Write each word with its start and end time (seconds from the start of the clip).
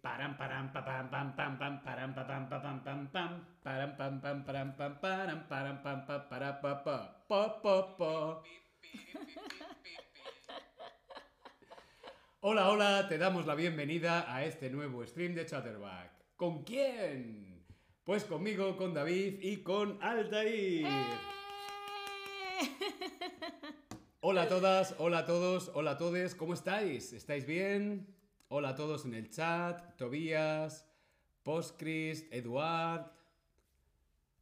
Param, 0.00 0.38
param, 0.38 0.70
pa, 0.70 0.86
pam, 0.86 1.10
pam, 1.10 1.34
pam, 1.34 1.58
pam, 1.58 1.82
pam, 1.82 2.46
pa, 2.46 2.58
pam, 2.62 3.06
pam. 3.10 3.30
Param, 3.64 3.90
param, 3.98 4.20
param, 4.46 4.70
param, 4.78 5.02
para, 6.30 6.52
pa, 6.62 7.74
pa. 7.98 8.42
Hola, 12.40 12.70
hola, 12.70 13.08
te 13.08 13.18
damos 13.18 13.46
la 13.46 13.56
bienvenida 13.56 14.32
a 14.32 14.44
este 14.44 14.70
nuevo 14.70 15.04
stream 15.04 15.34
de 15.34 15.44
Chatterback. 15.44 16.36
¿Con 16.36 16.62
quién? 16.62 17.66
Pues 18.04 18.22
conmigo, 18.22 18.76
con 18.76 18.94
David 18.94 19.40
y 19.42 19.64
con 19.64 19.98
Altair. 20.00 21.41
Hola 24.20 24.42
a 24.42 24.48
todas, 24.48 24.94
hola 24.98 25.18
a 25.18 25.26
todos, 25.26 25.70
hola 25.74 25.92
a 25.92 25.98
todos, 25.98 26.34
¿cómo 26.34 26.54
estáis? 26.54 27.12
¿Estáis 27.12 27.46
bien? 27.46 28.06
Hola 28.48 28.70
a 28.70 28.74
todos 28.74 29.04
en 29.04 29.14
el 29.14 29.30
chat, 29.30 29.96
Tobías, 29.96 30.88
Postcrist, 31.42 32.32
Eduard. 32.32 33.10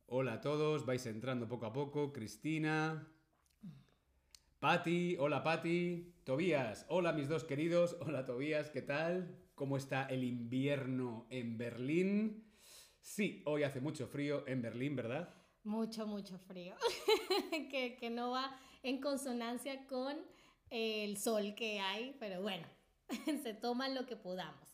Hola 0.07 0.35
a 0.35 0.41
todos, 0.41 0.85
vais 0.85 1.07
entrando 1.07 1.49
poco 1.49 1.67
a 1.67 1.73
poco, 1.73 2.13
Cristina. 2.13 3.09
Patti, 4.59 5.17
hola 5.19 5.43
Patti. 5.43 6.15
Tobías, 6.25 6.85
hola 6.89 7.13
mis 7.13 7.29
dos 7.29 7.45
queridos. 7.45 7.97
Hola 8.01 8.27
Tobías, 8.27 8.71
¿qué 8.71 8.83
tal? 8.83 9.37
¿Cómo 9.55 9.77
está 9.77 10.05
el 10.05 10.25
invierno 10.25 11.27
en 11.31 11.57
Berlín? 11.57 12.45
Sí, 13.01 13.43
hoy 13.47 13.63
hace 13.63 13.81
mucho 13.81 14.07
frío 14.07 14.45
en 14.47 14.61
Berlín, 14.61 14.95
¿verdad? 14.97 15.40
Mucho, 15.65 16.07
mucho 16.07 16.39
frío. 16.39 16.75
que, 17.71 17.97
que 17.99 18.11
no 18.11 18.31
va 18.31 18.59
en 18.83 19.01
consonancia 19.01 19.87
con 19.87 20.17
el 20.71 21.17
sol 21.17 21.55
que 21.55 21.81
hay, 21.81 22.17
pero 22.19 22.43
bueno, 22.43 22.67
se 23.43 23.55
toma 23.55 23.89
lo 23.89 24.07
que 24.07 24.17
podamos. 24.17 24.69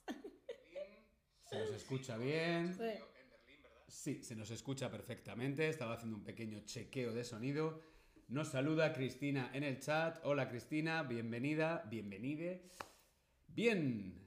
Se 1.48 1.58
nos 1.58 1.70
escucha 1.70 2.16
bien. 2.16 2.74
Sí. 2.74 2.84
Sí, 3.88 4.22
se 4.22 4.36
nos 4.36 4.50
escucha 4.50 4.90
perfectamente. 4.90 5.68
Estaba 5.68 5.94
haciendo 5.94 6.16
un 6.16 6.24
pequeño 6.24 6.60
chequeo 6.64 7.12
de 7.12 7.24
sonido. 7.24 7.80
Nos 8.28 8.48
saluda 8.48 8.92
Cristina 8.92 9.50
en 9.54 9.62
el 9.62 9.78
chat. 9.78 10.18
Hola 10.24 10.48
Cristina, 10.48 11.04
bienvenida, 11.04 11.84
bienvenide. 11.88 12.68
Bien, 13.46 14.25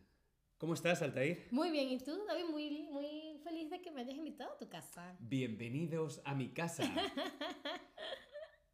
¿cómo 0.59 0.73
estás, 0.73 1.01
Altair? 1.01 1.47
Muy 1.51 1.71
bien, 1.71 1.89
¿y 1.89 1.97
tú, 1.97 2.19
David? 2.27 2.45
Muy, 2.51 2.83
muy 2.91 3.39
feliz 3.43 3.69
de 3.71 3.81
que 3.81 3.91
me 3.91 4.01
hayas 4.01 4.15
invitado 4.15 4.51
a 4.51 4.57
tu 4.57 4.69
casa. 4.69 5.17
Bienvenidos 5.19 6.21
a 6.25 6.35
mi 6.35 6.49
casa. 6.49 6.83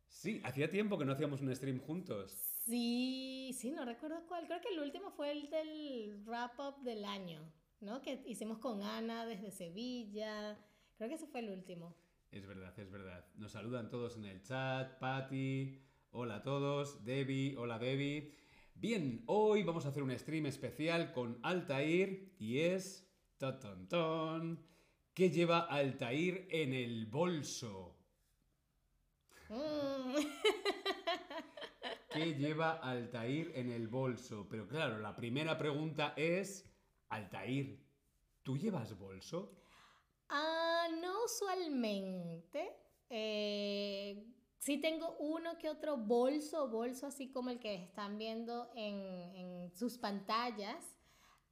Sí, 0.07 0.41
hacía 0.43 0.67
tiempo 0.71 0.97
que 0.97 1.05
no 1.05 1.11
hacíamos 1.11 1.41
un 1.41 1.55
stream 1.55 1.77
juntos. 1.77 2.31
Sí, 2.65 3.51
sí, 3.53 3.69
no 3.69 3.85
recuerdo 3.85 4.25
cuál. 4.27 4.47
Creo 4.47 4.59
que 4.59 4.69
el 4.69 4.79
último 4.79 5.11
fue 5.11 5.31
el 5.31 5.51
del 5.51 6.23
wrap-up 6.25 6.81
del 6.81 7.05
año, 7.05 7.41
¿no? 7.79 8.01
Que 8.01 8.23
hicimos 8.25 8.57
con 8.57 8.81
Ana 8.81 9.27
desde 9.27 9.51
Sevilla. 9.51 10.57
Creo 10.97 11.09
que 11.09 11.15
ese 11.15 11.27
fue 11.27 11.41
el 11.41 11.51
último. 11.51 11.95
Es 12.31 12.47
verdad, 12.47 12.73
es 12.79 12.89
verdad. 12.89 13.23
Nos 13.35 13.51
saludan 13.51 13.91
todos 13.91 14.17
en 14.17 14.25
el 14.25 14.41
chat. 14.41 14.97
Patti, 14.97 15.79
hola 16.09 16.37
a 16.37 16.41
todos. 16.41 17.05
Debbie, 17.05 17.55
hola 17.55 17.77
Debbie. 17.77 18.33
Bien, 18.77 19.23
hoy 19.27 19.63
vamos 19.63 19.85
a 19.85 19.89
hacer 19.89 20.03
un 20.03 20.11
stream 20.19 20.47
especial 20.47 21.13
con 21.13 21.39
Altair 21.43 22.35
y 22.37 22.59
es... 22.59 23.09
ta, 23.37 23.57
tan, 23.57 23.87
tan, 23.87 24.59
¿Qué 25.13 25.29
lleva 25.29 25.61
Altair 25.61 26.45
en 26.51 26.73
el 26.73 27.05
bolso? 27.05 27.95
Mm. 29.47 30.15
¿Qué 32.11 32.33
lleva 32.35 32.73
Altair 32.73 33.53
en 33.55 33.71
el 33.71 33.87
bolso? 33.87 34.45
Pero 34.49 34.67
claro, 34.67 34.99
la 34.99 35.15
primera 35.15 35.57
pregunta 35.57 36.13
es, 36.17 36.69
Altair, 37.07 37.79
¿tú 38.43 38.57
llevas 38.57 38.99
bolso? 38.99 39.55
Ah, 40.27 40.89
no 41.01 41.23
usualmente. 41.23 42.75
Eh, 43.09 44.34
sí 44.65 44.77
tengo 44.79 45.15
uno 45.19 45.59
que 45.59 45.69
otro 45.69 45.95
bolso, 45.95 46.67
bolso 46.67 47.05
así 47.05 47.31
como 47.31 47.51
el 47.51 47.59
que 47.59 47.75
están 47.75 48.17
viendo 48.17 48.71
en, 48.75 48.95
en 49.35 49.71
sus 49.75 49.99
pantallas, 49.99 50.97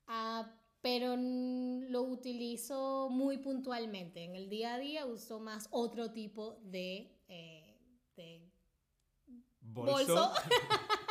ah, 0.07 0.51
pero 0.81 1.16
lo 1.16 2.01
utilizo 2.01 3.09
muy 3.12 3.38
puntualmente. 3.38 4.24
En 4.24 4.35
el 4.35 4.50
día 4.50 4.74
a 4.74 4.79
día 4.79 5.06
uso 5.06 5.40
más 5.40 5.68
otro 5.69 6.12
tipo 6.12 6.57
de, 6.63 7.16
eh, 7.28 7.78
de 8.16 8.50
Bolso. 9.62 10.34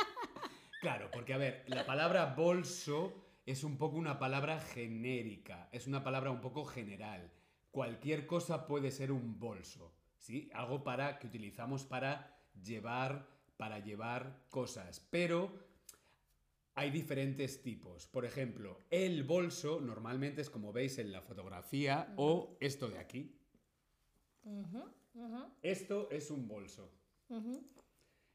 claro, 0.80 1.08
porque 1.12 1.34
a 1.34 1.38
ver, 1.38 1.62
la 1.69 1.86
palabra 1.86 2.34
bolso 2.34 3.12
es 3.46 3.62
un 3.62 3.78
poco 3.78 3.96
una 3.96 4.19
palabra 4.19 4.58
genérica, 4.58 5.69
es 5.70 5.86
una 5.86 6.02
palabra 6.02 6.32
un 6.32 6.40
poco 6.40 6.64
general. 6.64 7.30
Cualquier 7.70 8.26
cosa 8.26 8.66
puede 8.66 8.90
ser 8.90 9.12
un 9.12 9.38
bolso, 9.38 9.92
¿sí? 10.22 10.48
Algo 10.54 10.82
para 10.84 11.18
que 11.18 11.26
utilizamos 11.26 11.84
para 11.84 12.38
llevar, 12.64 13.26
para 13.56 13.80
llevar 13.80 14.46
cosas, 14.50 15.00
pero 15.10 15.52
hay 16.74 16.90
diferentes 16.90 17.60
tipos. 17.62 18.06
Por 18.06 18.24
ejemplo, 18.24 18.78
el 18.88 19.24
bolso 19.24 19.80
normalmente 19.80 20.40
es 20.40 20.48
como 20.48 20.72
veis 20.72 20.98
en 20.98 21.12
la 21.12 21.20
fotografía 21.20 22.14
o 22.16 22.56
esto 22.60 22.88
de 22.88 22.98
aquí. 22.98 23.36
Esto 25.62 26.08
es 26.10 26.30
un 26.30 26.48
bolso. 26.48 26.90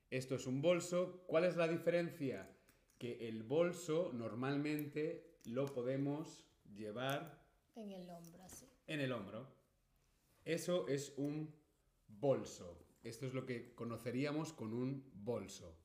Esto 0.09 0.35
es 0.35 0.45
un 0.45 0.61
bolso. 0.61 1.23
¿Cuál 1.25 1.45
es 1.45 1.55
la 1.55 1.67
diferencia? 1.67 2.49
Que 2.97 3.27
el 3.29 3.43
bolso 3.43 4.11
normalmente 4.13 5.37
lo 5.45 5.65
podemos 5.67 6.43
llevar 6.75 7.41
En 7.75 7.91
el 7.91 8.09
hombro, 8.09 8.43
así. 8.43 8.65
en 8.87 8.99
el 8.99 9.11
hombro. 9.11 9.47
Eso 10.45 10.87
es 10.87 11.13
un 11.17 11.53
bolso. 12.07 12.85
Esto 13.03 13.25
es 13.25 13.34
lo 13.34 13.45
que 13.45 13.73
conoceríamos 13.73 14.53
con 14.53 14.73
un 14.73 15.09
bolso. 15.13 15.78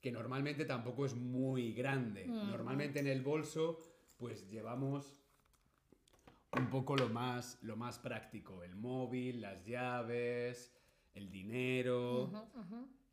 Que 0.00 0.12
normalmente 0.12 0.64
tampoco 0.64 1.06
es 1.06 1.14
muy 1.14 1.72
grande. 1.72 2.28
Ujú. 2.28 2.46
Normalmente 2.46 3.00
en 3.00 3.06
el 3.06 3.22
bolso 3.22 3.78
pues 4.16 4.48
llevamos 4.48 5.20
un 6.56 6.70
poco 6.70 6.96
lo 6.96 7.08
más, 7.08 7.58
lo 7.62 7.76
más 7.76 7.98
práctico. 7.98 8.62
El 8.62 8.76
móvil, 8.76 9.40
las 9.40 9.64
llaves, 9.64 10.74
el 11.14 11.30
dinero. 11.30 12.30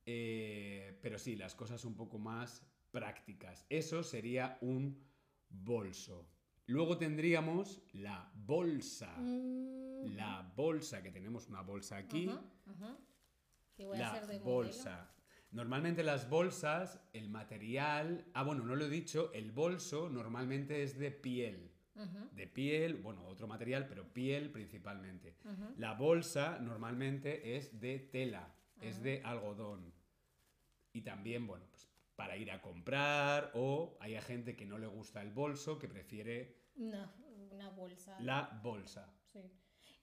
Eh, 0.06 0.98
pero 1.02 1.18
sí, 1.18 1.36
las 1.36 1.56
cosas 1.56 1.86
un 1.86 1.96
poco 1.96 2.18
más 2.18 2.66
prácticas. 2.92 3.66
Eso 3.70 4.04
sería 4.04 4.58
un 4.62 5.04
bolso. 5.50 6.28
Luego 6.72 6.98
tendríamos 6.98 7.82
la 7.94 8.32
bolsa. 8.34 9.14
Mm, 9.18 10.16
La 10.16 10.42
bolsa, 10.56 11.04
que 11.04 11.12
tenemos 11.12 11.48
una 11.50 11.62
bolsa 11.62 11.98
aquí. 11.98 12.30
Voy 13.78 13.98
a 13.98 14.00
La 14.00 14.08
hacer 14.12 14.22
de 14.28 14.40
modelo. 14.40 14.44
bolsa. 14.46 15.12
Normalmente 15.52 16.02
las 16.04 16.30
bolsas, 16.30 17.00
el 17.14 17.30
material... 17.30 18.26
Ah, 18.34 18.44
bueno, 18.44 18.64
no 18.64 18.76
lo 18.76 18.86
he 18.86 18.90
dicho, 18.90 19.32
el 19.34 19.52
bolso 19.52 20.10
normalmente 20.10 20.82
es 20.84 20.98
de 20.98 21.12
piel. 21.12 21.72
De 22.32 22.48
piel, 22.48 22.96
bueno, 22.96 23.26
otro 23.28 23.48
material, 23.48 23.86
pero 23.88 24.12
piel 24.12 24.50
principalmente. 24.50 25.36
La 25.78 25.94
bolsa 25.94 26.58
normalmente 26.60 27.58
es 27.58 27.80
de 27.82 28.00
tela, 28.00 28.56
es 28.80 29.04
de 29.04 29.22
algodón. 29.24 29.94
Y 30.94 31.02
también, 31.02 31.46
bueno, 31.46 31.66
pues 31.70 31.88
para 32.16 32.38
ir 32.38 32.50
a 32.52 32.62
comprar 32.62 33.52
o 33.56 33.98
hay 34.00 34.20
gente 34.22 34.56
que 34.56 34.66
no 34.66 34.78
le 34.78 34.88
gusta 34.88 35.22
el 35.22 35.32
bolso, 35.32 35.78
que 35.78 35.88
prefiere 35.88 36.61
No, 36.76 37.12
una 37.52 37.70
bolsa. 37.70 38.20
la 38.22 38.60
bolsa. 38.64 39.14
Sí. 39.32 39.52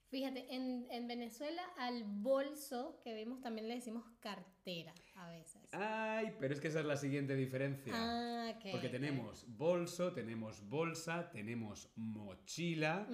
Fíjate, 0.09 0.55
en, 0.55 0.87
en 0.89 1.07
Venezuela 1.07 1.61
al 1.77 2.03
bolso 2.03 2.99
que 3.03 3.13
vimos 3.13 3.41
también 3.41 3.67
le 3.67 3.75
decimos 3.75 4.05
cartera 4.19 4.91
a 5.15 5.29
veces. 5.29 5.61
Ay, 5.71 6.33
pero 6.39 6.51
es 6.51 6.59
que 6.59 6.69
esa 6.69 6.79
es 6.79 6.85
la 6.87 6.97
siguiente 6.97 7.35
diferencia. 7.35 7.93
Ah, 7.95 8.53
ok, 8.55 8.71
Porque 8.71 8.89
tenemos 8.89 9.45
bolso, 9.55 10.11
tenemos 10.11 10.67
bolsa, 10.67 11.29
tenemos 11.29 11.91
mochila 11.95 13.07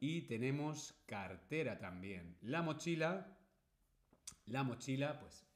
y 0.00 0.22
tenemos 0.26 0.92
cartera 1.06 1.78
también. 1.78 2.36
La 2.42 2.60
mochila, 2.60 3.38
la 4.44 4.64
mochila, 4.64 5.18
pues 5.20 5.46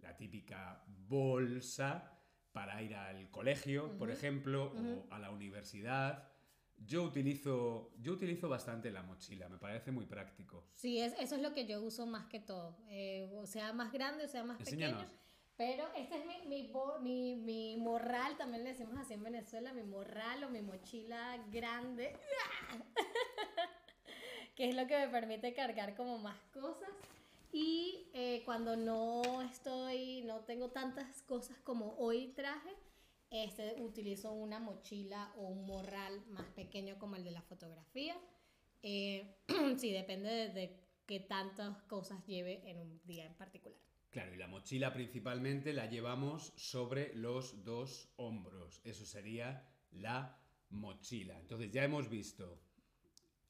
la 0.00 0.14
típica 0.14 0.84
bolsa 0.86 2.18
para 2.52 2.82
ir 2.82 2.94
al 2.94 3.30
colegio, 3.30 3.96
por 3.96 4.10
ejemplo, 4.10 4.74
o 4.74 5.06
a 5.10 5.18
la 5.18 5.30
universidad. 5.30 6.28
Yo 6.86 7.02
utilizo, 7.02 7.90
yo 8.00 8.12
utilizo 8.12 8.48
bastante 8.48 8.90
la 8.90 9.02
mochila, 9.02 9.48
me 9.48 9.58
parece 9.58 9.90
muy 9.90 10.06
práctico. 10.06 10.64
Sí, 10.74 11.00
es- 11.00 11.14
eso 11.18 11.34
es 11.36 11.42
lo 11.42 11.52
que 11.52 11.66
yo 11.66 11.82
uso 11.82 12.06
más 12.06 12.26
que 12.26 12.40
todo. 12.40 12.76
Eh, 12.88 13.30
o 13.36 13.46
sea 13.46 13.72
más 13.72 13.92
grande, 13.92 14.24
o 14.24 14.28
sea 14.28 14.44
más 14.44 14.58
Enséñanos. 14.60 15.02
pequeño. 15.02 15.18
Pero 15.56 15.88
este 15.96 16.16
es 16.18 16.24
mi, 16.46 16.46
mi, 16.46 16.70
mi, 17.02 17.34
mi 17.36 17.76
morral, 17.76 18.36
también 18.36 18.62
le 18.62 18.70
decimos 18.70 18.96
así 18.96 19.14
en 19.14 19.24
Venezuela, 19.24 19.72
mi 19.72 19.82
morral 19.82 20.44
o 20.44 20.50
mi 20.50 20.62
mochila 20.62 21.36
grande. 21.50 22.16
que 24.54 24.68
es 24.68 24.74
lo 24.76 24.86
que 24.86 24.96
me 24.98 25.08
permite 25.08 25.52
cargar 25.54 25.94
como 25.96 26.18
más 26.18 26.38
cosas. 26.52 26.88
Y 27.52 28.08
eh, 28.12 28.42
cuando 28.44 28.76
no 28.76 29.42
estoy, 29.42 30.22
tengo 30.46 30.68
tantas 30.70 31.22
cosas 31.22 31.58
como 31.64 31.94
hoy 31.98 32.28
traje, 32.36 32.70
este 33.30 33.80
utilizo 33.80 34.32
una 34.32 34.58
mochila 34.58 35.32
o 35.36 35.48
un 35.48 35.66
morral 35.66 36.24
más 36.30 36.46
pequeño 36.50 36.98
como 36.98 37.16
el 37.16 37.24
de 37.24 37.30
la 37.30 37.42
fotografía. 37.42 38.16
Eh, 38.82 39.36
sí, 39.78 39.92
depende 39.92 40.28
de, 40.30 40.48
de 40.50 40.80
qué 41.06 41.20
tantas 41.20 41.82
cosas 41.82 42.24
lleve 42.26 42.62
en 42.70 42.78
un 42.78 43.00
día 43.04 43.26
en 43.26 43.34
particular. 43.34 43.78
Claro, 44.10 44.34
y 44.34 44.38
la 44.38 44.46
mochila 44.46 44.92
principalmente 44.92 45.72
la 45.72 45.86
llevamos 45.86 46.52
sobre 46.56 47.14
los 47.14 47.64
dos 47.64 48.08
hombros. 48.16 48.80
Eso 48.84 49.04
sería 49.04 49.68
la 49.90 50.40
mochila. 50.70 51.38
Entonces 51.38 51.70
ya 51.70 51.84
hemos 51.84 52.08
visto 52.08 52.60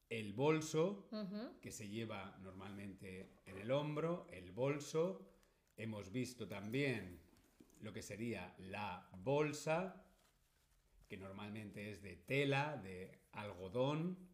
el 0.09 0.33
bolso, 0.33 1.09
Ujú. 1.13 1.61
que 1.61 1.71
se 1.71 1.89
lleva 1.89 2.37
normalmente 2.41 3.41
en 3.47 3.59
el 3.59 3.71
hombro, 3.71 4.27
el 4.31 4.51
bolso. 4.53 5.29
Hemos 5.77 6.11
visto 6.11 6.49
también 6.49 7.21
lo 7.81 7.93
que 7.93 8.03
sería 8.03 8.55
la 8.59 9.09
bolsa, 9.13 10.05
que 11.09 11.17
normalmente 11.17 11.91
es 11.91 12.03
de 12.03 12.17
tela, 12.17 12.77
de 12.77 13.23
algodón. 13.33 14.29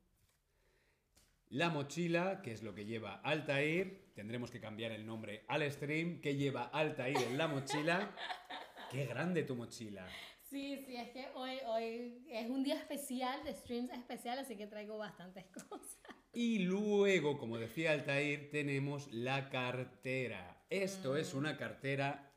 La 1.48 1.70
mochila, 1.70 2.42
que 2.42 2.52
es 2.52 2.62
lo 2.62 2.74
que 2.74 2.84
lleva 2.84 3.20
Altair. 3.20 4.12
Tendremos 4.14 4.50
que 4.50 4.60
cambiar 4.60 4.92
el 4.92 5.06
nombre 5.06 5.44
al 5.48 5.70
stream. 5.70 6.20
¿Qué 6.20 6.36
lleva 6.36 6.64
Altair 6.64 7.16
en 7.16 7.38
la 7.38 7.46
mochila? 7.46 8.14
¡Qué 8.90 9.06
grande 9.06 9.44
tu 9.44 9.54
mochila! 9.54 10.06
Sí, 10.42 10.84
sí, 10.86 10.96
es 10.96 11.10
que 11.10 11.26
hoy, 11.34 11.58
hoy 11.66 12.24
es 12.30 12.48
un 12.48 12.62
día 12.62 12.76
especial, 12.76 13.42
de 13.44 13.54
streams 13.54 13.90
especial, 13.90 14.38
así 14.38 14.56
que 14.56 14.66
traigo 14.66 14.98
bastantes 14.98 15.44
cosas. 15.68 15.98
Y 16.32 16.60
luego, 16.60 17.38
como 17.38 17.58
decía 17.58 17.92
Altair, 17.92 18.50
tenemos 18.50 19.12
la 19.12 19.50
cartera. 19.50 20.64
Esto 20.70 21.16
es 21.16 21.34
una 21.34 21.56
cartera. 21.56 22.33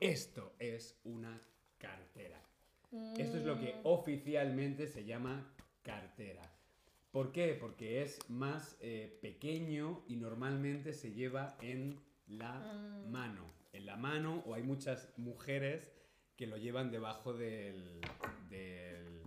Esto 0.00 0.54
es 0.58 0.98
una 1.04 1.40
cartera. 1.78 2.42
Esto 3.16 3.36
es 3.36 3.44
lo 3.44 3.60
que 3.60 3.78
oficialmente 3.84 4.88
se 4.88 5.04
llama 5.04 5.54
cartera. 5.82 6.42
¿Por 7.10 7.32
qué? 7.32 7.54
Porque 7.54 8.02
es 8.02 8.18
más 8.28 8.76
eh, 8.80 9.18
pequeño 9.20 10.02
y 10.08 10.16
normalmente 10.16 10.92
se 10.92 11.12
lleva 11.12 11.56
en 11.60 12.00
la 12.26 12.60
mano. 13.08 13.52
En 13.72 13.86
la 13.86 13.96
mano, 13.96 14.42
o 14.46 14.54
hay 14.54 14.62
muchas 14.62 15.12
mujeres 15.16 15.92
que 16.34 16.46
lo 16.46 16.56
llevan 16.56 16.90
debajo 16.90 17.32
del, 17.34 18.00
del, 18.48 19.22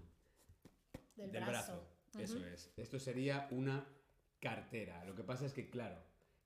Del, 1.16 1.32
del 1.32 1.46
brazo. 1.46 1.88
Eso 2.18 2.46
es. 2.46 2.74
Esto 2.78 3.00
sería 3.00 3.48
una 3.52 3.86
cartera. 4.40 5.06
Lo 5.06 5.16
que 5.16 5.24
pasa 5.24 5.46
es 5.46 5.54
que, 5.54 5.70
claro, 5.70 6.02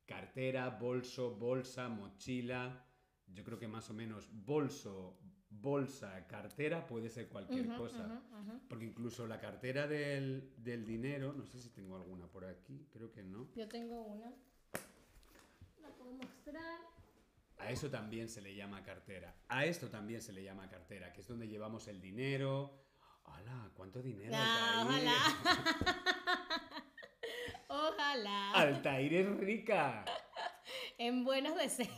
cartera, 0.05 0.69
bolso, 0.69 1.35
bolsa, 1.35 1.87
mochila. 1.87 2.83
Yo 3.27 3.43
creo 3.43 3.59
que 3.59 3.67
más 3.67 3.89
o 3.89 3.93
menos 3.93 4.27
bolso, 4.31 5.17
bolsa, 5.49 6.25
cartera 6.27 6.85
puede 6.87 7.09
ser 7.09 7.27
cualquier 7.29 7.67
Ujú, 7.67 7.77
cosa. 7.77 8.05
ujú, 8.05 8.37
ujú. 8.51 8.59
Porque 8.67 8.85
incluso 8.85 9.27
la 9.27 9.39
cartera 9.39 9.87
del, 9.87 10.53
del 10.57 10.85
dinero, 10.85 11.33
no 11.33 11.45
sé 11.45 11.59
si 11.61 11.69
tengo 11.69 11.95
alguna 11.95 12.27
por 12.27 12.45
aquí, 12.45 12.87
creo 12.91 13.11
que 13.11 13.23
no. 13.23 13.47
Yo 13.55 13.67
tengo 13.67 14.01
una. 14.01 14.31
La 15.81 15.89
puedo 15.97 16.13
mostrar. 16.13 16.79
A 17.59 17.71
eso 17.71 17.89
también 17.89 18.29
se 18.29 18.41
le 18.41 18.55
llama 18.55 18.83
cartera. 18.83 19.35
A 19.49 19.65
esto 19.65 19.89
también 19.89 20.21
se 20.21 20.31
le 20.31 20.43
llama 20.43 20.69
cartera, 20.69 21.11
que 21.11 21.21
es 21.21 21.27
donde 21.27 21.47
llevamos 21.47 21.87
el 21.87 21.99
dinero. 22.01 22.83
¡Hala! 23.25 23.71
¿Cuánto 23.75 24.01
dinero? 24.01 24.35
Ah, 24.37 24.81
Altair? 24.81 25.07
ojalá. 25.07 26.83
ojalá. 27.67 28.51
¡Altair 28.53 29.13
es 29.13 29.37
rica! 29.37 30.05
En 30.97 31.23
buenos 31.23 31.55
deseos. 31.55 31.89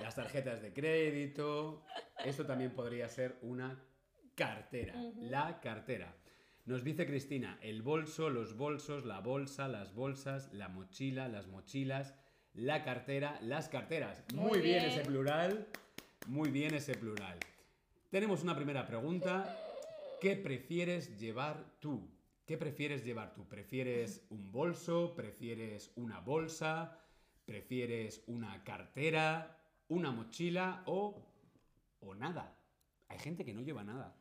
Las 0.00 0.14
tarjetas 0.14 0.60
de 0.62 0.72
crédito. 0.72 1.82
Esto 2.24 2.44
también 2.44 2.72
podría 2.72 3.08
ser 3.08 3.38
una 3.42 3.78
cartera. 4.34 4.94
La 5.20 5.60
cartera. 5.60 6.14
Nos 6.66 6.82
dice 6.82 7.06
Cristina, 7.06 7.58
el 7.62 7.82
bolso, 7.82 8.28
los 8.28 8.56
bolsos, 8.56 9.04
la 9.04 9.20
bolsa, 9.20 9.68
las 9.68 9.94
bolsas, 9.94 10.52
la 10.52 10.68
mochila, 10.68 11.28
las 11.28 11.46
mochilas, 11.46 12.14
la 12.54 12.82
cartera, 12.82 13.38
las 13.40 13.68
carteras. 13.68 14.24
Muy, 14.34 14.48
Muy 14.48 14.60
bien. 14.60 14.80
bien. 14.80 14.90
ese 14.90 15.04
plural. 15.04 15.66
Muy 16.26 16.50
bien 16.50 16.74
ese 16.74 16.94
plural. 16.94 17.38
Tenemos 18.10 18.42
una 18.42 18.56
primera 18.56 18.86
pregunta. 18.86 19.56
¿Qué 20.20 20.34
prefieres 20.36 21.18
llevar 21.18 21.64
tú? 21.78 22.10
¿Qué 22.46 22.56
prefieres 22.58 23.04
llevar 23.04 23.34
tú? 23.34 23.46
¿Prefieres 23.48 24.26
un 24.30 24.50
bolso? 24.50 25.14
¿Prefieres 25.14 25.92
una 25.96 26.20
bolsa? 26.20 26.98
¿Prefieres 27.44 28.24
una 28.26 28.64
cartera? 28.64 29.56
¿Una 29.88 30.10
mochila? 30.10 30.82
¿O, 30.86 31.22
o 32.00 32.14
nada? 32.14 32.56
Hay 33.08 33.18
gente 33.18 33.44
que 33.44 33.54
no 33.54 33.62
lleva 33.62 33.84
nada. 33.84 34.16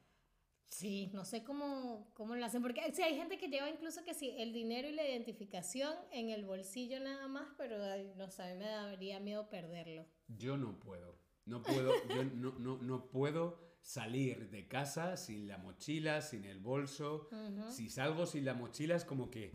Sí, 0.68 1.10
no 1.14 1.24
sé 1.24 1.44
cómo, 1.44 2.12
cómo 2.14 2.36
lo 2.36 2.46
hacen, 2.46 2.62
porque 2.62 2.92
sí, 2.94 3.02
hay 3.02 3.16
gente 3.16 3.38
que 3.38 3.48
lleva 3.48 3.70
incluso 3.70 4.04
que 4.04 4.14
sí, 4.14 4.36
el 4.38 4.52
dinero 4.52 4.88
y 4.88 4.94
la 4.94 5.08
identificación 5.08 5.94
en 6.12 6.30
el 6.30 6.44
bolsillo 6.44 7.00
nada 7.00 7.28
más, 7.28 7.48
pero 7.58 7.78
no 8.16 8.30
sé, 8.30 8.44
a 8.44 8.48
mí 8.48 8.60
me 8.60 8.66
daría 8.66 9.20
miedo 9.20 9.50
perderlo. 9.50 10.06
Yo 10.28 10.58
no 10.58 10.80
puedo. 10.80 11.18
No 11.46 11.62
puedo, 11.62 11.92
yo 12.10 12.24
no, 12.26 12.60
no, 12.60 12.78
no 12.82 13.10
puedo 13.10 13.66
salir 13.86 14.50
de 14.50 14.68
casa 14.68 15.16
sin 15.16 15.48
la 15.48 15.60
mochila, 15.60 16.22
sin 16.22 16.44
el 16.46 16.60
bolso. 16.60 17.30
Si 17.70 17.90
salgo 17.90 18.26
sin 18.26 18.44
la 18.44 18.56
mochila 18.56 18.96
es 18.96 19.06
como 19.06 19.30
que 19.30 19.54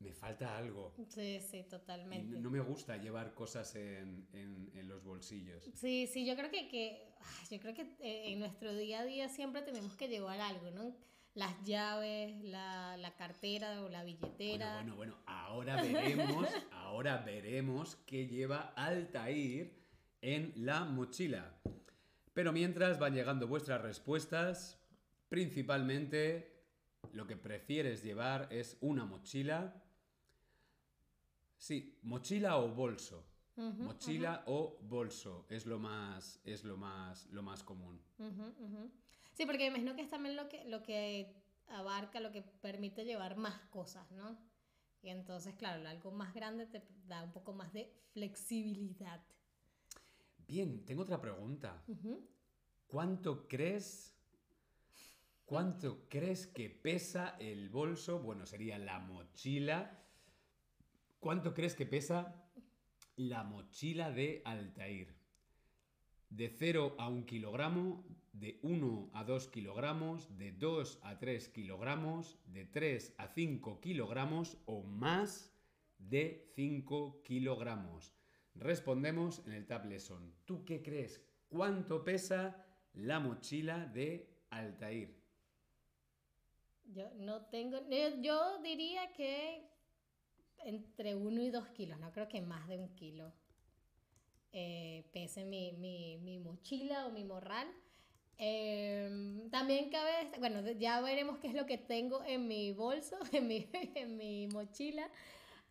me 0.00 0.12
falta 0.14 0.56
algo. 0.56 0.94
Sí, 1.08 1.40
sí, 1.40 1.58
Y 1.58 1.62
totalmente. 1.64 2.38
no 2.40 2.50
me 2.50 2.60
gusta 2.60 2.96
llevar 2.96 3.34
cosas 3.34 3.74
en, 3.76 4.26
en- 4.32 4.70
en 4.74 4.88
los 4.88 5.04
bolsillos. 5.04 5.70
Sí, 5.74 6.06
sí, 6.06 6.24
yo 6.26 6.34
creo 6.36 6.50
que, 6.50 6.68
que 6.68 7.14
ay, 7.20 7.46
yo 7.56 7.60
creo 7.60 7.74
que 7.74 7.82
eh, 8.00 8.32
en 8.32 8.38
nuestro 8.40 8.74
día 8.74 9.00
a 9.00 9.04
día 9.04 9.28
siempre 9.28 9.62
tenemos 9.62 9.94
que 9.96 10.08
llevar 10.08 10.40
algo, 10.40 10.70
¿no? 10.70 10.96
Las 11.34 11.62
llaves, 11.64 12.42
la, 12.42 12.96
la 12.96 13.14
cartera 13.14 13.82
o 13.82 13.88
la 13.88 14.02
Bueno, 14.02 14.18
billetera. 14.20 14.74
bueno, 14.76 14.96
bueno, 14.96 15.16
ahora 15.26 15.76
veremos, 15.76 16.48
ahora 16.72 17.18
veremos 17.18 17.96
qué 18.06 18.26
lleva 18.26 18.72
Altair 18.76 19.78
en 20.22 20.52
la 20.56 20.84
mochila. 20.84 21.54
Pero 22.32 22.52
mientras 22.52 22.98
van 22.98 23.14
llegando 23.14 23.46
vuestras 23.46 23.80
respuestas, 23.82 24.78
principalmente 25.28 26.64
lo 27.12 27.26
que 27.26 27.36
prefieres 27.36 28.02
llevar 28.02 28.48
es 28.50 28.76
una 28.80 29.04
mochila. 29.04 29.82
Sí, 31.60 31.98
mochila 32.02 32.56
o 32.56 32.70
bolso. 32.70 33.26
Mochila 33.56 34.44
o 34.46 34.78
bolso 34.80 35.44
es 35.50 35.66
lo 35.66 35.78
más 35.78 36.40
es 36.44 36.64
lo 36.64 36.78
más 36.78 37.26
lo 37.26 37.42
más 37.42 37.62
común. 37.62 38.00
Sí, 39.34 39.44
porque 39.44 39.64
me 39.64 39.66
imagino 39.66 39.94
que 39.94 40.00
es 40.00 40.08
también 40.08 40.36
lo 40.36 40.48
que, 40.48 40.64
lo 40.64 40.82
que 40.82 41.36
abarca, 41.68 42.18
lo 42.20 42.32
que 42.32 42.40
permite 42.40 43.04
llevar 43.04 43.36
más 43.36 43.60
cosas, 43.68 44.10
¿no? 44.12 44.38
Y 45.02 45.10
entonces, 45.10 45.54
claro, 45.54 45.86
algo 45.86 46.10
más 46.10 46.32
grande 46.32 46.64
te 46.66 46.82
da 47.06 47.22
un 47.22 47.32
poco 47.32 47.52
más 47.52 47.72
de 47.74 47.92
flexibilidad. 48.12 49.22
Bien, 50.48 50.84
tengo 50.86 51.02
otra 51.02 51.20
pregunta. 51.20 51.84
¿Cuánto 52.86 53.46
crees? 53.46 54.16
¿Cuánto 55.44 56.08
crees 56.08 56.46
que 56.46 56.70
pesa 56.70 57.36
el 57.38 57.68
bolso? 57.68 58.18
Bueno, 58.20 58.46
sería 58.46 58.78
la 58.78 58.98
mochila. 58.98 59.98
¿Cuánto 61.20 61.52
crees 61.52 61.74
que 61.74 61.84
pesa 61.84 62.34
la 63.16 63.44
mochila 63.44 64.10
de 64.10 64.40
Altair? 64.46 65.14
De 66.30 66.48
0 66.48 66.96
a 66.98 67.10
1 67.10 67.26
kilogramo, 67.26 68.06
de 68.32 68.58
1 68.62 69.10
a 69.12 69.24
2 69.24 69.48
kilogramos, 69.48 70.38
de 70.38 70.52
2 70.52 70.98
a 71.02 71.18
3 71.18 71.48
kilogramos, 71.50 72.38
de 72.46 72.64
3 72.64 73.14
a 73.18 73.28
5 73.28 73.80
kilogramos 73.82 74.56
o 74.64 74.82
más 74.82 75.52
de 75.98 76.50
5 76.54 77.22
kilogramos. 77.22 78.14
Respondemos 78.54 79.42
en 79.46 79.52
el 79.52 79.66
Tab 79.66 79.84
Lesson. 79.84 80.34
¿Tú 80.46 80.64
qué 80.64 80.82
crees? 80.82 81.22
¿Cuánto 81.50 82.02
pesa 82.02 82.66
la 82.94 83.20
mochila 83.20 83.84
de 83.84 84.26
Altair? 84.48 85.20
Yo 86.86 87.10
no 87.16 87.44
tengo, 87.46 87.78
yo, 87.90 88.22
yo 88.22 88.62
diría 88.62 89.12
que 89.12 89.69
entre 90.64 91.14
uno 91.14 91.40
y 91.42 91.50
dos 91.50 91.68
kilos, 91.68 91.98
no 91.98 92.12
creo 92.12 92.28
que 92.28 92.40
más 92.40 92.68
de 92.68 92.78
un 92.78 92.88
kilo 92.94 93.32
eh, 94.52 95.04
pese 95.12 95.44
mi, 95.44 95.72
mi, 95.72 96.18
mi 96.18 96.38
mochila 96.38 97.06
o 97.06 97.10
mi 97.10 97.24
morral. 97.24 97.68
Eh, 98.38 99.46
también 99.50 99.90
cabe, 99.90 100.30
bueno, 100.38 100.62
ya 100.72 101.00
veremos 101.02 101.38
qué 101.38 101.48
es 101.48 101.54
lo 101.54 101.66
que 101.66 101.76
tengo 101.76 102.24
en 102.24 102.48
mi 102.48 102.72
bolso, 102.72 103.18
en 103.32 103.46
mi, 103.46 103.68
en 103.94 104.16
mi 104.16 104.48
mochila. 104.48 105.08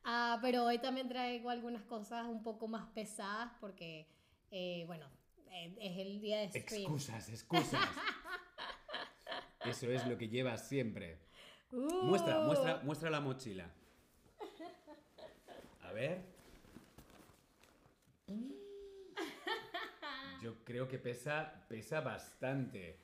Ah, 0.03 0.39
pero 0.41 0.65
hoy 0.65 0.79
también 0.79 1.09
traigo 1.09 1.49
algunas 1.49 1.83
cosas 1.83 2.25
un 2.27 2.41
poco 2.41 2.67
más 2.67 2.87
pesadas 2.93 3.51
porque, 3.59 4.07
eh, 4.51 4.83
bueno, 4.87 5.07
eh, 5.51 5.75
es 5.79 5.97
el 5.97 6.21
día 6.21 6.39
de 6.39 6.49
stream. 6.49 6.83
Excusas, 6.83 7.29
excusas. 7.29 7.81
Eso 9.65 9.91
es 9.91 10.07
lo 10.07 10.17
que 10.17 10.29
llevas 10.29 10.67
siempre. 10.67 11.19
Uh. 11.71 12.03
Muestra, 12.03 12.39
muestra, 12.41 12.81
muestra 12.83 13.09
la 13.09 13.19
mochila. 13.19 13.69
A 15.89 15.91
ver. 15.91 16.21
Yo 20.43 20.63
creo 20.63 20.87
que 20.87 20.99
pesa, 20.99 21.65
pesa 21.67 22.01
bastante. 22.01 22.99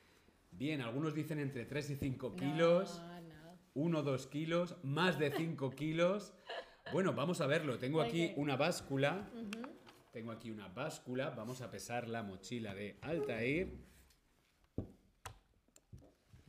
Bien, 0.52 0.80
algunos 0.80 1.12
dicen 1.12 1.40
entre 1.40 1.64
3 1.64 1.90
y 1.90 1.96
5 1.96 2.36
kilos. 2.36 3.00
No, 3.00 3.20
no. 3.22 3.58
1 3.74 3.98
o 3.98 4.02
2 4.02 4.26
kilos, 4.28 4.76
más 4.84 5.18
de 5.18 5.32
5 5.32 5.70
kilos. 5.72 6.32
Bueno, 6.92 7.12
vamos 7.12 7.40
a 7.40 7.48
verlo. 7.48 7.76
Tengo 7.76 8.00
aquí 8.00 8.32
una 8.36 8.56
báscula. 8.56 9.28
Tengo 10.12 10.30
aquí 10.30 10.52
una 10.52 10.68
báscula. 10.68 11.30
Vamos 11.30 11.62
a 11.62 11.70
pesar 11.70 12.08
la 12.08 12.22
mochila 12.22 12.72
de 12.72 12.98
Altair. 13.02 13.76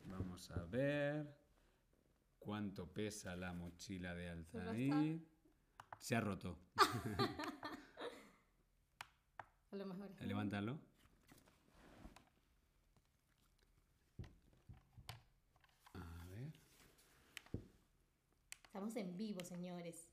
Vamos 0.06 0.52
a 0.52 0.64
ver 0.66 1.36
cuánto 2.38 2.94
pesa 2.94 3.36
la 3.36 3.54
mochila 3.54 4.14
de 4.14 4.44
¿Solo 4.44 4.70
Altair. 4.70 5.37
Se 6.00 6.16
ha 6.16 6.22
roto. 6.22 6.58
A 9.72 9.76
lo 9.76 9.86
mejor. 9.86 10.10
es- 10.12 10.22
Levántalo. 10.22 10.78
A 15.94 16.26
ver. 16.30 16.54
Estamos 18.64 18.96
en 18.96 19.18
vivo, 19.18 19.44
señores. 19.44 20.08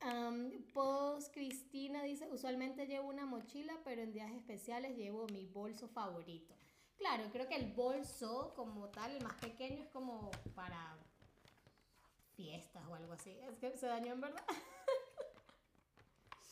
Am, 0.00 0.52
Post 0.72 1.32
Cristina 1.34 2.02
dice, 2.04 2.28
usualmente 2.30 2.86
llevo 2.86 3.08
una 3.08 3.26
mochila, 3.26 3.76
pero 3.84 4.02
en 4.02 4.12
días 4.12 4.30
especiales 4.32 4.96
llevo 4.96 5.26
mi 5.28 5.46
bolso 5.46 5.88
favorito. 5.88 6.54
Claro, 6.98 7.24
creo 7.32 7.48
que 7.48 7.56
el 7.56 7.72
bolso 7.72 8.52
como 8.54 8.88
tal, 8.90 9.12
el 9.16 9.22
más 9.24 9.34
pequeño, 9.34 9.82
es 9.82 9.88
como 9.88 10.30
para 10.54 10.96
fiestas 12.36 12.84
o 12.88 12.94
algo 12.94 13.12
así. 13.12 13.30
Es 13.48 13.58
que 13.58 13.76
se 13.76 13.86
dañó 13.86 14.12
en 14.12 14.20
verdad. 14.20 14.44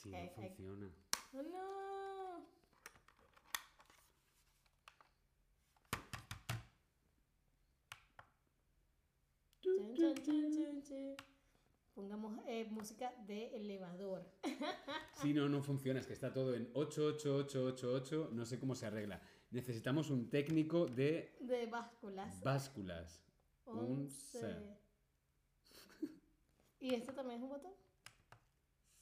Sí, 0.06 0.12
no 0.12 0.18
ok. 0.24 0.34
funciona. 0.34 0.90
Oh, 1.32 1.42
no. 1.42 2.46
Pongamos 11.94 12.38
eh, 12.46 12.66
música 12.70 13.12
de 13.26 13.56
elevador. 13.56 14.24
Sí, 15.22 15.32
no, 15.32 15.48
no 15.48 15.62
funciona. 15.62 15.98
Es 15.98 16.06
que 16.06 16.12
está 16.12 16.30
todo 16.30 16.54
en 16.54 16.68
88888. 16.74 18.28
No 18.34 18.44
sé 18.44 18.58
cómo 18.60 18.74
se 18.74 18.84
arregla. 18.84 19.18
Necesitamos 19.50 20.10
un 20.10 20.28
técnico 20.28 20.84
de 20.86 21.34
De 21.40 21.64
básculas. 21.66 22.38
básculas. 22.42 23.22
Un. 23.64 24.10
C. 24.10 24.58
¿Y 26.80 26.94
este 26.94 27.14
también 27.14 27.38
es 27.38 27.44
un 27.44 27.48
botón? 27.48 27.72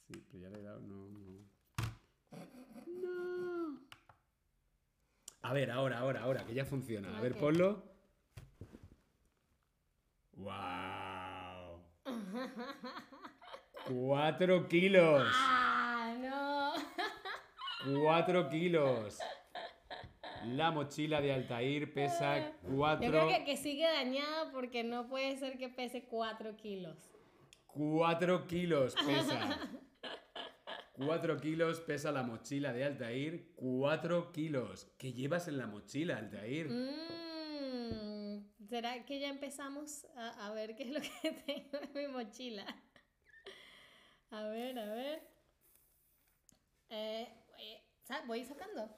Sí, 0.07 0.23
pero 0.31 0.43
ya 0.43 0.49
le 0.49 0.59
he 0.59 0.63
dado. 0.63 0.79
No, 0.81 1.09
no. 1.09 1.25
No. 3.01 3.79
A 5.41 5.53
ver, 5.53 5.71
ahora, 5.71 5.99
ahora, 5.99 6.21
ahora, 6.21 6.45
que 6.45 6.53
ya 6.53 6.65
funciona. 6.65 7.17
A 7.17 7.21
ver, 7.21 7.35
ponlo. 7.35 7.83
¡Wow! 10.33 11.81
¡Cuatro 13.87 14.67
kilos! 14.67 15.27
¡Ah, 15.33 16.15
no! 16.19 16.73
¡Cuatro 18.01 18.49
kilos! 18.49 19.19
La 20.47 20.71
mochila 20.71 21.21
de 21.21 21.33
Altair 21.33 21.91
pesa 21.93 22.51
Yo 22.63 22.97
creo 22.99 23.27
que, 23.27 23.43
que 23.45 23.57
sigue 23.57 23.83
dañada 23.83 24.51
porque 24.51 24.83
no 24.83 25.07
puede 25.07 25.37
ser 25.37 25.57
que 25.57 25.69
pese 25.69 26.03
4 26.05 26.55
kilos. 26.57 26.97
cuatro 27.67 28.45
kilos 28.45 28.93
pesa. 28.95 29.59
Cuatro 30.95 31.37
kilos 31.41 31.81
pesa 31.81 32.11
la 32.11 32.23
mochila 32.23 32.71
de 32.71 32.85
Altair. 32.85 33.51
Cuatro 33.55 34.31
kilos. 34.31 34.93
¿Qué 34.97 35.11
llevas 35.11 35.49
en 35.49 35.57
la 35.57 35.67
mochila, 35.67 36.17
Altair? 36.17 36.69
Mm, 36.69 38.45
¿Será 38.65 39.05
que 39.05 39.19
ya 39.19 39.27
empezamos 39.27 40.05
a, 40.15 40.47
a 40.47 40.53
ver 40.53 40.73
qué 40.75 40.83
es 40.83 40.91
lo 40.91 41.01
que 41.01 41.31
tengo 41.45 41.83
en 41.83 41.93
mi 41.93 42.07
mochila? 42.07 42.65
A 44.29 44.43
ver, 44.45 44.79
a 44.79 44.93
ver. 44.93 45.21
Eh, 46.89 47.27
voy 48.25 48.45
sacando. 48.45 48.89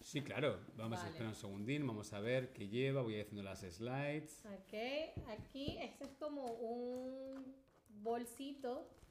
Sí, 0.00 0.20
claro. 0.20 0.60
Vamos 0.76 1.00
a 1.02 1.06
esperar 1.08 1.28
un 1.28 1.34
segundín. 1.34 1.86
Vamos 1.86 2.12
a 2.12 2.20
ver 2.20 2.52
qué 2.52 2.68
lleva. 2.68 3.00
Voy 3.00 3.18
haciendo 3.18 3.42
las 3.42 3.60
slides. 3.60 4.44
Ok, 4.44 5.28
aquí 5.28 5.78
este 5.78 6.04
es 6.04 6.12
como 6.18 6.44
un 6.44 7.56
bolsito 7.88 9.01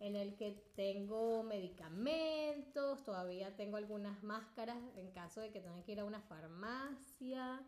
en 0.00 0.14
el 0.16 0.36
que 0.36 0.52
tengo 0.74 1.42
medicamentos, 1.42 3.02
todavía 3.04 3.56
tengo 3.56 3.76
algunas 3.76 4.22
máscaras 4.22 4.78
en 4.96 5.10
caso 5.12 5.40
de 5.40 5.50
que 5.50 5.60
tenga 5.60 5.82
que 5.84 5.92
ir 5.92 6.00
a 6.00 6.04
una 6.04 6.20
farmacia. 6.20 7.62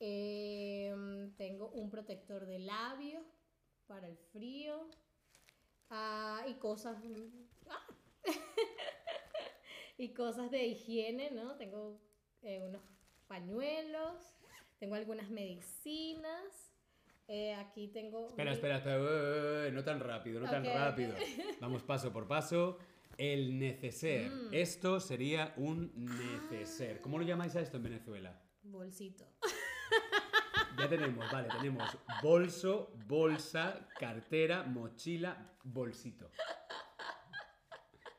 Em, 0.00 1.32
tengo 1.36 1.68
un 1.70 1.90
protector 1.90 2.46
de 2.46 2.58
labios 2.58 3.24
para 3.86 4.08
el 4.08 4.16
frío. 4.16 4.88
Ah, 5.90 6.44
y 6.48 6.54
cosas. 6.54 6.96
¡ah! 7.68 7.86
y 9.98 10.14
cosas 10.14 10.50
de 10.50 10.66
higiene, 10.66 11.30
¿no? 11.30 11.56
Tengo 11.56 12.00
eh, 12.42 12.60
unos 12.60 12.82
pañuelos, 13.28 14.34
tengo 14.78 14.94
algunas 14.94 15.28
medicinas. 15.30 16.61
Eh, 17.28 17.54
aquí 17.54 17.88
tengo. 17.88 18.26
Espera, 18.28 18.52
espera, 18.52 18.76
espera. 18.76 19.70
no 19.70 19.84
tan 19.84 20.00
rápido, 20.00 20.40
no 20.40 20.50
tan 20.50 20.64
rápido. 20.64 21.14
Vamos 21.60 21.82
paso 21.82 22.12
por 22.12 22.26
paso. 22.26 22.78
El 23.18 23.58
neceser. 23.58 24.30
Mm. 24.30 24.54
Esto 24.54 24.98
sería 24.98 25.52
un 25.56 25.92
neceser. 25.94 27.00
¿Cómo 27.00 27.18
lo 27.18 27.24
llamáis 27.24 27.54
a 27.56 27.60
esto 27.60 27.76
en 27.76 27.82
Venezuela? 27.84 28.40
Bolsito. 28.62 29.26
Ya 30.78 30.88
tenemos, 30.88 31.30
vale, 31.30 31.48
tenemos 31.48 31.98
bolso, 32.22 32.92
bolsa, 33.06 33.88
cartera, 33.98 34.62
mochila, 34.62 35.54
bolsito. 35.62 36.30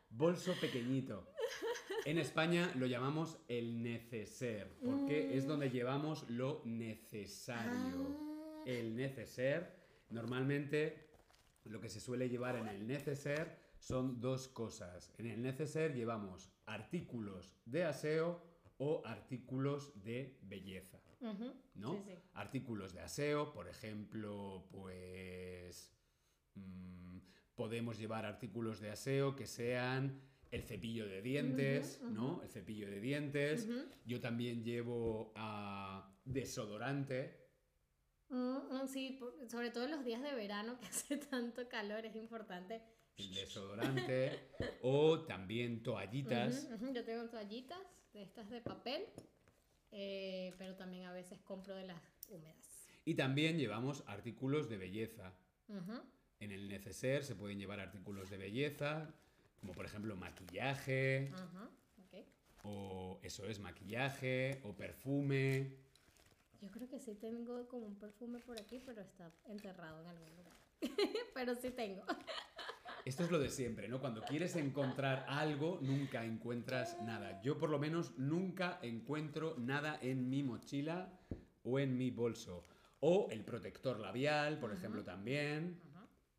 Bolso 0.10 0.54
pequeñito. 0.62 1.34
En 2.06 2.20
España 2.20 2.72
lo 2.76 2.86
llamamos 2.86 3.38
el 3.48 3.82
neceser, 3.82 4.78
porque 4.86 5.36
es 5.36 5.48
donde 5.48 5.72
llevamos 5.72 6.30
lo 6.30 6.62
necesario. 6.66 8.18
Ah. 8.20 8.33
El 8.66 8.96
neceser, 8.96 9.76
normalmente 10.10 11.10
lo 11.66 11.80
que 11.80 11.90
se 11.90 12.00
suele 12.00 12.30
llevar 12.30 12.56
en 12.56 12.68
el 12.68 12.88
neceser 12.88 13.58
son 13.78 14.20
dos 14.20 14.48
cosas. 14.48 15.14
En 15.18 15.28
el 15.28 15.42
neceser 15.42 15.94
llevamos 15.94 16.52
artículos 16.66 17.54
de 17.66 17.84
aseo 17.86 18.42
o 18.78 19.02
artículos 19.06 19.92
de 20.04 20.40
belleza. 20.44 21.00
¿no? 21.76 21.94
Sí, 21.94 22.02
sí. 22.06 22.14
Artículos 22.34 22.94
de 22.94 23.02
aseo, 23.02 23.54
por 23.54 23.70
ejemplo, 23.70 24.68
pues 24.72 25.94
mm, 26.56 27.20
podemos 27.56 27.98
llevar 27.98 28.26
artículos 28.26 28.82
de 28.82 28.92
aseo 28.92 29.36
que 29.36 29.48
sean 29.48 30.22
el 30.52 30.64
cepillo 30.64 31.08
de 31.08 31.22
dientes, 31.22 32.00
¿no? 32.12 32.42
El 32.44 32.50
cepillo 32.50 32.88
de 32.88 33.00
dientes. 33.00 33.68
Yo 34.06 34.22
también 34.22 34.64
llevo 34.64 35.34
desodorante. 36.26 37.43
Mm, 38.30 38.58
mm, 38.84 38.88
sí, 38.88 39.18
por- 39.20 39.36
sobre 39.50 39.70
todo 39.72 39.86
en 39.86 39.92
los 39.92 40.04
días 40.06 40.22
de 40.22 40.34
verano 40.34 40.78
que 40.80 40.86
hace 40.88 41.18
tanto 41.18 41.68
calor, 41.70 42.06
es 42.06 42.16
importante. 42.16 42.82
El 43.18 43.34
desodorante. 43.34 44.50
o 44.82 45.20
también 45.26 45.84
toallitas. 45.84 46.66
Ujú, 46.72 46.86
ujú, 46.86 46.94
Yo 46.94 47.04
tengo 47.06 47.30
toallitas 47.30 47.80
de 48.14 48.24
estas 48.24 48.50
de 48.50 48.62
papel, 48.62 49.06
eh, 49.92 50.54
pero 50.58 50.76
también 50.76 51.06
a 51.06 51.14
veces 51.14 51.40
compro 51.42 51.76
de 51.76 51.86
las 51.86 52.02
húmedas. 52.30 52.88
Y 53.06 53.16
también 53.16 53.58
llevamos 53.60 54.04
artículos 54.08 54.68
de 54.70 54.78
belleza. 54.78 55.34
Ujú. 55.68 56.02
En 56.40 56.52
el 56.52 56.68
neceser 56.68 57.24
se 57.24 57.36
pueden 57.36 57.60
llevar 57.60 57.80
artículos 57.80 58.30
de 58.30 58.38
belleza, 58.38 59.14
como 59.60 59.74
por 59.74 59.86
ejemplo 59.86 60.16
maquillaje, 60.16 61.32
Ajá, 61.34 61.70
ok. 62.00 62.26
o 62.64 63.20
eso 63.24 63.46
es 63.46 63.60
maquillaje, 63.60 64.60
o 64.64 64.76
perfume. 64.76 65.83
Yo 66.64 66.72
creo 66.72 66.88
que 66.88 66.98
sí 66.98 67.14
tengo 67.16 67.68
como 67.68 67.88
un 67.88 68.00
perfume 68.00 68.40
por 68.40 68.58
aquí, 68.58 68.82
pero 68.86 69.02
está 69.02 69.30
enterrado 69.44 70.00
en 70.00 70.08
algún 70.08 70.34
lugar. 70.38 70.54
pero 71.36 71.56
sí 71.56 71.72
tengo. 71.72 72.06
Esto 73.04 73.26
es 73.26 73.32
lo 73.32 73.40
de 73.40 73.50
siempre, 73.50 73.90
¿no? 73.90 74.00
Cuando 74.00 74.22
quieres 74.22 74.56
encontrar 74.56 75.26
algo, 75.28 75.80
nunca 75.82 76.24
encuentras 76.24 77.02
nada. 77.02 77.42
Yo 77.42 77.58
por 77.58 77.70
lo 77.70 77.80
menos 77.80 78.18
nunca 78.18 78.80
encuentro 78.82 79.58
nada 79.58 80.00
en 80.02 80.30
mi 80.30 80.42
mochila 80.42 81.20
o 81.64 81.80
en 81.80 81.98
mi 81.98 82.12
bolso. 82.12 82.64
O 83.02 83.28
el 83.30 83.44
protector 83.44 84.00
labial, 84.00 84.58
por 84.58 84.72
ejemplo, 84.72 85.04
también. 85.04 85.82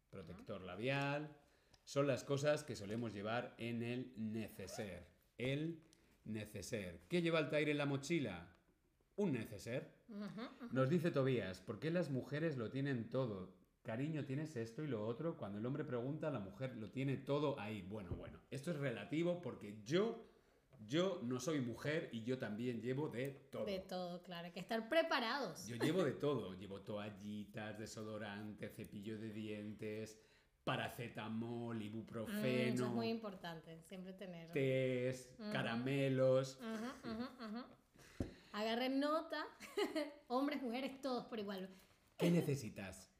Protector 0.08 0.62
labial. 0.62 1.36
Son 1.84 2.06
las 2.06 2.24
cosas 2.24 2.64
que 2.64 2.76
solemos 2.76 3.12
llevar 3.12 3.54
en 3.58 3.82
el 3.82 4.14
neceser. 4.16 5.06
El 5.36 5.82
neceser. 6.24 7.02
¿Qué 7.10 7.20
lleva 7.20 7.40
Altair 7.40 7.68
en 7.68 7.76
la 7.76 7.84
mochila? 7.84 8.56
Un 9.16 9.32
neceser. 9.32 9.94
Nos 10.73 10.88
dice 10.88 11.11
Tobías, 11.11 11.61
¿por 11.61 11.78
qué 11.78 11.90
las 11.90 12.11
mujeres 12.11 12.56
lo 12.56 12.71
tienen 12.71 13.11
todo? 13.11 13.52
Cariño, 13.83 14.25
tienes 14.25 14.56
esto 14.56 14.83
y 14.83 14.87
lo 14.88 15.06
otro. 15.06 15.37
Cuando 15.37 15.59
el 15.59 15.66
hombre 15.66 15.85
pregunta, 15.85 16.30
la 16.30 16.40
mujer 16.40 16.75
lo 16.76 16.90
tiene 16.90 17.18
todo 17.18 17.59
ahí. 17.61 17.83
Bueno, 17.83 18.11
bueno, 18.16 18.38
esto 18.50 18.71
es 18.71 18.78
relativo 18.78 19.40
porque 19.42 19.80
yo 19.85 20.30
Yo 20.87 21.21
no 21.23 21.38
soy 21.40 21.61
mujer 21.61 22.11
y 22.12 22.25
yo 22.25 22.37
también 22.37 22.83
llevo 22.83 23.09
de 23.09 23.30
todo. 23.50 23.64
De 23.64 23.78
todo, 23.78 24.23
claro. 24.23 24.47
Hay 24.47 24.52
que 24.52 24.61
estar 24.61 24.87
preparados. 24.88 25.66
Yo 25.66 25.76
llevo 25.76 26.02
de 26.04 26.12
todo. 26.26 26.52
Llevo 26.54 26.80
toallitas, 26.83 27.78
desodorante, 27.78 28.68
cepillo 28.68 29.16
de 29.18 29.30
dientes, 29.30 30.18
paracetamol, 30.64 31.76
Mm, 31.78 31.83
ibuprofeno, 31.83 32.75
eso 32.75 32.85
es 32.87 32.90
muy 32.90 33.09
importante, 33.09 33.80
siempre 33.83 34.12
tener. 34.14 34.50
tés, 34.52 35.30
caramelos. 35.52 36.59
Agarren 38.54 39.00
nota, 39.00 39.44
hombres, 40.28 40.62
mujeres, 40.62 41.00
todos 41.00 41.25
por 41.26 41.40
igual. 41.40 41.68
¿Qué 42.16 42.30
necesitas? 42.30 43.11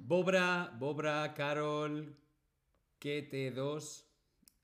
Bobra, 0.00 0.76
Bobra, 0.78 1.32
Carol, 1.32 2.14
KT2. 3.00 4.04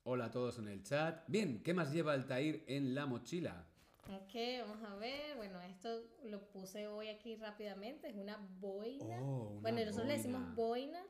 Hola 0.05 0.27
a 0.27 0.31
todos 0.31 0.59
en 0.59 0.69
el 0.69 0.83
chat. 0.83 1.25
Bien, 1.29 1.63
¿qué 1.63 1.73
más 1.73 1.95
lleva 1.95 2.13
Altair 2.13 2.63
en 2.69 2.95
la 2.95 3.07
mochila? 3.07 3.67
Ok, 4.05 4.35
vamos 4.61 4.83
a 4.83 4.97
ver. 4.97 5.35
Bueno, 5.39 5.63
esto 5.63 6.03
lo 6.25 6.47
puse 6.51 6.87
hoy 6.89 7.09
aquí 7.09 7.35
rápidamente. 7.37 8.11
Es 8.11 8.17
una 8.17 8.37
boina. 8.61 9.19
Oh, 9.23 9.49
una 9.53 9.61
bueno, 9.63 9.79
nosotros 9.79 10.09
le 10.09 10.19
decimos 10.19 10.43
boina. 10.55 11.01
boina 11.01 11.07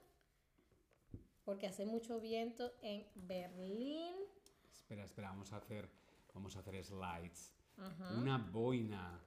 porque 1.45 1.67
hace 1.67 1.87
mucho 1.87 2.21
viento 2.21 2.73
en 2.83 3.05
Berlín. 3.17 4.15
Espera, 4.73 5.03
espera, 5.03 5.31
vamos 5.31 5.53
a 5.53 5.57
hacer, 5.57 5.91
vamos 6.33 6.55
a 6.55 6.61
hacer 6.61 6.85
slides. 6.85 7.57
Una 8.17 8.39
boina. 8.39 9.21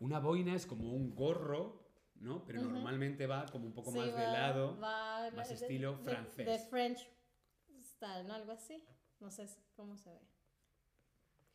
Una 0.00 0.18
boina 0.18 0.54
es 0.54 0.66
como 0.66 0.92
un 0.92 1.14
gorro, 1.14 1.86
¿no? 2.16 2.44
Pero 2.44 2.62
normalmente 2.62 3.26
va 3.26 3.46
como 3.46 3.66
un 3.66 3.72
poco 3.74 3.92
Sí, 3.92 3.98
más 3.98 4.06
de 4.08 4.12
va- 4.24 4.32
lado. 4.32 4.78
va- 4.80 5.30
más 5.32 5.48
de- 5.48 5.54
estilo 5.54 5.96
de- 5.98 6.04
francés. 6.04 6.46
De 6.46 6.58
French 6.58 7.08
style, 7.84 8.26
¿no? 8.26 8.34
Algo 8.34 8.52
así. 8.52 8.82
No 9.20 9.30
sé 9.30 9.46
cómo 9.76 9.96
se 9.96 10.10
ve. 10.10 10.20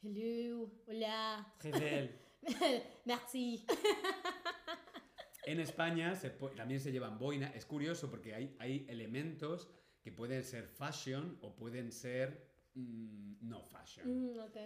Hello, 0.03 0.71
hola, 0.87 1.53
merci. 3.05 3.65
En 5.45 5.59
España 5.59 6.15
se 6.15 6.29
también 6.29 6.79
se 6.79 6.91
llevan 6.91 7.17
boina. 7.17 7.47
Es 7.55 7.65
curioso 7.65 8.09
porque 8.09 8.33
hay, 8.35 8.55
hay 8.59 8.85
elementos 8.89 9.67
que 10.01 10.11
pueden 10.11 10.43
ser 10.43 10.67
fashion 10.67 11.37
o 11.41 11.55
pueden 11.55 11.91
ser 11.91 12.47
mm, 12.77 13.47
no 13.49 13.63
fashion. 13.63 14.33
Mm, 14.35 14.39
ok. 14.39 14.57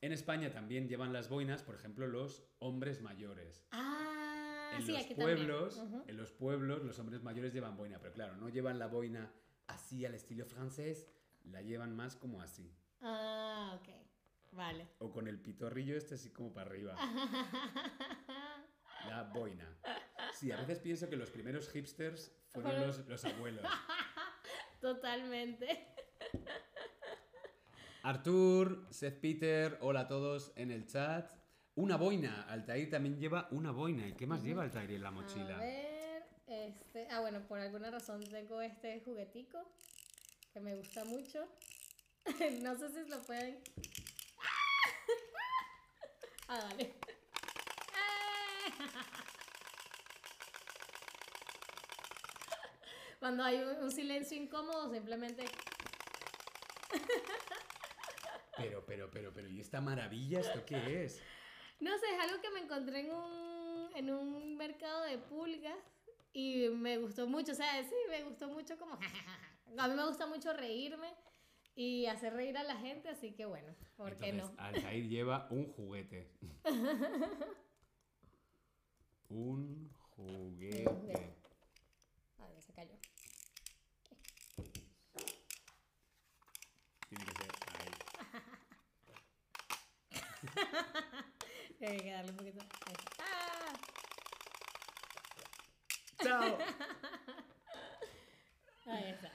En 0.00 0.12
España 0.12 0.50
también 0.50 0.88
llevan 0.88 1.12
las 1.12 1.28
boinas, 1.28 1.62
por 1.62 1.74
ejemplo, 1.74 2.06
los 2.06 2.44
hombres 2.60 3.00
mayores. 3.02 3.66
Ah, 3.72 4.72
en 4.76 4.82
sí, 4.82 4.92
los 4.92 5.00
aquí 5.02 5.14
también. 5.14 5.36
pueblos, 5.38 5.76
Ujú. 5.76 6.04
en 6.06 6.16
los 6.16 6.32
pueblos, 6.32 6.84
los 6.84 6.98
hombres 7.00 7.22
mayores 7.22 7.52
llevan 7.52 7.76
boina, 7.76 7.98
pero 8.00 8.12
claro, 8.12 8.36
no 8.36 8.48
llevan 8.48 8.78
la 8.78 8.86
boina 8.86 9.32
así 9.66 10.06
al 10.06 10.14
estilo 10.14 10.46
francés, 10.46 11.06
la 11.44 11.62
llevan 11.62 11.94
más 11.96 12.14
como 12.16 12.40
así. 12.40 12.72
Ah, 13.00 13.78
ok. 13.80 13.88
Vale. 14.52 14.88
O 14.98 15.10
con 15.12 15.28
el 15.28 15.38
pitorrillo 15.40 15.96
este 15.96 16.14
así 16.14 16.30
como 16.30 16.52
para 16.52 16.70
arriba. 16.70 16.96
La 19.08 19.22
boina. 19.24 19.78
Sí, 20.34 20.50
a 20.52 20.56
veces 20.56 20.80
pienso 20.80 21.08
que 21.08 21.16
los 21.16 21.30
primeros 21.30 21.68
hipsters 21.70 22.32
Fueron- 22.52 22.86
los, 22.86 23.06
los 23.06 23.24
abuelos. 23.24 23.64
Totalmente. 24.80 25.94
Artur, 28.02 28.86
Seth 28.90 29.20
Peter, 29.20 29.78
hola 29.80 30.00
a 30.00 30.08
todos 30.08 30.52
en 30.56 30.70
el 30.70 30.86
chat. 30.86 31.30
Una 31.74 31.96
boina. 31.96 32.42
Altair 32.48 32.90
también 32.90 33.18
lleva 33.18 33.48
una 33.50 33.70
boina. 33.72 34.06
¿Y 34.06 34.12
qué 34.14 34.26
más 34.26 34.42
lleva 34.42 34.62
Altair 34.62 34.90
en 34.92 35.02
la 35.02 35.08
A 35.08 35.12
mochila? 35.12 35.58
ver, 35.58 36.24
este, 36.46 37.08
ah, 37.10 37.20
bueno, 37.20 37.40
por 37.46 37.58
alguna 37.60 37.90
razón 37.90 38.22
tengo 38.24 38.60
este 38.62 39.00
juguetico 39.04 39.58
que 40.52 40.60
me 40.60 40.74
gusta 40.76 41.04
mucho. 41.04 41.46
no 42.62 42.76
sé 42.78 42.88
si 42.90 43.08
lo 43.08 43.20
pueden. 43.22 43.58
ah, 46.48 46.60
vale. 46.70 46.94
Cuando 53.20 53.42
hay 53.42 53.58
un 53.60 53.90
silencio 53.90 54.36
incómodo, 54.40 54.92
simplemente 54.92 55.44
Pero, 58.58 58.84
pero, 58.86 59.10
pero, 59.10 59.32
pero, 59.32 59.48
¿y 59.48 59.60
esta 59.60 59.80
maravilla 59.80 60.40
esto 60.40 60.64
qué 60.66 61.04
es? 61.04 61.22
No 61.80 61.96
sé, 61.98 62.06
es 62.14 62.20
algo 62.20 62.42
que 62.42 62.50
me 62.50 62.60
encontré 62.60 63.00
en 63.00 63.10
un, 63.12 63.90
en 63.94 64.10
un 64.10 64.56
mercado 64.56 65.04
de 65.04 65.18
pulgas 65.18 65.78
y 66.32 66.68
me 66.68 66.98
gustó 66.98 67.26
mucho. 67.26 67.52
O 67.52 67.54
sea, 67.54 67.82
sí, 67.82 67.94
me 68.08 68.22
gustó 68.24 68.48
mucho 68.48 68.76
como... 68.78 68.98
A 69.78 69.86
mí 69.86 69.94
me 69.94 70.06
gusta 70.06 70.26
mucho 70.26 70.52
reírme 70.52 71.14
y 71.78 72.06
hacer 72.06 72.32
reír 72.32 72.56
a 72.58 72.64
la 72.64 72.74
gente, 72.76 73.08
así 73.08 73.32
que 73.34 73.44
bueno, 73.44 73.72
¿por 73.96 74.16
qué 74.16 74.30
Entonces, 74.30 74.56
no? 74.56 74.64
Altair 74.64 75.08
lleva 75.08 75.46
un 75.50 75.72
juguete. 75.72 76.32
un 79.28 79.88
juguete. 80.16 81.36
A 82.38 82.48
ver, 82.48 82.62
se 82.62 82.72
cayó. 82.72 82.98
Tiene 87.08 87.24
que 87.24 87.32
ser 87.32 87.52
ahí. 87.78 87.92
Hay 91.80 91.96
que 91.98 92.10
darle 92.12 92.30
un 92.32 92.36
poquito. 92.36 92.60
¡Ah! 93.20 93.72
¡Chao! 96.22 96.58
Ahí 98.86 99.10
está. 99.10 99.30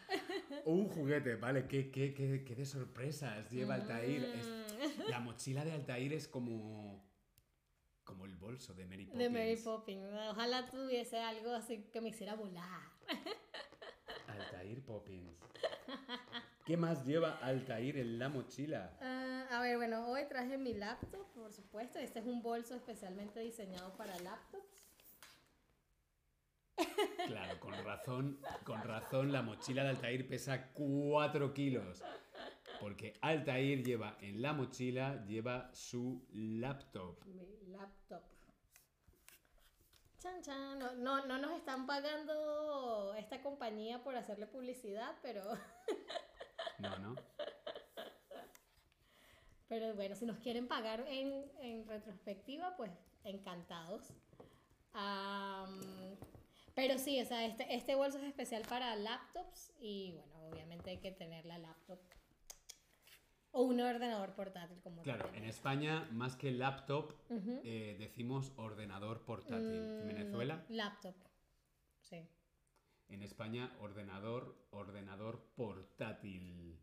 Un 0.66 0.90
juguete, 0.90 1.36
vale, 1.36 1.68
qué, 1.68 1.92
qué, 1.92 2.14
qué, 2.14 2.44
qué 2.44 2.56
de 2.56 2.66
sorpresas 2.66 3.50
lleva 3.52 3.76
Altair. 3.76 4.24
Es- 4.24 4.48
Mm, 4.48 5.10
la 5.10 5.20
mochila 5.20 5.64
de 5.64 5.72
Altair 5.72 6.12
es 6.14 6.28
como. 6.28 7.08
como 8.04 8.26
el 8.26 8.36
bolso 8.36 8.74
de 8.74 8.86
Mary 8.86 9.06
Poppins. 9.06 9.20
De 9.24 9.30
Mary 9.30 9.56
Poppins. 9.56 10.04
Ojalá 10.30 10.70
tuviese 10.70 11.20
algo 11.20 11.54
así 11.54 11.84
que 11.94 12.02
me 12.02 12.10
hiciera 12.10 12.36
volar. 12.36 12.82
Altair 14.28 14.84
Poppins. 14.84 15.38
¿Qué 16.66 16.76
más 16.76 17.06
lleva 17.06 17.38
Altair 17.38 17.98
en 17.98 18.20
la 18.20 18.28
mochila? 18.30 18.98
Ah, 19.02 19.23
a 19.54 19.62
ver, 19.62 19.78
bueno, 19.78 20.08
hoy 20.08 20.26
traje 20.28 20.58
mi 20.58 20.74
laptop, 20.74 21.26
por 21.34 21.52
supuesto. 21.52 22.00
Este 22.00 22.20
es 22.20 22.26
un 22.26 22.42
bolso 22.42 22.76
especialmente 22.76 23.40
diseñado 23.40 23.96
para 23.96 24.18
laptops. 24.20 24.90
Claro, 27.28 27.60
con 27.60 27.74
razón, 27.86 28.40
con 28.64 28.82
razón 28.82 29.32
la 29.32 29.42
mochila 29.44 29.84
de 29.84 29.90
Altair 29.90 30.28
pesa 30.28 30.72
4 30.74 31.54
kilos. 31.54 32.04
Porque 32.80 33.14
Altair 33.22 33.84
lleva 33.84 34.18
en 34.22 34.42
la 34.42 34.54
mochila, 34.54 35.24
lleva 35.26 35.70
su 35.74 36.26
laptop. 36.32 37.24
Mi 37.26 37.46
laptop. 37.68 38.24
Chan, 40.20 40.42
chan. 40.42 40.80
No, 40.80 40.96
no, 40.96 41.26
no 41.26 41.38
nos 41.38 41.52
están 41.52 41.86
pagando 41.86 43.14
esta 43.16 43.42
compañía 43.42 44.04
por 44.04 44.16
hacerle 44.16 44.48
publicidad, 44.48 45.16
pero, 45.22 45.44
No, 46.80 46.98
no. 46.98 47.16
Pero 49.74 49.96
bueno, 49.96 50.14
si 50.16 50.28
nos 50.28 50.38
quieren 50.38 50.68
pagar 50.68 51.04
en, 51.08 51.46
en 51.60 51.88
retrospectiva, 51.88 52.76
pues 52.78 52.92
encantados. 53.24 54.14
Pero 56.76 57.00
sí, 57.00 57.20
o 57.20 57.26
sea, 57.26 57.44
este, 57.44 57.74
este 57.74 57.96
bolso 57.96 58.20
es 58.20 58.26
especial 58.26 58.62
para 58.70 58.96
laptops 58.96 59.74
y 59.80 60.12
bueno, 60.12 60.48
obviamente 60.48 60.92
hay 60.92 60.98
que 61.00 61.12
tener 61.12 61.46
la 61.48 61.58
laptop 61.58 61.98
o 63.52 63.64
un 63.64 63.80
ordenador 63.82 64.36
portátil 64.36 64.80
como 64.82 65.02
Claro, 65.02 65.28
en 65.34 65.46
España, 65.46 66.08
más 66.12 66.36
que 66.36 66.52
laptop, 66.52 67.16
eh, 67.64 67.96
decimos 67.98 68.52
ordenador 68.58 69.26
portátil. 69.26 69.74
En 69.74 70.04
Mm, 70.06 70.08
Venezuela, 70.08 70.66
Laptop. 70.70 71.16
Sí. 72.02 72.28
en 73.10 73.24
España, 73.24 73.76
ordenador, 73.80 74.56
ordenador 74.70 75.44
portátil. 75.56 76.80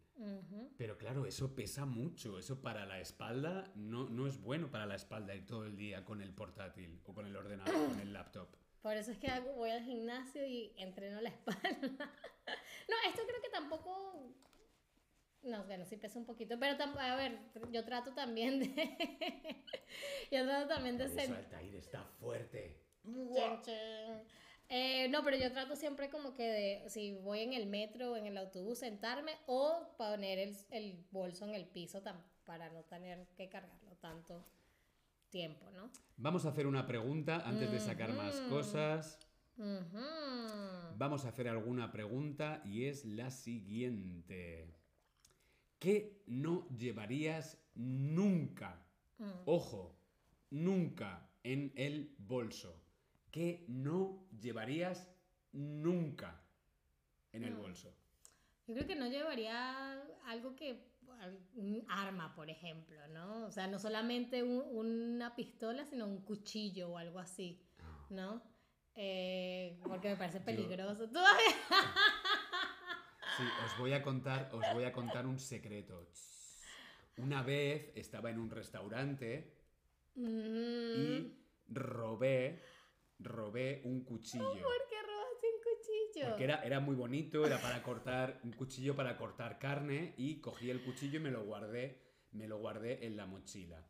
Pero 0.76 0.98
claro, 0.98 1.26
eso 1.26 1.54
pesa 1.54 1.86
mucho. 1.86 2.38
Eso 2.38 2.60
para 2.60 2.84
la 2.86 3.00
espalda 3.00 3.70
no, 3.74 4.08
no 4.08 4.26
es 4.26 4.40
bueno 4.40 4.70
para 4.70 4.86
la 4.86 4.94
espalda 4.96 5.34
ir 5.34 5.46
todo 5.46 5.64
el 5.64 5.76
día 5.76 6.04
con 6.04 6.20
el 6.20 6.32
portátil 6.34 7.00
o 7.04 7.14
con 7.14 7.26
el 7.26 7.36
ordenador, 7.36 7.74
con 7.88 8.00
el 8.00 8.12
laptop. 8.12 8.48
Por 8.82 8.96
eso 8.96 9.10
es 9.12 9.18
que 9.18 9.28
hago- 9.28 9.52
voy 9.54 9.70
al 9.70 9.82
gimnasio 9.84 10.46
y 10.46 10.72
entreno 10.76 11.20
la 11.20 11.28
espalda. 11.36 11.70
no, 11.88 12.96
esto 13.08 13.22
creo 13.26 13.42
que 13.42 13.50
tampoco. 13.50 14.34
No, 15.42 15.64
bueno, 15.64 15.86
sí 15.86 15.96
pesa 15.96 16.18
un 16.18 16.26
poquito. 16.26 16.58
Pero 16.58 16.76
a 16.98 17.16
ver, 17.16 17.38
yo 17.72 17.84
trato 17.84 18.12
también 18.12 18.60
de. 18.60 18.66
yo 20.30 20.44
trato 20.44 20.68
también 20.68 20.98
de 20.98 21.04
eso 21.04 21.14
ser. 21.14 21.32
Altair 21.34 21.74
está 21.76 22.04
fuerte. 22.04 22.84
Eh, 24.72 25.08
no, 25.08 25.24
pero 25.24 25.36
yo 25.36 25.50
trato 25.52 25.74
siempre 25.74 26.10
como 26.10 26.32
que 26.32 26.44
de, 26.44 26.88
si 26.90 27.12
voy 27.12 27.40
en 27.40 27.52
el 27.54 27.66
metro 27.66 28.12
o 28.12 28.16
en 28.16 28.26
el 28.26 28.38
autobús, 28.38 28.78
sentarme 28.78 29.32
o 29.46 29.94
poner 29.98 30.38
el, 30.38 30.56
el 30.70 31.04
bolso 31.10 31.44
en 31.44 31.54
el 31.56 31.66
piso 31.66 32.02
tam- 32.02 32.22
para 32.44 32.70
no 32.70 32.84
tener 32.84 33.26
que 33.36 33.48
cargarlo 33.48 33.96
tanto 33.96 34.44
tiempo, 35.28 35.68
¿no? 35.72 35.90
Vamos 36.16 36.44
a 36.46 36.50
hacer 36.50 36.66
una 36.68 36.86
pregunta 36.86 37.40
antes 37.44 37.70
de 37.72 37.80
sacar 37.80 38.12
más 38.12 38.40
cosas. 38.42 39.18
Vamos 40.96 41.24
a 41.24 41.28
hacer 41.28 41.48
alguna 41.48 41.90
pregunta 41.90 42.62
y 42.64 42.84
es 42.86 43.04
la 43.04 43.30
siguiente. 43.30 44.72
¿Qué 45.78 46.22
no 46.26 46.68
llevarías 46.68 47.58
nunca? 47.74 48.84
Mm. 49.18 49.30
Ojo, 49.46 49.96
nunca 50.50 51.28
en 51.42 51.72
el 51.76 52.14
bolso. 52.18 52.74
¿Qué 53.30 53.64
no 53.68 54.28
llevarías 54.40 55.08
nunca 55.52 56.40
en 57.32 57.44
el 57.44 57.54
bolso? 57.54 57.94
Yo 58.66 58.74
creo 58.74 58.86
que 58.86 58.96
no 58.96 59.08
llevaría 59.08 59.92
algo 60.26 60.54
que. 60.56 60.88
Un 61.54 61.84
arma, 61.88 62.34
por 62.34 62.48
ejemplo, 62.48 63.06
¿no? 63.08 63.44
O 63.46 63.50
sea, 63.50 63.66
no 63.66 63.78
solamente 63.78 64.42
un- 64.42 64.64
una 64.74 65.34
pistola, 65.36 65.84
sino 65.84 66.06
un 66.06 66.22
cuchillo 66.22 66.90
o 66.90 66.96
algo 66.98 67.18
así, 67.18 67.60
¿no? 68.10 68.42
Eh, 68.94 69.78
porque 69.86 70.08
me 70.10 70.16
parece 70.16 70.40
peligroso. 70.40 71.08
Todavía. 71.12 71.56
Sí, 73.36 73.42
os 73.64 73.76
voy 73.76 73.92
a 73.92 74.02
contar, 74.02 74.50
os 74.52 74.70
voy 74.70 74.84
a 74.84 74.92
contar 74.92 75.26
un 75.26 75.38
secreto. 75.38 76.08
Una 77.16 77.42
vez 77.42 77.92
estaba 77.96 78.30
en 78.30 78.38
un 78.38 78.50
restaurante 78.50 79.56
y 80.92 81.36
Mm, 81.66 81.74
robé, 81.74 82.60
robé 83.22 83.82
un 83.84 84.04
cuchillo. 84.04 84.44
¿Por 84.44 84.88
qué 84.88 84.96
robaste 85.02 85.46
un 85.46 85.62
cuchillo? 85.62 86.28
Porque 86.28 86.44
era, 86.44 86.62
era 86.62 86.80
muy 86.80 86.96
bonito, 86.96 87.46
era 87.46 87.60
para 87.60 87.82
cortar, 87.82 88.40
un 88.44 88.52
cuchillo 88.52 88.96
para 88.96 89.16
cortar 89.16 89.58
carne 89.58 90.14
y 90.16 90.40
cogí 90.40 90.70
el 90.70 90.82
cuchillo 90.82 91.18
y 91.18 91.22
me 91.22 91.30
lo 91.30 91.44
guardé, 91.44 92.00
me 92.32 92.48
lo 92.48 92.58
guardé 92.58 93.06
en 93.06 93.16
la 93.16 93.26
mochila. 93.26 93.86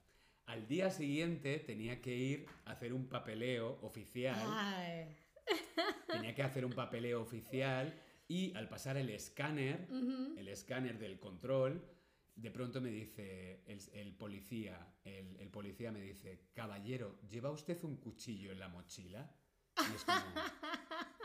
Al 0.46 0.66
día 0.66 0.90
siguiente 0.90 1.58
tenía 1.60 2.00
que 2.00 2.16
ir 2.16 2.46
a 2.64 2.72
hacer 2.72 2.92
un 2.92 3.08
papeleo 3.08 3.78
oficial, 3.82 4.36
Ay. 4.48 5.16
tenía 6.08 6.34
que 6.34 6.42
hacer 6.42 6.64
un 6.64 6.72
papeleo 6.72 7.22
oficial 7.22 7.94
y 8.26 8.54
al 8.56 8.68
pasar 8.68 8.96
el 8.96 9.10
escáner, 9.10 9.88
el 10.36 10.48
escáner 10.48 10.98
del 10.98 11.20
control, 11.20 11.84
de 12.40 12.50
pronto 12.50 12.80
me 12.80 12.90
dice 12.90 13.62
el, 13.66 13.80
el 13.92 14.14
policía, 14.14 14.94
el, 15.04 15.36
el 15.36 15.50
policía 15.50 15.92
me 15.92 16.00
dice, 16.00 16.48
caballero, 16.54 17.18
¿lleva 17.28 17.50
usted 17.50 17.82
un 17.84 17.96
cuchillo 17.96 18.50
en 18.52 18.58
la 18.60 18.68
mochila? 18.68 19.30
Y 19.78 19.94
es 19.94 20.04
como, 20.04 20.20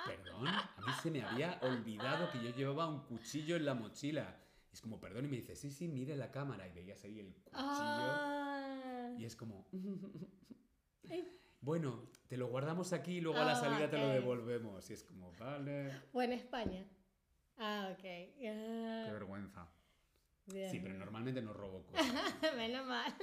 perdón, 0.05 0.47
a 0.47 0.81
mí 0.85 0.91
se 1.01 1.11
me 1.11 1.21
había 1.23 1.59
olvidado 1.61 2.29
que 2.31 2.43
yo 2.43 2.49
llevaba 2.55 2.87
un 2.87 3.01
cuchillo 3.05 3.55
en 3.55 3.65
la 3.65 3.73
mochila. 3.73 4.39
Y 4.71 4.75
es 4.75 4.81
como, 4.81 4.99
perdón, 4.99 5.25
y 5.25 5.27
me 5.29 5.37
dice, 5.37 5.55
sí, 5.55 5.71
sí, 5.71 5.87
mire 5.87 6.15
la 6.15 6.31
cámara. 6.31 6.67
Y 6.67 6.73
veías 6.73 7.03
ahí 7.05 7.19
el 7.19 7.33
cuchillo. 7.33 7.59
Ah. 7.63 9.15
Y 9.17 9.23
es 9.25 9.35
como, 9.35 9.65
bueno, 11.61 12.09
te 12.27 12.37
lo 12.37 12.47
guardamos 12.47 12.93
aquí 12.93 13.17
y 13.17 13.21
luego 13.21 13.39
a 13.39 13.45
la 13.45 13.53
Ah, 13.53 13.55
salida 13.55 13.89
te 13.89 13.97
lo 13.97 14.09
devolvemos. 14.09 14.89
Y 14.89 14.93
es 14.93 15.03
como, 15.03 15.31
vale, 15.39 16.01
¿O 16.13 16.21
en 16.21 16.33
España? 16.33 16.85
Ah, 17.57 17.89
ok. 17.93 18.01
qué 18.01 19.05
Ah, 19.07 19.11
vergüenza. 19.11 19.67
Bien. 20.47 20.69
Sí, 20.71 20.79
pero 20.79 20.95
normalmente 20.95 21.41
no 21.41 21.53
robo 21.53 21.85
cosas. 21.85 22.05
Menos 22.57 22.85
mal. 22.87 23.13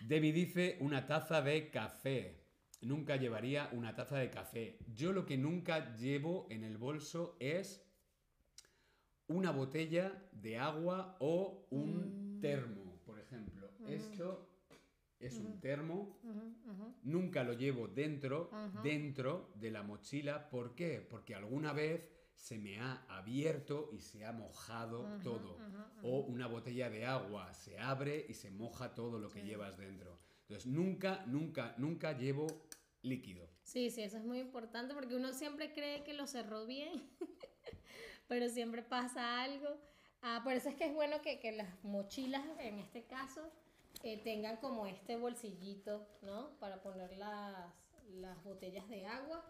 Debbie 0.00 0.32
dice 0.32 0.76
una 0.80 1.06
taza 1.06 1.42
de 1.42 1.70
café. 1.70 2.40
Nunca 2.80 3.16
llevaría 3.16 3.68
una 3.72 3.94
taza 3.94 4.18
de 4.18 4.30
café. 4.30 4.78
Yo 4.92 5.12
lo 5.12 5.24
que 5.24 5.36
nunca 5.36 5.94
llevo 5.94 6.48
en 6.50 6.64
el 6.64 6.76
bolso 6.76 7.36
es 7.38 7.88
una 9.28 9.52
botella 9.52 10.28
de 10.32 10.58
agua 10.58 11.16
o 11.20 11.66
un 11.70 12.38
Mm. 12.38 12.40
termo, 12.40 13.00
por 13.06 13.20
ejemplo. 13.20 13.70
Mm. 13.78 13.88
Esto 13.88 14.48
es 15.20 15.38
un 15.38 15.56
Mm. 15.56 15.60
termo. 15.60 16.18
Ujú, 16.24 16.70
ujú. 16.72 16.94
Nunca 17.04 17.44
lo 17.44 17.52
llevo 17.52 17.86
dentro, 17.86 18.50
Ajá. 18.52 18.82
dentro 18.82 19.52
de 19.54 19.70
la 19.70 19.84
mochila. 19.84 20.50
¿Por 20.50 20.74
qué? 20.74 21.00
Porque 21.08 21.36
alguna 21.36 21.72
vez 21.72 22.02
se 22.36 22.58
me 22.58 22.80
ha 22.80 23.04
abierto 23.08 23.90
y 23.92 24.00
se 24.00 24.24
ha 24.24 24.32
mojado 24.32 25.02
Ujú, 25.02 25.22
todo. 25.22 25.54
ujú, 25.56 26.08
O 26.08 26.18
ujú. 26.20 26.32
una 26.32 26.46
botella 26.46 26.90
de 26.90 27.06
agua 27.06 27.52
se 27.54 27.78
abre 27.78 28.26
y 28.28 28.34
se 28.34 28.50
moja 28.50 28.94
todo 28.94 29.18
lo 29.18 29.28
que 29.30 29.40
Sí. 29.40 29.46
llevas 29.46 29.76
dentro. 29.76 30.18
Entonces, 30.42 30.66
nunca, 30.66 31.24
nunca, 31.26 31.74
nunca 31.78 32.12
llevo 32.16 32.46
líquido. 33.02 33.48
Sí, 33.62 33.90
sí, 33.90 34.02
eso 34.02 34.18
es 34.18 34.24
muy 34.24 34.40
importante 34.40 34.92
porque 34.94 35.14
uno 35.14 35.32
siempre 35.32 35.72
cree 35.72 36.02
que 36.02 36.12
lo 36.14 36.26
cerró 36.26 36.66
bien, 36.66 37.08
pero 38.28 38.48
siempre 38.48 38.82
pasa 38.82 39.42
algo. 39.42 39.80
Ah, 40.20 40.40
por 40.44 40.52
eso 40.52 40.68
es 40.68 40.74
que 40.76 40.86
es 40.86 40.94
bueno 40.94 41.20
que, 41.22 41.40
que 41.40 41.52
las 41.52 41.82
mochilas, 41.84 42.44
en 42.58 42.78
este 42.78 43.04
caso, 43.06 43.50
eh, 44.02 44.18
tengan 44.22 44.56
como 44.58 44.86
este 44.86 45.16
bolsillito, 45.16 46.08
¿no? 46.22 46.58
Para 46.58 46.82
poner 46.82 47.16
las, 47.16 47.72
las 48.10 48.42
botellas 48.44 48.88
de 48.88 49.06
agua. 49.06 49.44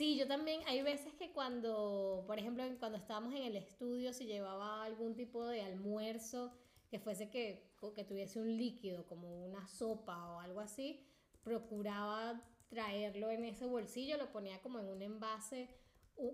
Sí, 0.00 0.16
yo 0.16 0.26
también, 0.26 0.62
hay 0.66 0.80
veces 0.80 1.12
que 1.12 1.30
cuando, 1.30 2.24
por 2.26 2.38
ejemplo, 2.38 2.64
cuando 2.78 2.96
estábamos 2.96 3.34
en 3.34 3.42
el 3.42 3.54
estudio, 3.54 4.14
si 4.14 4.24
llevaba 4.24 4.82
algún 4.82 5.14
tipo 5.14 5.44
de 5.46 5.60
almuerzo 5.60 6.54
que 6.88 6.98
fuese 6.98 7.28
que, 7.28 7.70
que 7.94 8.04
tuviese 8.04 8.40
un 8.40 8.56
líquido, 8.56 9.06
como 9.06 9.44
una 9.44 9.66
sopa 9.68 10.32
o 10.32 10.40
algo 10.40 10.60
así, 10.60 11.04
procuraba 11.42 12.42
traerlo 12.70 13.28
en 13.28 13.44
ese 13.44 13.66
bolsillo, 13.66 14.16
lo 14.16 14.32
ponía 14.32 14.62
como 14.62 14.78
en 14.78 14.88
un 14.88 15.02
envase 15.02 15.68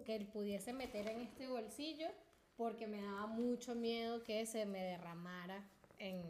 que 0.05 0.21
pudiese 0.33 0.73
meter 0.73 1.09
en 1.09 1.23
este 1.23 1.49
bolsillo, 1.49 2.07
porque 2.57 2.87
me 2.87 3.03
daba 3.03 3.27
mucho 3.27 3.75
miedo 3.75 4.23
que 4.23 4.47
se 4.47 4.65
me 4.65 4.81
derramara 4.81 5.69
en, 5.99 6.23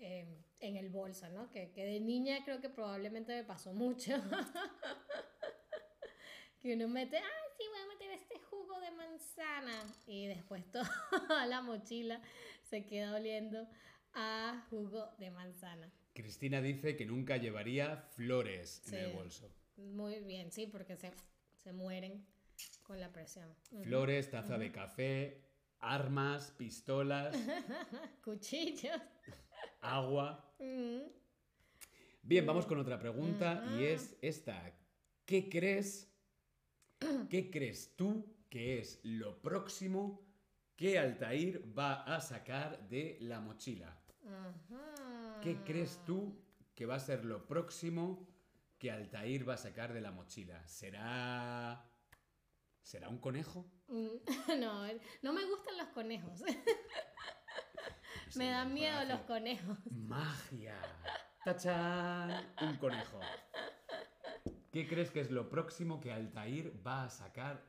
en- 0.00 0.43
en 0.66 0.76
el 0.76 0.90
bolso, 0.90 1.28
¿no? 1.30 1.50
Que, 1.50 1.70
que 1.72 1.84
de 1.84 2.00
niña 2.00 2.44
creo 2.44 2.60
que 2.60 2.68
probablemente 2.68 3.34
me 3.34 3.44
pasó 3.44 3.72
mucho. 3.72 4.12
que 6.60 6.74
uno 6.74 6.88
mete, 6.88 7.18
ay, 7.18 7.24
sí, 7.58 7.64
voy 7.70 7.80
a 7.80 7.86
meter 7.86 8.10
este 8.12 8.38
jugo 8.40 8.80
de 8.80 8.90
manzana. 8.92 9.84
Y 10.06 10.26
después 10.26 10.64
toda 10.72 11.46
la 11.46 11.60
mochila 11.60 12.20
se 12.62 12.86
queda 12.86 13.14
oliendo 13.14 13.68
a 14.14 14.64
jugo 14.70 15.10
de 15.18 15.30
manzana. 15.30 15.92
Cristina 16.14 16.60
dice 16.62 16.96
que 16.96 17.04
nunca 17.06 17.36
llevaría 17.36 17.96
flores 18.14 18.82
en 18.88 18.94
el 18.94 19.10
Sí. 19.10 19.16
bolso. 19.16 19.50
Muy 19.76 20.20
bien, 20.20 20.52
sí, 20.52 20.66
porque 20.68 20.96
se, 20.96 21.12
se 21.62 21.72
mueren 21.72 22.24
con 22.84 23.00
la 23.00 23.12
presión. 23.12 23.52
Flores, 23.82 24.30
taza 24.30 24.56
de 24.56 24.70
café, 24.70 25.42
armas, 25.80 26.52
pistolas, 26.52 27.36
Cuchillos. 28.24 29.00
Agua. 29.84 30.54
Bien, 32.22 32.46
vamos 32.46 32.66
con 32.66 32.78
otra 32.78 32.98
pregunta 32.98 33.64
y 33.78 33.84
es 33.84 34.16
esta. 34.22 34.72
¿Qué 35.26 35.48
crees? 35.48 36.10
¿Qué 37.30 37.50
crees 37.50 37.94
tú 37.96 38.34
que 38.48 38.78
es 38.78 39.00
lo 39.04 39.40
próximo 39.42 40.26
que 40.76 40.98
Altair 40.98 41.62
va 41.78 42.02
a 42.02 42.20
sacar 42.20 42.88
de 42.88 43.18
la 43.20 43.40
mochila? 43.40 44.00
¿Qué 45.42 45.62
crees 45.64 46.00
tú 46.06 46.40
que 46.74 46.86
va 46.86 46.96
a 46.96 47.00
ser 47.00 47.24
lo 47.24 47.46
próximo 47.46 48.26
que 48.78 48.90
Altair 48.90 49.48
va 49.48 49.54
a 49.54 49.58
sacar 49.58 49.92
de 49.92 50.00
la 50.00 50.10
mochila? 50.10 50.66
¿Será. 50.66 51.90
¿Será 52.82 53.08
un 53.08 53.18
conejo? 53.18 53.66
Mm, 53.88 54.08
No, 54.60 54.86
no 55.22 55.32
me 55.32 55.44
gustan 55.46 55.76
los 55.76 55.88
conejos. 55.88 56.42
Me 58.36 58.50
dan 58.50 58.74
miedo 58.74 59.04
los 59.04 59.20
conejos. 59.20 59.78
¡Magia! 59.90 60.76
¡Tachán! 61.44 62.54
Un 62.62 62.76
conejo. 62.76 63.20
¿Qué 64.72 64.88
crees 64.88 65.10
que 65.10 65.20
es 65.20 65.30
lo 65.30 65.48
próximo 65.48 66.00
que 66.00 66.10
Altair 66.10 66.74
va 66.84 67.04
a 67.04 67.10
sacar 67.10 67.62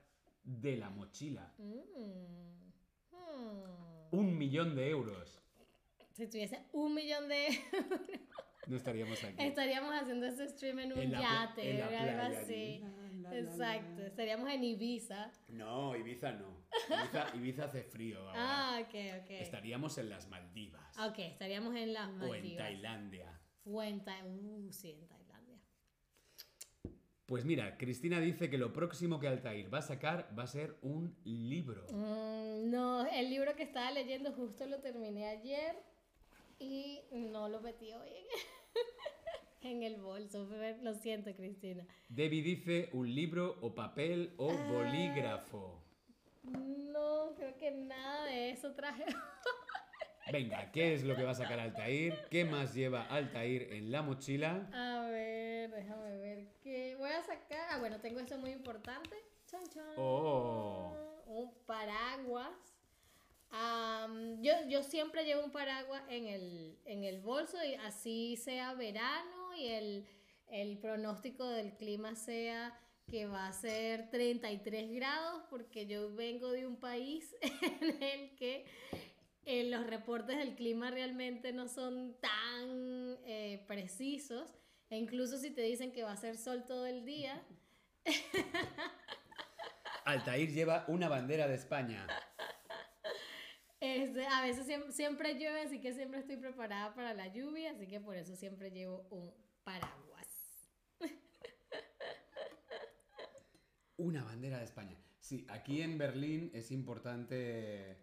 de 0.43 0.77
la 0.77 0.89
mochila? 0.89 1.53
Mm. 1.57 2.71
Hmm. 3.11 4.07
Un 4.11 4.37
millón 4.37 4.75
de 4.75 4.89
euros. 4.89 5.41
Si 6.13 6.27
tuviese 6.27 6.65
un 6.71 6.93
millón 6.93 7.27
de 7.27 7.47
No 8.67 8.75
estaríamos 8.77 9.23
aquí. 9.23 9.35
estaríamos 9.43 9.93
haciendo 9.93 10.25
ese 10.27 10.47
stream 10.49 10.79
en 10.79 10.93
un 10.93 10.99
En 10.99 11.11
la 11.11 11.17
pla- 11.19 11.45
yate 11.49 11.69
en 11.71 11.79
la 11.79 11.85
o 11.85 11.89
algo 11.89 12.13
playa 12.13 12.39
así. 12.41 12.83
La, 13.21 13.39
Exacto, 13.39 14.01
la. 14.01 14.07
estaríamos 14.07 14.49
en 14.51 14.63
Ibiza. 14.63 15.31
No, 15.49 15.95
Ibiza 15.95 16.31
no. 16.33 16.65
Ibiza, 16.89 17.35
Ibiza 17.35 17.63
hace 17.65 17.83
frío 17.83 18.19
ahora. 18.19 18.33
Ah, 18.35 18.79
ok, 18.81 18.95
ok. 19.23 19.29
Estaríamos 19.31 19.97
en 19.97 20.09
las 20.09 20.27
Maldivas. 20.29 20.97
Ok, 20.99 21.19
estaríamos 21.19 21.75
en 21.75 21.93
las 21.93 22.09
o 22.09 22.11
en 22.11 22.17
Maldivas. 22.29 22.57
Tailandia. 22.57 23.39
O 23.65 23.81
en 23.81 23.99
uh, 23.99 24.71
sí, 24.71 24.91
en 24.91 25.07
Tailandia. 25.07 25.59
Pues 27.25 27.43
mira, 27.45 27.77
Cristina 27.77 28.19
dice 28.19 28.51
que 28.51 28.59
lo 28.59 28.71
próximo 28.71 29.19
que 29.19 29.27
Altair 29.27 29.73
va 29.73 29.79
a 29.79 29.81
sacar 29.81 30.29
va 30.37 30.43
a 30.43 30.47
ser 30.47 30.77
un 30.83 31.17
libro. 31.23 31.87
Mm, 31.91 32.69
no, 32.69 33.07
el 33.07 33.31
libro 33.31 33.55
que 33.55 33.63
estaba 33.63 33.89
leyendo 33.89 34.31
justo 34.33 34.67
lo 34.67 34.79
terminé 34.81 35.25
ayer 35.27 35.75
y 36.59 37.01
no 37.11 37.49
lo 37.49 37.61
metí 37.61 37.91
hoy 37.93 38.09
en, 39.61 39.83
el 39.83 39.97
bolso. 40.01 40.47
Lo 40.81 40.93
siento, 40.95 41.33
Cristina. 41.35 41.85
Debbie 42.09 42.41
dice 42.41 42.89
un 42.93 43.13
libro 43.13 43.57
o 43.61 43.73
papel 43.73 44.33
o 44.37 44.51
Ah. 44.51 44.71
bolígrafo. 44.71 45.81
No, 46.43 47.33
creo 47.35 47.57
que 47.57 47.71
nada 47.71 48.25
de 48.25 48.51
eso 48.51 48.73
traje. 48.73 49.05
Venga, 50.31 50.71
¿qué 50.71 50.93
es 50.95 51.03
lo 51.03 51.15
que 51.15 51.23
va 51.23 51.31
a 51.31 51.35
sacar 51.35 51.59
Altair? 51.59 52.27
¿Qué 52.31 52.45
más 52.45 52.73
lleva 52.73 53.03
Altair 53.03 53.73
en 53.73 53.91
la 53.91 54.01
mochila? 54.01 54.67
A 54.73 55.07
ver, 55.09 55.69
déjame 55.69 56.17
ver 56.17 56.47
qué 56.61 56.95
voy 56.97 57.11
a 57.11 57.21
sacar. 57.23 57.67
Ah, 57.71 57.77
bueno, 57.79 57.99
tengo 57.99 58.19
esto 58.19 58.37
muy 58.39 58.51
importante. 58.51 59.15
Chan, 59.45 59.61
chan. 59.71 59.83
Oh. 59.97 60.91
un 61.27 61.53
paraguas. 61.67 62.49
Am, 63.57 64.41
yo, 64.41 64.51
yo 64.67 64.83
siempre 64.83 65.23
llevo 65.23 65.45
un 65.45 65.51
paraguas 65.51 66.03
en 66.09 66.27
el, 66.27 66.77
en 66.83 67.05
el 67.05 67.21
bolso 67.21 67.57
y 67.63 67.75
así 67.75 68.35
sea 68.35 68.73
verano 68.73 69.55
y 69.57 69.67
el, 69.67 70.05
el 70.47 70.77
pronóstico 70.77 71.47
del 71.47 71.77
clima 71.77 72.15
sea 72.15 72.77
que 73.09 73.27
va 73.27 73.47
a 73.47 73.53
ser 73.53 74.09
33 74.09 74.91
grados 74.95 75.43
porque 75.49 75.85
yo 75.87 76.13
vengo 76.13 76.51
de 76.51 76.67
un 76.67 76.75
país 76.75 77.33
en 77.41 78.03
el 78.03 78.35
que 78.35 78.65
eh, 79.45 79.69
los 79.69 79.87
reportes 79.87 80.37
del 80.37 80.55
clima 80.55 80.91
realmente 80.91 81.53
no 81.53 81.69
son 81.69 82.17
tan 82.19 83.17
eh, 83.25 83.63
precisos. 83.67 84.53
E 84.89 84.97
incluso 84.97 85.37
si 85.37 85.51
te 85.51 85.61
dicen 85.61 85.93
que 85.93 86.03
va 86.03 86.11
a 86.11 86.17
ser 86.17 86.37
sol 86.37 86.65
todo 86.65 86.85
el 86.85 87.05
día, 87.05 87.41
Altair 90.03 90.51
lleva 90.51 90.83
una 90.89 91.07
bandera 91.07 91.47
de 91.47 91.55
España. 91.55 92.05
Este, 93.95 94.25
a 94.27 94.41
veces 94.41 94.67
siem- 94.67 94.91
siempre, 94.91 95.35
llueve, 95.35 95.61
así 95.61 95.79
que 95.79 95.93
siempre 95.93 96.19
estoy 96.19 96.35
preparada 96.37 96.93
para 96.93 97.13
la 97.13 97.27
lluvia, 97.33 97.71
así 97.71 97.87
que 97.87 97.99
por 98.01 98.15
eso 98.17 98.35
siempre 98.35 98.69
llevo 98.71 99.07
un 99.09 99.33
paraguas. 99.63 100.69
Una 103.97 104.23
bandera 104.25 104.57
de 104.57 104.65
España. 104.65 104.97
Sí, 105.19 105.45
aquí 105.49 105.81
en 105.81 105.97
Berlín 105.97 106.51
es 106.53 106.71
importante. 106.71 107.97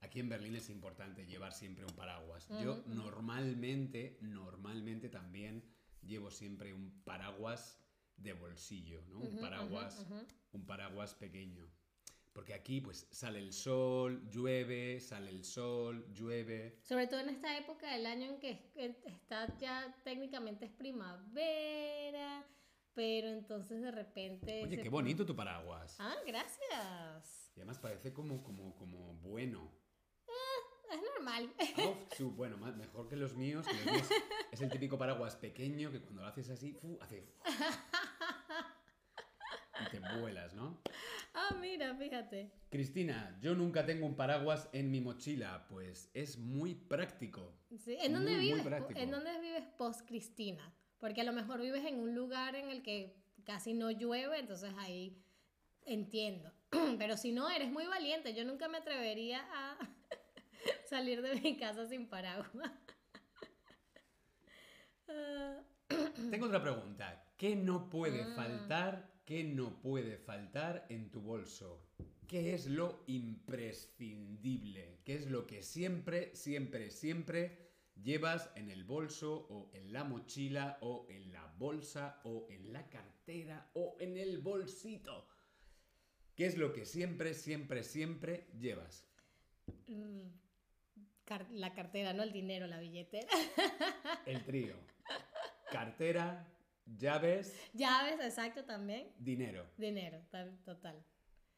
Aquí 0.00 0.20
en 0.20 0.28
Berlín 0.30 0.54
es 0.56 0.70
importante 0.70 1.26
llevar 1.26 1.52
siempre 1.52 1.84
un 1.84 1.94
paraguas. 1.94 2.48
Yo 2.62 2.82
normalmente, 2.86 4.18
normalmente 4.22 5.08
también 5.10 5.62
llevo 6.02 6.30
siempre 6.30 6.72
un 6.72 7.02
paraguas 7.04 7.78
de 8.16 8.32
bolsillo, 8.32 9.02
¿no? 9.08 9.18
Un 9.20 9.38
paraguas, 9.40 10.06
un 10.52 10.64
paraguas 10.66 11.14
pequeño. 11.14 11.70
Porque 12.36 12.52
aquí 12.52 12.82
pues 12.82 13.08
sale 13.10 13.38
el 13.38 13.50
sol, 13.54 14.28
llueve, 14.28 15.00
sale 15.00 15.30
el 15.30 15.42
sol, 15.42 16.06
llueve. 16.12 16.78
Sobre 16.82 17.06
todo 17.06 17.20
en 17.20 17.30
esta 17.30 17.56
época 17.56 17.90
del 17.90 18.04
año 18.04 18.26
en 18.26 18.38
que 18.38 18.50
es- 18.50 18.96
que 18.98 19.08
está 19.08 19.56
ya 19.56 19.96
técnicamente 20.04 20.66
es 20.66 20.70
primavera, 20.72 22.46
pero 22.92 23.28
entonces 23.28 23.80
de 23.80 23.90
repente... 23.90 24.62
Oye, 24.64 24.76
qué 24.82 24.90
bonito 24.90 25.24
tu 25.24 25.34
paraguas. 25.34 25.96
Ah, 25.98 26.14
gracias. 26.26 27.52
Y 27.56 27.60
además 27.60 27.78
parece 27.78 28.12
como, 28.12 28.42
como, 28.42 28.76
como 28.76 29.14
bueno. 29.14 29.72
Es 30.92 31.00
normal. 31.14 31.52
Zu, 32.16 32.32
bueno, 32.32 32.58
ma- 32.58 32.70
mejor 32.72 33.08
que 33.08 33.16
los 33.16 33.34
míos, 33.34 33.66
que 33.66 33.72
los 33.74 33.86
míos 33.86 34.08
es 34.52 34.60
el 34.60 34.70
típico 34.70 34.98
paraguas 34.98 35.36
pequeño 35.36 35.90
que 35.90 36.02
cuando 36.02 36.20
lo 36.20 36.28
haces 36.28 36.50
así, 36.50 36.74
fu, 36.74 36.98
hace... 37.00 37.32
Y 39.78 39.90
te 39.90 40.00
vuelas, 40.20 40.54
¿no? 40.54 40.80
Ah, 41.38 41.54
mira, 41.60 41.94
fíjate. 41.94 42.50
Cristina, 42.70 43.36
yo 43.42 43.54
nunca 43.54 43.84
tengo 43.84 44.06
un 44.06 44.16
paraguas 44.16 44.70
en 44.72 44.90
mi 44.90 45.02
mochila, 45.02 45.66
pues 45.68 46.10
es 46.14 46.38
muy 46.38 46.74
práctico. 46.74 47.52
Sí, 47.78 47.96
¿En 48.00 48.14
dónde 48.14 48.32
Muy, 48.32 48.40
vives? 48.40 48.66
¿En 48.94 49.10
dónde 49.10 49.38
vives 49.40 49.64
post 49.76 50.00
Cristina? 50.08 50.72
Porque 50.98 51.20
a 51.20 51.24
lo 51.24 51.34
mejor 51.34 51.60
vives 51.60 51.84
en 51.84 52.00
un 52.00 52.14
lugar 52.14 52.56
en 52.56 52.70
el 52.70 52.82
que 52.82 53.14
casi 53.44 53.74
no 53.74 53.90
llueve, 53.90 54.38
entonces 54.38 54.72
ahí 54.78 55.22
entiendo. 55.84 56.50
Pero 56.98 57.18
si 57.18 57.32
no, 57.32 57.50
eres 57.50 57.70
muy 57.70 57.86
valiente. 57.86 58.32
Yo 58.34 58.44
nunca 58.44 58.66
me 58.68 58.78
atrevería 58.78 59.44
a 59.52 59.78
salir 60.88 61.20
de 61.20 61.34
mi 61.40 61.56
casa 61.58 61.86
sin 61.86 62.08
paraguas. 62.08 62.50
Ah, 65.08 65.60
Tengo 66.32 66.46
otra 66.46 66.60
pregunta. 66.60 67.24
¿Qué 67.36 67.54
no 67.54 67.88
puede 67.88 68.24
Mm. 68.24 68.34
faltar? 68.34 69.08
¿Qué 69.26 69.42
no 69.44 69.80
puede 69.82 70.16
faltar 70.18 70.86
en 70.88 71.10
tu 71.10 71.20
bolso? 71.20 71.82
¿Qué 72.28 72.54
es 72.54 72.66
lo 72.66 73.02
imprescindible? 73.08 75.00
¿Qué 75.04 75.14
es 75.16 75.26
lo 75.26 75.46
que 75.46 75.62
siempre, 75.62 76.34
siempre, 76.34 76.90
siempre 76.90 77.58
llevas 78.02 78.50
en 78.54 78.70
el 78.70 78.84
bolso 78.84 79.46
o 79.50 79.70
en 79.74 79.92
la 79.92 80.04
mochila 80.04 80.78
o 80.80 81.06
en 81.10 81.32
la 81.32 81.46
bolsa 81.58 82.20
o 82.24 82.46
en 82.50 82.72
la 82.72 82.88
cartera 82.88 83.68
o 83.74 83.96
en 84.00 84.16
el 84.16 84.38
bolsito? 84.38 85.26
¿Qué 86.36 86.46
es 86.46 86.56
lo 86.56 86.72
que 86.72 86.84
siempre, 86.84 87.34
siempre, 87.34 87.82
siempre 87.82 88.46
llevas? 88.58 89.06
mm, 89.88 90.28
car- 91.24 91.50
la 91.50 91.74
cartera, 91.74 92.12
no 92.12 92.22
el 92.22 92.32
dinero, 92.32 92.66
la 92.68 92.78
billetera. 92.78 93.26
El 94.26 94.44
trío. 94.44 94.76
Cartera, 95.72 96.46
llaves, 96.86 97.54
Llaves, 97.74 98.20
exacto, 98.20 98.64
también. 98.64 99.08
dinero. 99.18 99.66
Dinero, 99.76 100.20
tal- 100.30 100.58
total. 100.64 101.04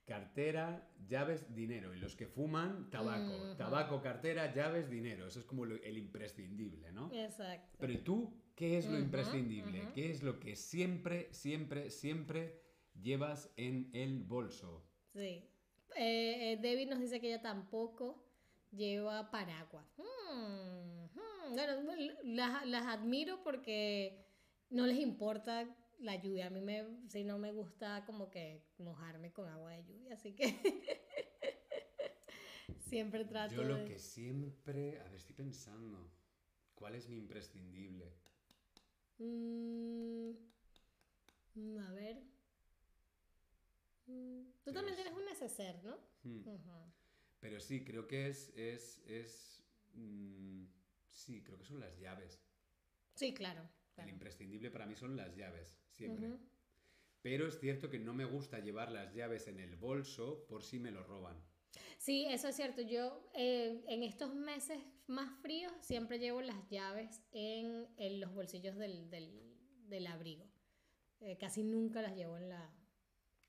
Cartera, 0.06 0.88
llaves, 1.06 1.54
dinero. 1.54 1.94
Y 1.94 1.98
los 1.98 2.16
que 2.16 2.26
fuman, 2.26 2.88
tabaco. 2.90 3.56
Tabaco, 3.56 4.00
cartera, 4.00 4.54
llaves, 4.54 4.88
dinero. 4.88 5.26
Eso 5.26 5.40
es 5.40 5.44
como 5.44 5.66
lo- 5.66 5.76
el 5.76 5.98
imprescindible, 5.98 6.90
¿no? 6.92 7.12
Exacto. 7.12 7.76
Pero 7.78 7.92
¿y 7.92 7.98
tú 7.98 8.32
qué 8.54 8.78
es 8.78 8.86
lo 8.88 8.98
imprescindible? 8.98 9.82
¿Qué 9.94 10.10
es 10.10 10.22
lo 10.22 10.40
que 10.40 10.56
siempre, 10.56 11.28
siempre, 11.32 11.90
siempre 11.90 12.58
llevas 12.98 13.52
en 13.56 13.90
el 13.92 14.22
bolso? 14.24 14.82
Sí. 15.12 15.44
Eh, 15.96 16.52
eh, 16.52 16.58
David 16.62 16.88
nos 16.88 17.00
dice 17.00 17.20
que 17.20 17.26
ella 17.28 17.42
tampoco 17.42 18.24
lleva 18.72 19.30
paraguas. 19.30 19.84
Hmm, 19.98 21.04
hmm. 21.04 21.52
Bueno, 21.54 21.94
las, 22.24 22.66
las 22.66 22.86
admiro 22.86 23.42
porque 23.42 24.26
no 24.70 24.86
les 24.86 24.98
importa 24.98 25.66
la 26.00 26.16
lluvia. 26.16 26.46
A 26.46 26.50
mí 26.50 26.60
me, 26.60 26.84
sí 27.08 27.24
no 27.24 27.38
me 27.38 27.52
gusta 27.52 28.04
como 28.06 28.30
que 28.30 28.62
mojarme 28.78 29.32
con 29.32 29.48
agua 29.48 29.72
de 29.72 29.84
lluvia, 29.84 30.14
así 30.14 30.34
que 30.34 30.44
siempre 32.88 33.24
trato 33.24 33.54
Yo 33.54 33.64
lo 33.64 33.76
de... 33.76 33.84
que 33.84 33.98
siempre... 33.98 35.00
A 35.00 35.04
ver, 35.04 35.14
estoy 35.14 35.34
pensando. 35.34 36.10
¿Cuál 36.74 36.94
es 36.94 37.08
mi 37.08 37.16
imprescindible? 37.16 38.12
Mm, 39.18 40.30
a 41.80 41.92
ver. 41.92 42.22
Mm, 44.06 44.42
Tú 44.62 44.72
también 44.72 44.94
tienes 44.94 45.12
un 45.12 45.24
neceser, 45.24 45.82
¿no? 45.82 45.98
Hmm. 46.22 46.42
Pero 47.40 47.60
sí, 47.60 47.84
creo 47.84 48.06
que 48.06 48.28
es... 48.28 48.50
es, 48.56 48.98
es 49.06 49.64
mm, 49.94 50.64
sí, 51.08 51.42
creo 51.42 51.58
que 51.58 51.64
son 51.64 51.80
las 51.80 51.98
llaves. 51.98 52.40
Sí, 53.14 53.34
claro. 53.34 53.68
El 54.02 54.04
claro. 54.04 54.10
imprescindible 54.12 54.70
para 54.70 54.86
mí 54.86 54.94
son 54.94 55.16
las 55.16 55.34
llaves, 55.34 55.78
siempre. 55.92 56.32
Pero 57.22 57.48
es 57.48 57.58
cierto 57.58 57.90
que 57.90 57.98
no 57.98 58.14
me 58.14 58.24
gusta 58.24 58.60
llevar 58.60 58.92
las 58.92 59.12
llaves 59.12 59.48
en 59.48 59.58
el 59.58 59.76
bolso 59.76 60.46
por 60.48 60.62
si 60.62 60.78
me 60.78 60.90
lo 60.92 61.02
roban. 61.02 61.36
Sí, 61.98 62.26
eso 62.30 62.48
es 62.48 62.54
cierto. 62.56 62.80
Yo 62.80 63.28
eh, 63.34 63.82
en 63.88 64.02
estos 64.04 64.34
meses 64.34 64.78
más 65.08 65.30
fríos 65.42 65.72
siempre 65.80 66.18
llevo 66.18 66.40
las 66.42 66.68
llaves 66.68 67.22
en, 67.32 67.86
en 67.96 68.20
los 68.20 68.32
bolsillos 68.32 68.76
del, 68.76 69.10
del- 69.10 69.56
del 69.88 70.06
abrigo. 70.06 70.46
Eh, 71.20 71.36
casi 71.38 71.64
nunca 71.64 72.00
las 72.02 72.14
llevo 72.14 72.36
en 72.36 72.48
la... 72.50 72.72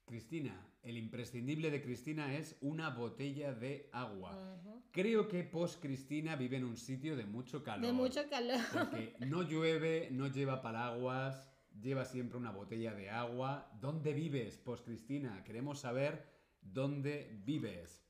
Cristina, 0.10 0.60
el 0.82 0.98
imprescindible 0.98 1.70
de 1.70 1.84
Cristina 1.84 2.34
es 2.34 2.58
una 2.62 2.90
botella 2.90 3.54
de 3.54 3.92
agua. 3.94 4.60
Creo 4.92 5.28
que 5.28 5.44
post 5.44 5.80
Cristina 5.80 6.36
vive 6.36 6.58
en 6.58 6.66
un 6.66 6.78
sitio 6.78 7.16
de 7.16 7.26
mucho 7.26 7.64
calor. 7.64 7.86
De 7.86 7.94
mucho 7.94 8.28
calor. 8.28 8.60
Porque 8.74 9.16
no 9.28 9.44
llueve, 9.44 10.10
no 10.12 10.26
lleva 10.26 10.64
paraguas, 10.64 11.46
lleva 11.80 12.06
siempre 12.06 12.40
una 12.40 12.50
botella 12.50 12.96
de 12.96 13.12
agua. 13.12 13.72
¿Dónde 13.80 14.14
vives, 14.14 14.58
post 14.58 14.84
Cristina? 14.84 15.44
Queremos 15.44 15.80
saber 15.80 16.26
dónde 16.60 17.40
vives. 17.46 18.04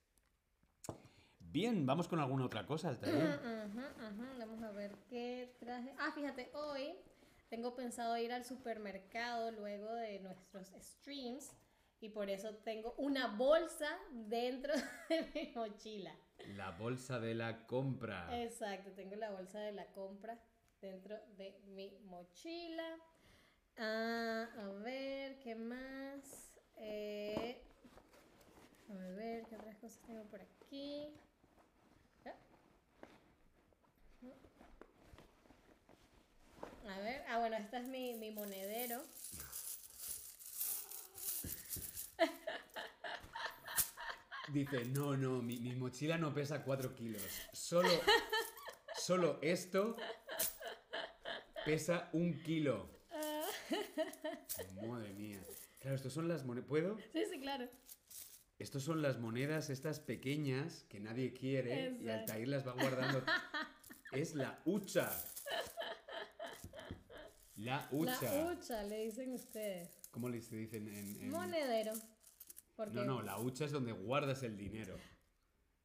Bien, 1.39 1.85
vamos 1.85 2.07
con 2.07 2.21
alguna 2.21 2.45
otra 2.45 2.65
cosa, 2.65 2.87
Altair. 2.87 3.13
Ujú, 3.13 3.79
ujú. 3.79 4.39
Vamos 4.39 4.61
a 4.61 4.71
ver 4.71 4.95
qué 5.09 5.53
traje. 5.59 5.93
Ah, 5.99 6.13
fíjate, 6.15 6.49
hoy 6.53 6.93
tengo 7.49 7.75
pensado 7.75 8.17
ir 8.17 8.31
al 8.31 8.45
supermercado 8.45 9.51
luego 9.51 9.93
de 9.95 10.19
nuestros 10.19 10.71
streams 10.79 11.51
y 12.01 12.09
por 12.09 12.29
eso 12.29 12.55
tengo 12.63 12.93
una 12.97 13.27
bolsa 13.35 13.87
dentro 14.11 14.73
de 15.09 15.29
mi 15.33 15.51
mochila. 15.55 16.15
La 16.55 16.71
bolsa 16.71 17.19
de 17.19 17.35
la 17.35 17.65
compra. 17.67 18.41
Exacto, 18.41 18.91
tengo 18.91 19.15
la 19.15 19.31
bolsa 19.31 19.59
de 19.59 19.73
la 19.73 19.85
compra 19.91 20.39
dentro 20.81 21.17
de 21.37 21.59
mi 21.67 21.91
mochila. 22.05 22.97
Ah, 23.77 24.47
a 24.57 24.67
ver, 24.83 25.39
¿qué 25.39 25.55
más? 25.55 26.53
Eh, 26.77 27.61
a 28.89 28.93
ver, 29.15 29.45
¿qué 29.47 29.55
otras 29.55 29.75
cosas 29.77 30.01
tengo 30.05 30.23
por 30.25 30.41
aquí? 30.41 31.13
Ah. 32.25 32.33
A 36.89 36.99
ver, 37.01 37.23
ah, 37.27 37.39
bueno, 37.39 37.57
este 37.57 37.77
es 37.77 37.87
mi, 37.87 38.15
mi 38.15 38.31
monedero. 38.31 39.01
Dice, 44.53 44.85
no, 44.85 45.15
no, 45.15 45.41
mi, 45.41 45.57
mi 45.59 45.75
mochila 45.75 46.17
no 46.17 46.33
pesa 46.33 46.63
4 46.63 46.95
kilos. 46.95 47.21
Solo, 47.53 47.89
solo 48.97 49.39
esto 49.41 49.95
pesa 51.65 52.09
un 52.13 52.41
kilo. 52.41 52.89
Madre 54.87 55.13
mía. 55.13 55.39
Claro, 55.79 55.95
estos 55.95 56.13
son 56.13 56.27
las 56.27 56.43
monedas. 56.45 56.67
¿Puedo? 56.67 56.97
Sí, 57.13 57.23
sí, 57.31 57.39
claro. 57.39 57.69
Estos 58.57 58.83
son 58.83 59.01
las 59.01 59.19
monedas, 59.19 59.69
estas 59.69 59.99
pequeñas 59.99 60.83
que 60.89 60.99
nadie 60.99 61.31
quiere 61.33 61.75
y 61.75 61.79
Exacto. 61.95 62.11
Altair 62.11 62.47
las 62.47 62.67
va 62.67 62.73
guardando. 62.73 63.23
es 64.11 64.35
la 64.35 64.59
hucha. 64.65 65.09
La 67.55 67.87
hucha. 67.91 68.21
La 68.21 68.51
hucha, 68.51 68.83
le 68.83 69.05
dicen 69.05 69.31
ustedes. 69.33 69.89
¿Cómo 70.11 70.27
les 70.29 70.49
dicen 70.49 70.87
en, 70.87 71.21
en- 71.21 71.29
Monedero. 71.29 71.93
Porque... 72.79 72.95
No, 72.95 73.03
no, 73.03 73.21
la 73.21 73.37
hucha 73.37 73.65
es 73.65 73.73
donde 73.73 73.91
guardas 73.91 74.41
el 74.43 74.55
dinero. 74.55 74.95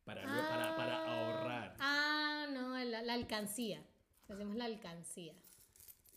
Para, 0.04 0.22
para, 0.22 0.76
para 0.76 0.96
Ah, 0.96 1.38
ahorrar. 1.40 1.76
Ah, 1.80 2.46
no, 2.52 2.78
la, 2.84 3.02
la 3.02 3.14
alcancía. 3.14 3.84
Decimos 4.28 4.54
la 4.54 4.66
alcancía. 4.66 5.34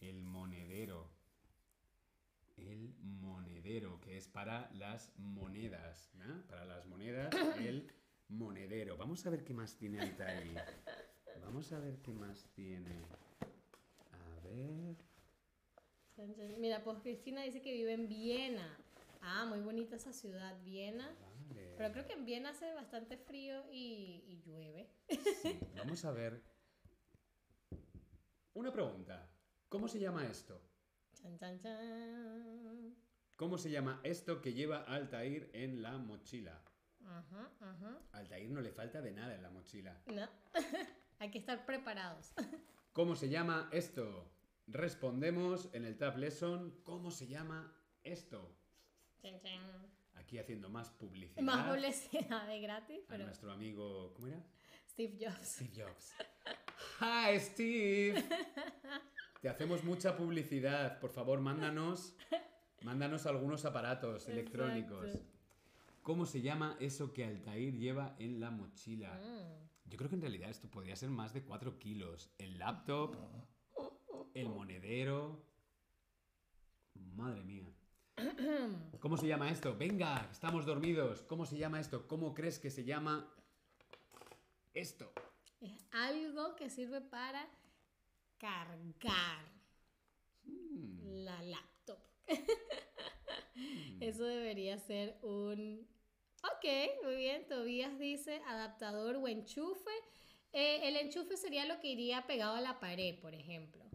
El 0.02 0.22
monedero. 0.22 1.10
El 2.58 2.94
monedero, 3.02 4.00
que 4.02 4.18
es 4.18 4.28
para 4.28 4.70
las 4.74 5.12
monedas. 5.18 6.12
¿no? 6.14 6.44
Para 6.46 6.64
las 6.66 6.86
monedas, 6.86 7.34
el 7.60 7.92
monedero. 8.30 8.98
Vamos 8.98 9.26
a 9.26 9.32
ver 9.32 9.44
qué 9.44 9.56
más 9.56 9.76
tiene 9.78 10.00
Altair. 10.00 10.62
Vamos 11.42 11.72
a 11.72 11.80
ver 11.80 11.98
qué 12.04 12.14
más 12.14 12.46
tiene. 12.54 13.02
A 14.12 14.40
ver. 14.44 14.96
Mira, 16.60 16.84
pues 16.84 17.00
Cristina 17.00 17.42
dice 17.42 17.64
que 17.64 17.72
vive 17.74 17.94
en 17.94 18.08
Viena. 18.08 18.78
Ah, 19.30 19.46
muy 19.46 19.60
bonita 19.60 19.98
esa 19.98 20.14
ciudad, 20.14 20.58
Viena. 20.64 21.14
Vale. 21.50 21.74
Pero 21.76 21.92
creo 21.92 22.06
que 22.08 22.14
en 22.14 22.24
Viena 22.24 22.52
hace 22.52 22.74
bastante 22.74 23.18
frío 23.18 23.62
y, 23.74 24.24
y 24.26 24.42
llueve. 24.46 24.90
Sí, 25.42 25.60
vamos 25.76 26.06
a 26.06 26.12
ver. 26.12 26.42
Una 28.54 28.72
pregunta. 28.72 29.30
¿Cómo 29.68 29.90
se 29.90 30.00
llama 30.00 30.26
esto? 30.26 30.62
Chan, 31.14 31.38
chan, 31.38 31.60
chan. 31.60 32.96
¿Cómo 33.36 33.58
se 33.58 33.70
llama 33.70 34.00
esto 34.04 34.42
que 34.42 34.54
lleva 34.54 34.84
Altair 34.84 35.50
en 35.54 35.82
la 35.82 35.98
mochila? 35.98 36.64
Ajá, 37.06 37.52
ajá. 37.60 38.00
Altair 38.14 38.50
no 38.50 38.62
le 38.62 38.72
falta 38.72 39.02
de 39.02 39.12
nada 39.12 39.36
en 39.36 39.44
la 39.44 39.50
mochila. 39.50 40.02
No. 40.06 40.28
Hay 41.20 41.32
que 41.32 41.40
estar 41.40 41.66
preparados. 41.66 42.34
¿Cómo 42.94 43.18
se 43.18 43.28
llama 43.28 43.68
esto? 43.74 44.32
Respondemos 44.68 45.70
en 45.74 45.84
el 45.84 45.98
Tab 45.98 46.18
Lesson. 46.18 46.80
¿Cómo 46.86 47.12
se 47.12 47.28
llama 47.28 47.76
esto? 48.04 48.56
Aquí 50.16 50.40
haciendo 50.40 50.70
más 50.70 50.90
publicidad 50.90 51.42
Más 51.42 51.68
publicidad 51.68 52.48
de 52.48 52.60
gratis, 52.60 53.10
a 53.10 53.18
nuestro 53.18 53.52
amigo, 53.52 54.14
¿cómo 54.14 54.28
era? 54.28 54.44
Steve 54.90 55.18
Jobs. 55.20 55.48
Steve 55.48 55.72
Jobs. 55.76 56.14
Hi, 57.00 57.40
Steve. 57.40 58.24
Te 59.42 59.50
hacemos 59.50 59.84
mucha 59.84 60.18
publicidad. 60.18 61.00
Por 61.00 61.12
favor, 61.12 61.40
mándanos, 61.40 62.16
mándanos 62.82 63.28
algunos 63.28 63.66
aparatos 63.66 64.28
electrónicos. 64.28 65.20
¿Cómo 66.02 66.26
se 66.26 66.42
llama 66.42 66.78
eso 66.80 67.14
que 67.14 67.26
Altair 67.26 67.78
lleva 67.78 68.16
en 68.18 68.40
la 68.40 68.50
mochila? 68.50 69.14
Mm. 69.14 69.90
Yo 69.90 69.98
creo 69.98 70.10
que 70.10 70.16
en 70.16 70.22
realidad 70.22 70.50
esto 70.50 70.70
podría 70.70 70.96
ser 70.96 71.10
más 71.10 71.34
de 71.34 71.44
4 71.44 71.78
kilos. 71.78 72.32
El 72.38 72.58
laptop, 72.58 73.16
el 74.34 74.50
monedero. 74.50 75.44
Madre 77.16 77.44
mía. 77.44 77.68
¿Cómo 79.00 79.18
se 79.18 79.28
llama 79.28 79.50
esto? 79.52 79.76
Venga, 79.78 80.28
estamos 80.32 80.66
dormidos. 80.66 81.22
¿Cómo 81.24 81.46
se 81.46 81.58
llama 81.58 81.80
esto? 81.80 82.08
¿Cómo 82.08 82.34
crees 82.34 82.60
que 82.60 82.70
se 82.72 82.84
llama 82.84 83.32
esto? 84.74 85.12
Es 85.62 85.86
algo 85.92 86.56
que 86.56 86.70
sirve 86.70 87.02
para 87.02 87.48
cargar 88.38 89.58
Mm, 90.44 91.24
la 91.26 91.42
laptop. 91.44 92.00
Eso 94.00 94.24
debería 94.26 94.78
ser 94.80 95.18
un... 95.24 95.88
Ok, 96.44 96.66
muy 97.04 97.16
bien. 97.18 97.48
Tobías 97.48 97.98
dice 98.00 98.42
adaptador 98.48 99.16
o 99.18 99.28
enchufe. 99.28 99.92
Eh, 100.54 100.88
el 100.88 100.96
enchufe 100.96 101.38
sería 101.38 101.66
lo 101.66 101.80
que 101.80 101.88
iría 101.90 102.26
pegado 102.28 102.56
a 102.56 102.62
la 102.62 102.80
pared, 102.80 103.20
por 103.20 103.34
ejemplo. 103.34 103.87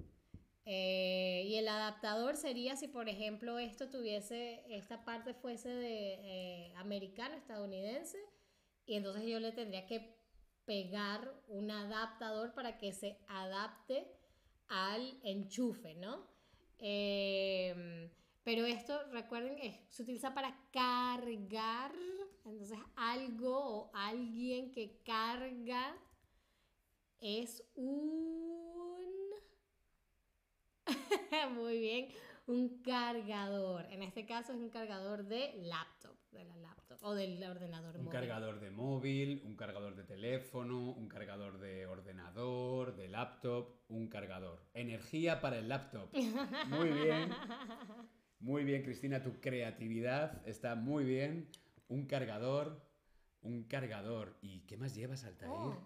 Eh, 0.64 1.44
y 1.48 1.56
el 1.56 1.68
adaptador 1.68 2.36
sería 2.36 2.76
si, 2.76 2.86
por 2.88 3.08
ejemplo, 3.08 3.58
esto 3.58 3.90
tuviese, 3.90 4.62
esta 4.68 5.04
parte 5.04 5.34
fuese 5.34 5.68
de 5.70 6.14
eh, 6.68 6.72
americano, 6.76 7.34
estadounidense, 7.34 8.18
y 8.86 8.94
entonces 8.94 9.24
yo 9.28 9.40
le 9.40 9.52
tendría 9.52 9.86
que 9.86 10.16
pegar 10.64 11.32
un 11.48 11.70
adaptador 11.70 12.54
para 12.54 12.78
que 12.78 12.92
se 12.92 13.18
adapte 13.28 14.06
al 14.68 15.18
enchufe, 15.24 15.94
¿no? 15.96 16.26
Eh, 16.78 18.10
pero 18.44 18.64
esto, 18.66 19.02
recuerden, 19.10 19.58
es- 19.58 19.80
se 19.88 20.02
utiliza 20.02 20.34
para 20.34 20.56
cargar, 20.72 21.92
entonces 22.44 22.78
algo 22.96 23.56
o 23.58 23.90
alguien 23.94 24.70
que 24.72 25.00
carga 25.04 25.96
es 27.20 27.62
un... 27.74 28.61
Muy 31.54 31.78
bien, 31.80 32.08
un 32.46 32.80
cargador. 32.82 33.86
En 33.90 34.02
este 34.02 34.26
caso 34.26 34.52
es 34.52 34.58
un 34.58 34.70
cargador 34.70 35.24
de 35.24 35.52
laptop, 35.62 36.16
de 36.32 36.44
la 36.44 36.56
laptop 36.56 36.98
o 37.02 37.14
del 37.14 37.42
ordenador 37.44 37.96
Un 37.96 38.04
móvil. 38.04 38.12
cargador 38.18 38.60
de 38.60 38.70
móvil, 38.70 39.42
un 39.44 39.56
cargador 39.56 39.96
de 39.96 40.04
teléfono, 40.04 40.90
un 40.92 41.08
cargador 41.08 41.58
de 41.58 41.86
ordenador, 41.86 42.94
de 42.96 43.08
laptop, 43.08 43.76
un 43.88 44.08
cargador. 44.08 44.60
Energía 44.74 45.40
para 45.40 45.58
el 45.58 45.68
laptop. 45.68 46.08
Muy 46.68 46.88
bien. 46.90 47.30
Muy 48.40 48.64
bien, 48.64 48.82
Cristina, 48.82 49.22
tu 49.22 49.40
creatividad 49.40 50.42
está 50.48 50.74
muy 50.74 51.04
bien. 51.04 51.48
Un 51.86 52.06
cargador, 52.06 52.84
un 53.40 53.62
cargador. 53.62 54.36
¿Y 54.42 54.62
qué 54.62 54.76
más 54.76 54.96
llevas, 54.96 55.22
Altair? 55.22 55.52
Oh. 55.52 55.78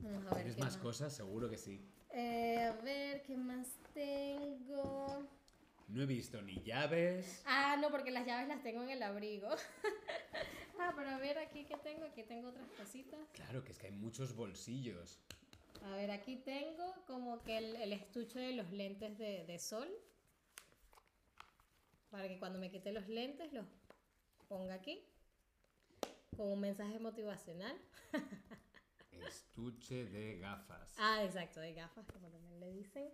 Vamos 0.00 0.26
a 0.26 0.34
ver 0.34 0.44
¿Tienes 0.44 0.58
más 0.58 0.76
cosas? 0.76 1.14
Seguro 1.14 1.48
que 1.48 1.56
sí. 1.56 1.90
Eh, 2.12 2.62
a 2.62 2.72
ver, 2.82 3.22
¿qué 3.22 3.36
más 3.36 3.78
tengo? 3.94 5.28
No 5.88 6.02
he 6.02 6.06
visto 6.06 6.40
ni 6.42 6.62
llaves. 6.62 7.42
Ah, 7.46 7.76
no, 7.80 7.90
porque 7.90 8.10
las 8.10 8.26
llaves 8.26 8.48
las 8.48 8.62
tengo 8.62 8.82
en 8.82 8.90
el 8.90 9.02
abrigo. 9.02 9.48
ah, 10.80 10.92
pero 10.96 11.10
a 11.10 11.18
ver, 11.18 11.38
aquí 11.38 11.64
que 11.64 11.76
tengo, 11.78 12.04
aquí 12.04 12.22
tengo 12.22 12.48
otras 12.48 12.70
cositas. 12.72 13.20
Claro, 13.32 13.64
que 13.64 13.72
es 13.72 13.78
que 13.78 13.86
hay 13.86 13.92
muchos 13.92 14.34
bolsillos. 14.34 15.20
A 15.84 15.96
ver, 15.96 16.10
aquí 16.10 16.36
tengo 16.36 16.94
como 17.06 17.42
que 17.42 17.58
el, 17.58 17.76
el 17.76 17.92
estuche 17.92 18.38
de 18.38 18.52
los 18.52 18.70
lentes 18.70 19.16
de, 19.18 19.44
de 19.46 19.58
sol. 19.58 19.88
Para 22.10 22.28
que 22.28 22.38
cuando 22.38 22.58
me 22.58 22.70
quite 22.70 22.92
los 22.92 23.08
lentes 23.08 23.52
los 23.52 23.66
ponga 24.48 24.74
aquí. 24.74 25.00
Con 26.36 26.48
un 26.48 26.60
mensaje 26.60 26.98
motivacional. 26.98 27.76
Estuche 29.26 30.06
de 30.06 30.38
gafas. 30.38 30.94
Ah, 30.98 31.22
exacto, 31.24 31.60
de 31.60 31.72
gafas, 31.74 32.06
como 32.10 32.28
también 32.30 32.60
le 32.60 32.72
dicen. 32.72 33.10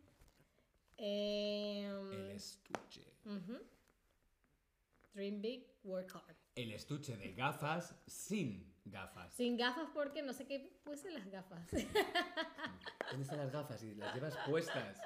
Em, 0.96 2.12
El 2.12 2.30
estuche. 2.30 3.04
ujú. 3.24 3.58
Dream 5.14 5.40
big, 5.40 5.66
work 5.82 6.14
hard. 6.14 6.36
El 6.54 6.72
estuche 6.72 7.16
de 7.16 7.32
gafas 7.32 7.94
sin 8.06 8.74
gafas. 8.84 9.34
Sin 9.34 9.56
gafas 9.56 9.88
porque 9.92 10.22
no 10.22 10.32
sé 10.32 10.46
qué 10.46 10.80
puse 10.84 11.10
las 11.10 11.26
gafas. 11.30 11.70
¿Dónde 13.10 13.22
están 13.22 13.38
las 13.38 13.50
gafas? 13.52 13.82
Y 13.82 13.94
las 13.94 14.14
llevas 14.14 14.36
puestas. 14.46 14.98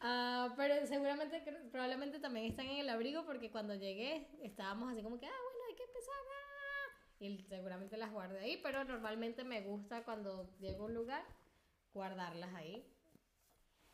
Ah, 0.00 0.54
pero 0.56 0.86
seguramente, 0.86 1.42
probablemente 1.70 2.18
también 2.20 2.46
están 2.46 2.66
en 2.66 2.78
el 2.78 2.88
abrigo 2.88 3.24
porque 3.26 3.50
cuando 3.50 3.74
llegué 3.74 4.28
estábamos 4.42 4.90
así 4.92 5.02
como 5.02 5.18
que, 5.20 5.26
ah, 5.26 5.40
bueno, 5.44 5.58
hay 5.68 5.74
que 5.76 5.82
empezar. 5.84 6.14
ah". 6.14 7.09
Y 7.20 7.38
seguramente 7.48 7.96
las 7.98 8.10
guardé 8.10 8.40
ahí, 8.40 8.58
pero 8.62 8.82
normalmente 8.84 9.44
me 9.44 9.60
gusta 9.60 10.02
cuando 10.04 10.50
llego 10.58 10.84
a 10.84 10.86
un 10.86 10.94
lugar 10.94 11.22
guardarlas 11.92 12.52
ahí. 12.54 12.84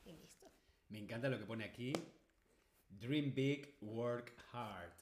Y 0.05 0.13
listo. 0.13 0.47
Me 0.89 1.01
encanta 1.01 1.29
lo 1.29 1.39
que 1.39 1.45
pone 1.45 1.65
aquí. 1.65 1.93
Dream 2.89 3.35
big, 3.35 3.77
work 3.81 4.33
hard. 4.53 4.93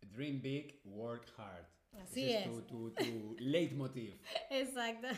Dream 0.00 0.40
big, 0.40 0.80
work 0.84 1.26
hard. 1.36 1.66
Así 2.00 2.32
Ese 2.32 2.38
es. 2.38 2.44
tu, 2.50 2.62
tu, 2.62 2.90
tu 2.92 3.36
leitmotiv. 3.40 4.18
Exacto. 4.50 5.08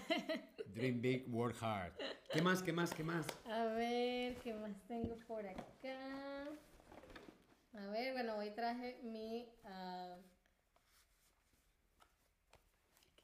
Dream 0.67 1.01
big, 1.01 1.33
work 1.33 1.57
hard. 1.63 1.93
¿Qué 2.33 2.43
más, 2.43 2.63
qué 2.63 2.73
más, 2.73 2.93
qué 2.93 3.05
más? 3.05 3.27
A 3.47 3.65
ver, 3.67 4.37
¿qué 4.39 4.53
más 4.55 4.77
tengo 4.89 5.15
por 5.29 5.47
acá? 5.47 6.49
A 7.75 7.87
ver, 7.91 8.13
bueno, 8.15 8.37
hoy 8.37 8.51
traje 8.51 8.99
mi... 9.05 9.49
ah, 9.65 10.17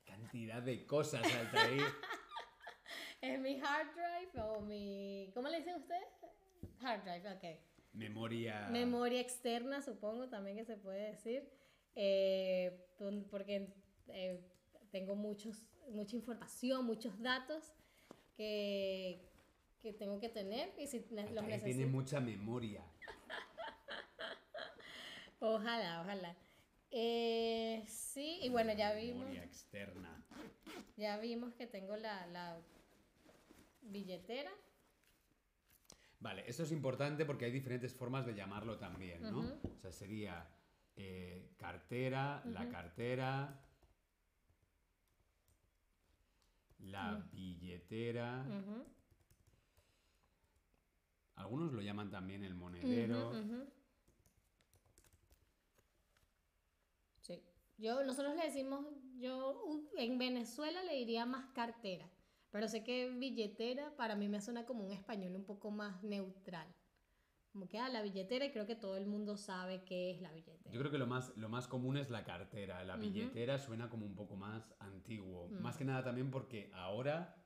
Qué 0.05 0.13
cantidad 0.35 0.63
de 0.63 0.85
cosas, 0.85 1.23
Altair. 1.23 1.81
¿Es 3.21 3.39
mi 3.39 3.61
hard 3.61 3.87
drive 3.95 4.43
o 4.43 4.61
mi... 4.63 5.31
¿Cómo 5.33 5.49
le 5.49 5.59
dicen 5.59 5.77
ustedes? 5.77 6.09
Hard 6.83 7.05
drive, 7.05 7.33
ok. 7.35 7.45
Memoria. 7.93 8.67
Memoria 8.69 9.21
externa, 9.21 9.81
supongo 9.81 10.29
también 10.29 10.57
que 10.57 10.65
se 10.65 10.77
puede 10.77 11.13
decir. 11.13 11.49
eh, 11.95 12.85
porque 13.31 13.73
eh, 14.09 14.41
tengo 14.91 15.15
muchos, 15.15 15.63
mucha 15.91 16.17
información, 16.17 16.85
muchos 16.85 17.17
datos 17.23 17.73
que, 18.37 19.23
que 19.81 19.93
tengo 19.93 20.19
que 20.19 20.31
tener 20.31 20.73
y 20.81 20.89
si 20.89 20.99
los 21.11 21.31
necesito. 21.45 21.65
tiene 21.65 21.87
mucha 21.87 22.19
memoria. 22.19 22.83
Ojalá, 25.39 26.01
ojalá. 26.01 26.35
Eh, 26.97 27.83
sí, 27.89 28.39
y 28.43 28.51
bueno, 28.51 28.73
ya 28.73 28.95
vimos, 28.95 29.23
Memoria 29.25 29.43
externa. 29.43 30.25
ya 30.97 31.19
vimos 31.19 31.53
que 31.55 31.67
tengo 31.67 31.97
la, 31.97 32.25
la 32.29 32.57
billetera. 33.83 34.53
Vale, 36.21 36.45
esto 36.47 36.63
es 36.63 36.71
importante 36.71 37.25
porque 37.25 37.47
hay 37.47 37.51
diferentes 37.51 37.93
formas 37.93 38.25
de 38.27 38.35
llamarlo 38.35 38.79
también, 38.79 39.23
¿no? 39.23 39.41
O 39.41 39.77
sea, 39.81 39.91
sería 39.91 40.49
eh, 40.95 41.51
cartera, 41.57 42.43
la 42.47 42.69
cartera, 42.69 43.61
la 46.79 47.27
billetera. 47.33 48.47
Algunos 51.35 51.73
lo 51.73 51.81
llaman 51.83 52.09
también 52.13 52.45
el 52.45 52.55
monedero. 52.55 53.33
Yo, 57.77 58.05
nosotros 58.05 58.35
le 58.37 58.45
decimos, 58.45 58.87
yo 59.17 59.61
u- 59.67 59.89
en 59.97 60.19
Venezuela 60.19 60.83
le 60.83 60.95
diría 60.95 61.27
más 61.27 61.47
cartera, 61.53 62.09
pero 62.51 62.69
sé 62.69 62.85
que 62.85 63.11
billetera 63.11 63.95
para 63.97 64.15
mí 64.15 64.29
me 64.29 64.41
suena 64.41 64.65
como 64.65 64.85
un 64.85 64.93
español 64.93 65.35
un 65.35 65.45
poco 65.45 65.71
más 65.71 66.03
neutral. 66.05 66.73
Como 67.53 67.69
que, 67.69 67.79
ah, 67.79 67.89
la 67.89 68.03
billetera 68.03 68.45
y 68.45 68.51
creo 68.53 68.67
que 68.67 68.75
todo 68.75 68.97
el 68.97 69.07
mundo 69.07 69.37
sabe 69.37 69.85
qué 69.85 70.11
es 70.11 70.21
la 70.21 70.33
billetera. 70.33 70.73
Yo 70.73 70.81
creo 70.81 70.91
que 70.91 70.99
lo 70.99 71.07
más, 71.07 71.37
lo 71.37 71.49
más 71.49 71.69
común 71.69 71.97
es 71.97 72.11
la 72.11 72.25
cartera. 72.25 72.83
La 72.85 72.97
billetera 72.97 73.59
suena 73.59 73.89
como 73.89 74.07
un 74.07 74.17
poco 74.17 74.35
más 74.35 74.75
antiguo. 74.81 75.49
Mm. 75.51 75.63
Más 75.63 75.77
que 75.77 75.85
nada 75.85 76.03
también 76.03 76.33
porque 76.33 76.71
ahora 76.75 77.45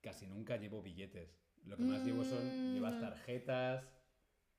casi 0.00 0.26
nunca 0.28 0.56
llevo 0.58 0.80
billetes. 0.80 1.42
Lo 1.64 1.76
que 1.76 1.84
más 1.84 2.04
llevo 2.04 2.24
son 2.24 2.72
llevas 2.72 2.94
Mm. 2.96 3.00
tarjetas, 3.00 3.84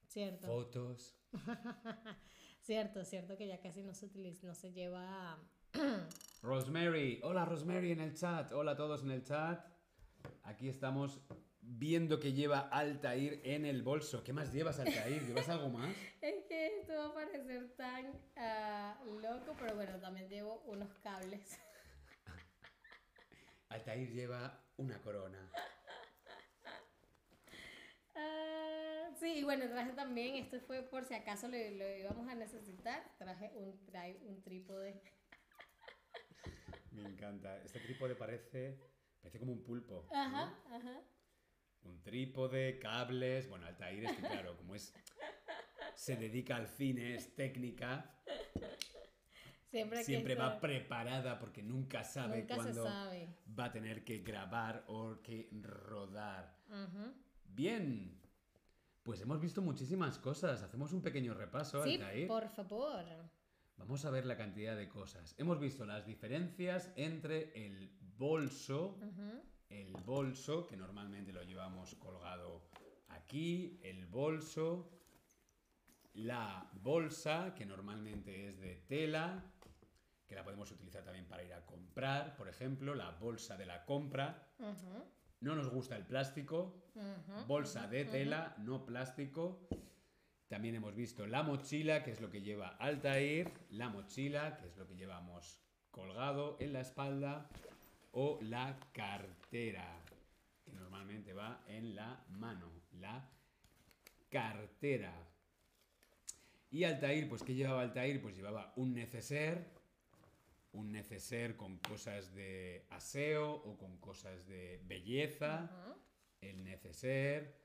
Cierto. 0.07 0.47
fotos. 0.47 1.17
Cierto, 2.61 3.03
cierto 3.03 3.37
que 3.37 3.47
ya 3.47 3.59
casi 3.59 3.81
no 3.81 3.93
se 3.93 4.05
utiliza, 4.05 4.45
no 4.45 4.53
se 4.53 4.71
lleva... 4.71 5.39
Rosemary, 6.43 7.19
hola 7.23 7.43
Rosemary 7.45 7.91
en 7.91 8.01
el 8.01 8.13
chat, 8.13 8.51
hola 8.51 8.73
a 8.73 8.75
todos 8.75 9.03
en 9.03 9.11
el 9.11 9.23
chat. 9.23 9.65
Aquí 10.43 10.69
estamos 10.69 11.21
viendo 11.59 12.19
que 12.19 12.33
lleva 12.33 12.59
Altair 12.59 13.41
en 13.43 13.65
el 13.65 13.81
bolso. 13.81 14.23
¿Qué 14.23 14.31
más 14.31 14.53
llevas 14.53 14.79
Altair? 14.79 15.25
¿Llevas 15.25 15.49
algo 15.49 15.69
más? 15.69 15.89
Es 16.21 16.45
que 16.47 16.79
esto 16.79 16.93
va 16.93 17.07
a 17.07 17.13
parecer 17.13 17.75
tan 17.75 18.11
ah, 18.37 19.01
loco, 19.21 19.55
pero 19.59 19.75
bueno, 19.75 19.99
también 19.99 20.29
llevo 20.29 20.61
unos 20.67 20.93
cables. 20.99 21.59
Altair 23.69 24.11
lleva 24.11 24.63
una 24.77 25.01
corona. 25.01 25.49
Ah, 28.13 28.80
sí, 29.19 29.39
y 29.39 29.43
bueno, 29.43 29.67
traje 29.69 29.93
también, 29.93 30.35
esto 30.35 30.59
fue 30.61 30.81
por 30.83 31.05
si 31.05 31.13
acaso 31.13 31.47
lo, 31.47 31.57
lo 31.57 31.97
íbamos 31.97 32.27
a 32.27 32.35
necesitar, 32.35 33.03
traje 33.17 33.51
un, 33.55 33.85
trae 33.85 34.17
un 34.23 34.41
trípode. 34.41 35.01
Me 36.91 37.03
encanta. 37.03 37.57
Este 37.63 37.79
trípode 37.79 38.15
parece, 38.15 38.77
parece 39.21 39.39
como 39.39 39.53
un 39.53 39.63
pulpo. 39.63 40.07
¿no? 40.11 40.17
Ajá, 40.19 40.53
ajá. 40.69 41.01
Un 41.83 42.01
trípode, 42.03 42.79
cables. 42.79 43.47
Bueno, 43.47 43.65
Altair 43.65 44.05
es 44.05 44.11
que 44.15 44.21
claro, 44.21 44.57
como 44.57 44.75
es. 44.75 44.93
Se 45.95 46.15
dedica 46.15 46.55
al 46.57 46.67
cine, 46.67 47.15
es 47.15 47.35
técnica. 47.35 48.15
Siempre, 49.69 50.03
Siempre 50.03 50.35
va 50.35 50.59
preparada 50.59 51.39
porque 51.39 51.63
nunca 51.63 52.03
sabe 52.03 52.39
Nunca 52.41 52.55
cuándo 52.55 52.83
sabe. 52.83 53.29
va 53.57 53.65
a 53.65 53.71
tener 53.71 54.03
que 54.03 54.17
grabar 54.19 54.83
o 54.87 55.21
que 55.21 55.49
rodar. 55.61 56.57
Ujú. 56.67 57.13
Bien. 57.45 58.20
Pues 59.03 59.19
hemos 59.21 59.39
visto 59.39 59.61
muchísimas 59.61 60.19
cosas. 60.19 60.61
Hacemos 60.61 60.93
un 60.93 61.01
pequeño 61.01 61.33
repaso, 61.33 61.83
Sí, 61.83 61.95
Altair. 61.95 62.27
por 62.27 62.47
favor. 62.49 63.03
Vamos 63.77 64.05
a 64.05 64.11
ver 64.11 64.25
la 64.27 64.37
cantidad 64.37 64.75
de 64.77 64.87
cosas. 64.87 65.33
Hemos 65.39 65.59
visto 65.59 65.85
las 65.85 66.05
diferencias 66.05 66.91
entre 66.95 67.65
el 67.65 67.97
bolso, 68.17 68.99
el 69.69 69.93
bolso, 70.05 70.67
que 70.67 70.77
normalmente 70.77 71.33
lo 71.33 71.41
llevamos 71.41 71.95
colgado 71.95 72.69
aquí, 73.07 73.79
el 73.83 74.05
bolso, 74.05 74.91
la 76.13 76.69
bolsa, 76.83 77.55
que 77.55 77.65
normalmente 77.65 78.49
es 78.49 78.59
de 78.59 78.75
tela, 78.87 79.43
que 80.27 80.35
la 80.35 80.43
podemos 80.43 80.69
utilizar 80.71 81.03
también 81.03 81.25
para 81.27 81.43
ir 81.43 81.53
a 81.53 81.65
comprar, 81.65 82.35
por 82.37 82.47
ejemplo, 82.49 82.93
la 82.93 83.09
bolsa 83.11 83.57
de 83.57 83.65
la 83.65 83.83
compra. 83.83 84.47
No 85.41 85.55
nos 85.55 85.69
gusta 85.69 85.95
el 85.97 86.05
plástico, 86.05 86.83
bolsa 87.47 87.87
de 87.87 88.05
tela, 88.05 88.55
no 88.59 88.85
plástico. 88.85 89.67
También 90.47 90.75
hemos 90.75 90.95
visto 90.95 91.25
la 91.25 91.41
mochila, 91.41 92.03
que 92.03 92.11
es 92.11 92.21
lo 92.21 92.29
que 92.29 92.41
lleva 92.41 92.75
Altair, 92.77 93.51
la 93.71 93.89
mochila, 93.89 94.57
que 94.57 94.67
es 94.67 94.77
lo 94.77 94.87
que 94.87 94.95
llevamos 94.95 95.59
colgado 95.89 96.57
en 96.59 96.73
la 96.73 96.81
espalda, 96.81 97.49
o 98.11 98.37
la 98.41 98.77
cartera, 98.93 99.87
que 100.63 100.73
normalmente 100.73 101.33
va 101.33 101.63
en 101.67 101.95
la 101.95 102.23
mano, 102.29 102.69
la 102.99 103.27
cartera. 104.29 105.13
Y 106.69 106.83
Altair, 106.83 107.27
pues 107.27 107.41
¿qué 107.41 107.55
llevaba 107.55 107.81
Altair? 107.81 108.21
Pues 108.21 108.35
llevaba 108.35 108.73
un 108.75 108.93
neceser, 108.93 109.80
un 110.73 110.91
neceser 110.91 111.55
con 111.57 111.77
cosas 111.79 112.33
de 112.33 112.85
aseo 112.89 113.51
o 113.51 113.77
con 113.77 113.97
cosas 113.97 114.45
de 114.47 114.81
belleza 114.85 115.69
el 116.41 116.63
neceser, 116.63 117.55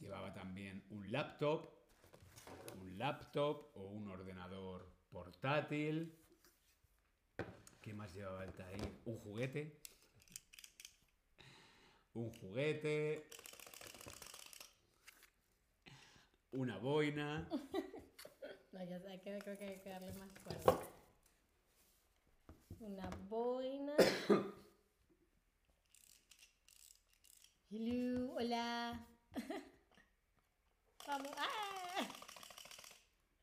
llevaba 0.00 0.32
también 0.32 0.84
un 0.90 1.10
laptop, 1.10 1.70
un 2.80 2.98
laptop 2.98 3.70
o 3.74 3.82
un 3.82 4.08
ordenador 4.08 4.90
portátil. 5.08 6.14
¿Qué 7.80 7.94
más 7.94 8.12
llevaba 8.14 8.44
el 8.44 8.52
Tair? 8.52 9.00
Un 9.04 9.18
juguete. 9.18 9.80
Un 12.14 12.30
juguete. 12.32 13.28
Una 16.52 16.78
boina. 16.78 17.48
No, 18.70 18.84
ya 18.84 19.00
sé, 19.00 19.18
creo 19.22 19.40
que 19.56 19.64
hay 19.64 19.80
que 19.80 19.88
darle 19.88 20.12
más 20.12 20.30
fuerza. 20.40 20.78
Una 22.80 23.08
boina. 23.28 23.94
Hello, 27.70 28.32
hola. 28.34 29.06
Vamos. 31.06 31.32
¡Ah! 31.36 32.08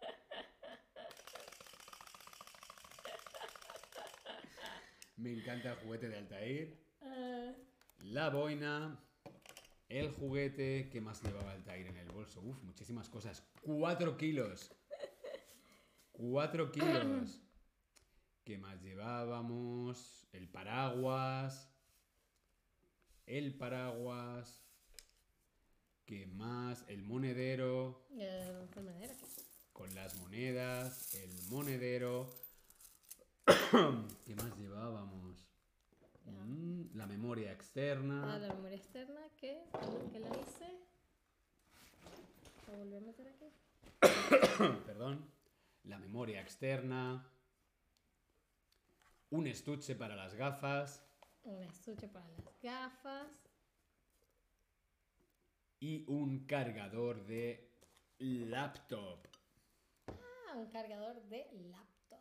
Me 5.18 5.32
encanta 5.34 5.72
el 5.72 5.78
juguete 5.80 6.10
de 6.10 6.18
Altair. 6.18 6.78
Ah, 7.02 7.54
La 8.00 8.30
boina. 8.30 9.00
El 9.90 10.12
juguete. 10.12 10.90
¿Qué 10.92 11.02
más 11.02 11.22
llevaba 11.22 11.52
Altair 11.52 11.88
en 11.88 11.98
el 11.98 12.10
bolso? 12.12 12.42
Uf, 12.42 12.62
muchísimas 12.64 13.10
cosas. 13.10 13.44
¡Cuatro 13.62 14.16
kilos! 14.18 14.72
¡Cuatro 16.12 16.72
kilos! 16.72 17.42
¿Qué 18.46 18.58
más 18.60 18.80
llevábamos? 18.82 20.28
El 20.32 20.48
paraguas. 20.48 21.68
El 23.26 23.56
paraguas. 23.58 24.62
¿Qué 26.06 26.28
más? 26.28 26.86
El 26.88 27.02
monedero. 27.02 28.06
enfermedera, 28.12 29.14
¿qué? 29.16 29.26
Con 29.74 29.94
las 29.96 30.16
monedas. 30.20 31.16
El 31.16 31.32
monedero. 31.50 32.30
¿Qué 34.26 34.36
más 34.36 34.56
llevábamos? 34.60 35.44
Mm, 36.26 36.96
la 36.96 37.08
memoria 37.08 37.50
Ah, 37.50 37.54
externa. 37.54 38.38
la 38.38 38.54
memoria 38.54 38.78
externa, 38.78 39.22
¿qué? 39.38 39.64
¿Qué 40.12 40.20
la 40.20 40.30
hice? 40.30 40.72
¿La 42.72 42.78
volví 42.78 42.96
a 42.96 43.02
meter 43.02 43.28
aquí? 43.28 43.50
Perdón. 44.86 45.26
La 45.84 45.98
memoria 45.98 46.42
externa. 46.42 47.28
Un 49.36 49.48
estuche 49.48 49.96
para 49.96 50.16
las 50.16 50.34
gafas. 50.34 51.04
Un 51.44 51.62
estuche 51.64 52.08
para 52.08 52.26
las 52.30 52.62
gafas. 52.62 53.28
Y 55.82 56.06
un 56.08 56.46
cargador 56.46 57.26
de 57.26 57.70
laptop. 58.18 59.28
Ah, 60.08 60.54
un 60.56 60.68
cargador 60.68 61.22
de 61.24 61.50
laptop. 61.70 62.18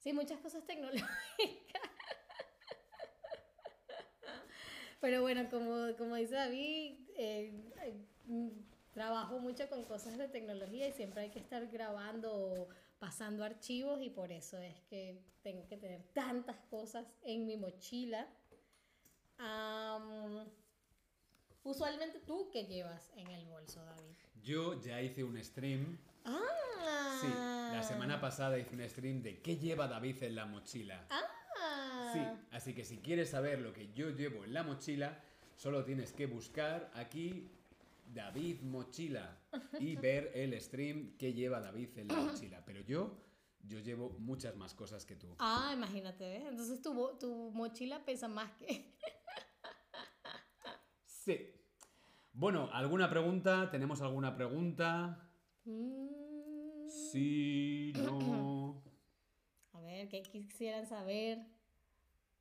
Sí, 0.00 0.12
muchas 0.12 0.40
cosas 0.40 0.66
tecnológicas. 0.66 1.08
Pero 5.00 5.22
bueno, 5.22 5.48
como, 5.50 5.96
como 5.96 6.16
dice 6.16 6.34
David, 6.34 6.98
eh, 7.16 7.52
eh, 7.80 8.04
mm, 8.24 8.48
trabajo 8.92 9.38
mucho 9.38 9.68
con 9.68 9.84
cosas 9.84 10.18
de 10.18 10.26
tecnología 10.26 10.88
y 10.88 10.92
siempre 10.92 11.22
hay 11.22 11.30
que 11.30 11.38
estar 11.38 11.64
grabando 11.68 12.34
o 12.34 12.68
pasando 13.04 13.44
archivos 13.44 14.00
y 14.02 14.08
por 14.08 14.32
eso 14.32 14.56
es 14.56 14.80
que 14.88 15.20
tengo 15.42 15.68
que 15.68 15.76
tener 15.76 16.02
tantas 16.14 16.56
cosas 16.70 17.04
en 17.22 17.44
mi 17.44 17.58
mochila. 17.58 18.26
Usualmente 21.64 22.20
tú, 22.20 22.48
¿qué 22.50 22.64
llevas 22.64 23.12
en 23.16 23.26
el 23.26 23.44
bolso, 23.44 23.84
David? 23.84 24.14
Yo 24.42 24.80
ya 24.80 25.02
hice 25.02 25.22
un 25.22 25.36
stream 25.44 25.98
Ah. 26.24 27.18
Sí, 27.20 27.26
la 27.76 27.82
semana 27.82 28.18
pasada 28.22 28.58
hice 28.58 28.74
un 28.74 28.88
stream 28.88 29.22
de 29.22 29.42
qué 29.42 29.58
lleva 29.58 29.86
David 29.86 30.22
en 30.22 30.36
la 30.36 30.46
mochila. 30.46 31.06
Ah. 31.10 32.10
Sí, 32.10 32.20
así 32.52 32.72
que 32.72 32.86
si 32.86 32.96
quieres 33.00 33.28
saber 33.28 33.60
lo 33.60 33.74
que 33.74 33.92
yo 33.92 34.08
llevo 34.10 34.44
en 34.44 34.54
la 34.54 34.62
mochila, 34.62 35.20
solo 35.56 35.84
tienes 35.84 36.12
que 36.14 36.24
buscar 36.24 36.90
aquí 36.94 37.50
David 38.06 38.62
Mochila 38.62 39.38
y 39.80 39.96
ver 39.96 40.30
el 40.34 40.60
stream 40.60 41.16
que 41.16 41.32
lleva 41.32 41.60
David 41.60 41.98
en 41.98 42.08
la 42.08 42.16
mochila. 42.16 42.64
Pero 42.64 42.80
yo, 42.82 43.16
yo 43.60 43.78
llevo 43.80 44.10
muchas 44.18 44.56
más 44.56 44.74
cosas 44.74 45.04
que 45.04 45.16
tú. 45.16 45.34
Ah, 45.38 45.72
imagínate, 45.74 46.28
¿ves? 46.28 46.44
Entonces 46.46 46.80
tu, 46.82 47.18
tu 47.18 47.50
mochila 47.52 48.04
pesa 48.04 48.28
más 48.28 48.50
que... 48.52 48.92
Sí. 51.06 51.50
Bueno, 52.34 52.68
¿alguna 52.72 53.08
pregunta? 53.08 53.70
¿Tenemos 53.70 54.02
alguna 54.02 54.34
pregunta? 54.36 55.30
Mm, 55.64 56.24
Sí, 56.88 57.92
no. 57.96 58.82
A 59.72 59.80
ver, 59.80 60.08
¿qué 60.08 60.22
quisieran 60.22 60.86
saber 60.86 61.46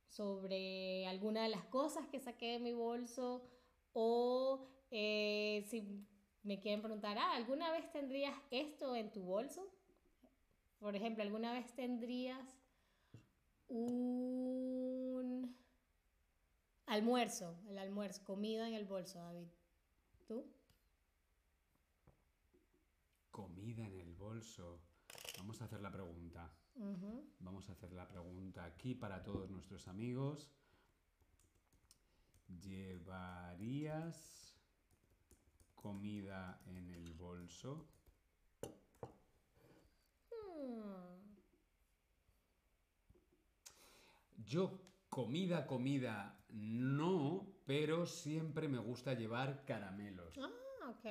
sobre 0.10 1.08
alguna 1.08 1.44
de 1.44 1.50
las 1.50 1.64
cosas 1.66 2.08
que 2.08 2.20
saqué 2.20 2.54
de 2.54 2.60
mi 2.60 2.74
bolso? 2.74 3.50
O 3.94 4.68
eh, 4.96 5.66
si 5.70 6.06
me 6.44 6.60
quieren 6.60 6.84
preguntar, 6.84 7.18
ah, 7.18 7.34
¿alguna 7.36 7.72
vez 7.72 7.92
tendrías 7.92 8.36
esto 8.52 8.96
en 8.96 9.12
tu 9.12 9.24
bolso? 9.24 9.68
Por 10.78 10.96
ejemplo, 10.96 11.24
¿alguna 11.24 11.52
vez 11.52 11.74
tendrías 11.74 12.56
un 13.70 15.58
almuerzo, 16.86 17.60
el 17.70 17.80
almuerzo, 17.80 18.24
comida 18.24 18.68
en 18.68 18.76
el 18.76 18.86
bolso, 18.86 19.18
David? 19.18 19.48
¿Tú? 20.28 20.46
Comida 23.32 23.88
en 23.88 24.00
el 24.00 24.14
bolso. 24.14 24.80
Vamos 25.40 25.60
a 25.64 25.66
hacer 25.66 25.82
la 25.82 25.92
pregunta. 25.92 26.54
Vamos 27.40 27.68
a 27.70 27.72
hacer 27.72 27.94
la 27.94 28.08
pregunta 28.08 28.64
aquí 28.66 28.94
para 28.94 29.24
todos 29.24 29.50
nuestros 29.50 29.88
amigos. 29.88 30.52
¿Llevarías 32.62 34.43
comida 35.84 36.62
en 36.66 36.90
el 36.92 37.14
bolso? 37.14 37.90
Hmm. 40.32 41.36
Yo 44.38 44.80
comida, 45.10 45.68
comida 45.68 46.40
no, 46.52 47.46
pero 47.66 48.06
siempre 48.06 48.70
me 48.70 48.78
gusta 48.78 49.14
llevar 49.14 49.66
caramelos. 49.66 50.34
Ah, 50.38 50.90
ok. 50.90 51.06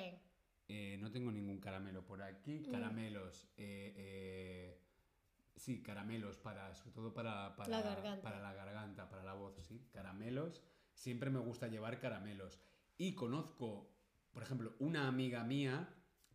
Eh, 0.69 0.97
no 0.99 1.11
tengo 1.11 1.31
ningún 1.31 1.61
caramelo 1.61 2.07
por 2.07 2.23
aquí. 2.23 2.61
Mm. 2.61 2.71
Caramelos. 2.71 3.51
eh, 3.59 3.93
eh, 3.97 4.81
sí, 5.55 5.83
caramelos 5.83 6.39
para, 6.39 6.75
sobre 6.75 6.93
todo 6.93 7.13
para, 7.13 7.55
para, 7.57 7.69
La 7.69 7.83
garganta. 7.83 8.23
para 8.23 8.41
la 8.41 8.55
garganta, 8.55 9.11
para 9.11 9.23
la 9.23 9.35
voz, 9.35 9.55
sí. 9.63 9.87
Caramelos. 9.93 10.63
Siempre 10.95 11.29
me 11.29 11.41
gusta 11.41 11.69
llevar 11.69 11.99
caramelos. 12.01 12.59
Y 12.97 13.15
conozco, 13.15 13.91
por 14.33 14.43
ejemplo, 14.43 14.75
una 14.79 15.07
amiga 15.09 15.45
mía 15.45 15.89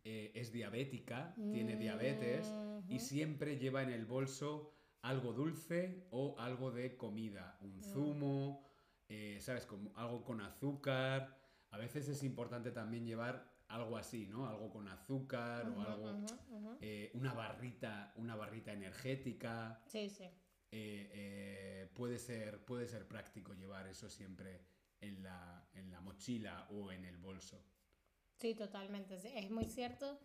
eh, 0.04 0.32
es 0.34 0.52
diabética, 0.52 1.34
tiene 1.50 1.76
diabetes 1.76 2.54
y 2.88 2.96
Ujú. 2.96 3.00
siempre 3.00 3.58
lleva 3.58 3.82
en 3.82 3.90
el 3.90 4.06
bolso 4.06 4.72
algo 5.02 5.32
dulce 5.32 6.06
o 6.10 6.36
algo 6.38 6.70
de 6.70 6.96
comida, 6.96 7.58
un 7.60 7.82
zumo, 7.82 8.64
eh, 9.08 9.38
¿sabes? 9.40 9.66
Como 9.66 9.92
algo 9.96 10.24
con 10.24 10.40
azúcar. 10.40 11.36
A 11.70 11.78
veces 11.78 12.08
es 12.08 12.22
importante 12.22 12.70
también 12.70 13.04
llevar 13.04 13.52
algo 13.68 13.96
así, 13.96 14.26
¿no? 14.26 14.46
Algo 14.48 14.70
con 14.70 14.88
azúcar 14.88 15.68
o 15.68 15.72
Ujú, 15.72 15.80
algo, 15.80 16.10
ujú. 16.50 16.78
eh, 16.80 17.10
una 17.14 17.34
barrita, 17.34 18.12
una 18.16 18.36
barrita 18.36 18.72
energética. 18.72 19.82
Sí, 19.86 20.08
sí. 20.08 20.30
Eh, 20.70 21.90
puede, 21.94 22.18
ser, 22.18 22.64
puede 22.64 22.86
ser 22.86 23.06
práctico 23.08 23.54
llevar 23.54 23.86
eso 23.86 24.08
siempre 24.08 24.60
en 25.00 25.22
la, 25.22 25.68
en 25.74 25.90
la 25.90 26.00
mochila 26.00 26.66
o 26.70 26.92
en 26.92 27.04
el 27.04 27.16
bolso. 27.16 27.64
Sí, 28.38 28.54
totalmente. 28.54 29.14
Es 29.16 29.50
muy 29.50 29.64
cierto. 29.66 30.18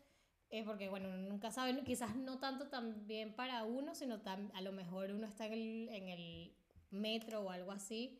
eh, 0.49 0.63
porque, 0.63 0.87
bueno, 0.87 1.09
nunca 1.17 1.49
sabe, 1.49 1.83
quizás 1.83 2.15
no 2.15 2.37
tanto 2.37 2.67
también 2.67 3.33
para 3.35 3.63
uno, 3.63 3.95
sino 3.95 4.21
tam- 4.21 4.51
a 4.53 4.61
lo 4.61 4.71
mejor 4.71 5.09
uno 5.11 5.25
está 5.25 5.47
en 5.47 5.53
el, 5.53 5.89
en 5.89 6.07
el 6.09 6.55
metro 6.91 7.41
o 7.41 7.49
algo 7.49 7.71
así 7.71 8.19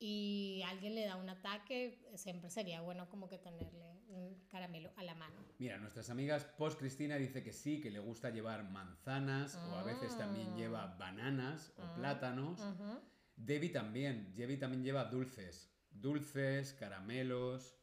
y 0.00 0.60
alguien 0.66 0.96
le 0.96 1.04
da 1.06 1.14
un 1.14 1.28
ataque, 1.28 2.00
siempre 2.16 2.50
sería 2.50 2.80
bueno 2.80 3.08
como 3.08 3.28
que 3.28 3.38
tenerle 3.38 3.86
un 4.08 4.44
caramelo 4.50 4.90
a 4.96 5.04
la 5.04 5.14
mano. 5.14 5.36
Mira, 5.58 5.78
nuestras 5.78 6.10
amigas 6.10 6.44
Post 6.58 6.80
Cristina 6.80 7.14
dice 7.16 7.44
que 7.44 7.52
sí, 7.52 7.80
que 7.80 7.92
le 7.92 8.00
gusta 8.00 8.30
llevar 8.30 8.64
manzanas 8.68 9.54
o 9.54 9.76
a 9.76 9.84
veces 9.84 10.18
también 10.18 10.48
Ah. 10.54 10.56
lleva 10.56 10.86
bananas 10.98 11.72
o 11.78 11.94
plátanos. 11.94 12.60
Ujú. 12.60 12.98
Debbie 13.36 13.68
también, 13.70 14.34
Debbie 14.34 14.56
también 14.56 14.82
lleva 14.82 15.04
dulces, 15.04 15.72
dulces, 15.92 16.72
caramelos, 16.74 17.76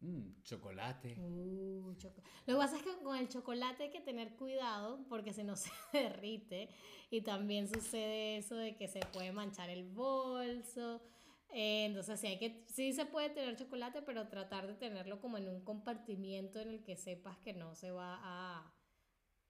mm, 0.00 0.42
chocolate. 0.42 1.16
Uh, 1.18 1.94
choco- 1.96 2.22
Lo 2.46 2.54
que 2.54 2.58
pasa 2.58 2.76
es 2.76 2.82
que 2.82 2.96
con 3.02 3.16
el 3.16 3.28
chocolate 3.28 3.84
hay 3.84 3.90
que 3.90 4.00
tener 4.00 4.34
cuidado 4.36 5.04
porque 5.08 5.32
si 5.32 5.44
no 5.44 5.56
se 5.56 5.70
derrite 5.92 6.68
y 7.10 7.22
también 7.22 7.68
sucede 7.68 8.36
eso 8.38 8.56
de 8.56 8.76
que 8.76 8.88
se 8.88 9.00
puede 9.00 9.32
manchar 9.32 9.70
el 9.70 9.84
bolso. 9.84 11.02
Eh, 11.50 11.84
entonces 11.86 12.18
sí, 12.20 12.26
hay 12.26 12.38
que, 12.38 12.64
sí 12.68 12.92
se 12.92 13.06
puede 13.06 13.30
tener 13.30 13.56
chocolate, 13.56 14.02
pero 14.02 14.28
tratar 14.28 14.66
de 14.66 14.74
tenerlo 14.74 15.20
como 15.20 15.38
en 15.38 15.48
un 15.48 15.60
compartimiento 15.64 16.58
en 16.60 16.68
el 16.70 16.82
que 16.84 16.96
sepas 16.96 17.38
que 17.38 17.52
no 17.52 17.74
se 17.76 17.92
va 17.92 18.18
a, 18.22 18.74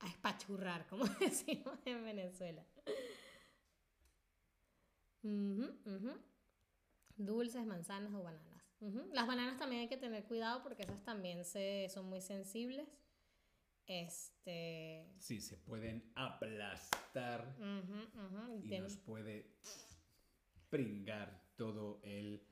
a 0.01 0.07
espachurrar, 0.09 0.86
como 0.90 1.05
decimos 1.20 1.78
en 1.86 2.05
Venezuela. 2.05 2.64
Dulces, 7.16 7.64
manzanas 7.66 8.12
o 8.14 8.22
bananas. 8.22 8.63
Las 9.12 9.26
bananas 9.26 9.59
también 9.59 9.82
hay 9.82 9.89
que 9.89 9.97
tener 9.97 10.24
cuidado 10.24 10.62
porque 10.62 10.82
esas 10.82 11.03
también 11.05 11.45
se, 11.45 11.89
son 11.91 12.07
muy 12.07 12.20
sensibles. 12.20 12.89
Este. 13.87 15.07
Sí, 15.18 15.41
se 15.41 15.57
pueden 15.59 16.11
aplastar 16.14 17.55
y 18.62 18.66
y 18.66 18.68
ten- 18.68 18.82
nos 18.82 18.97
puede 18.97 19.59
pringar 20.70 21.43
todo 21.57 22.01
el 22.03 22.43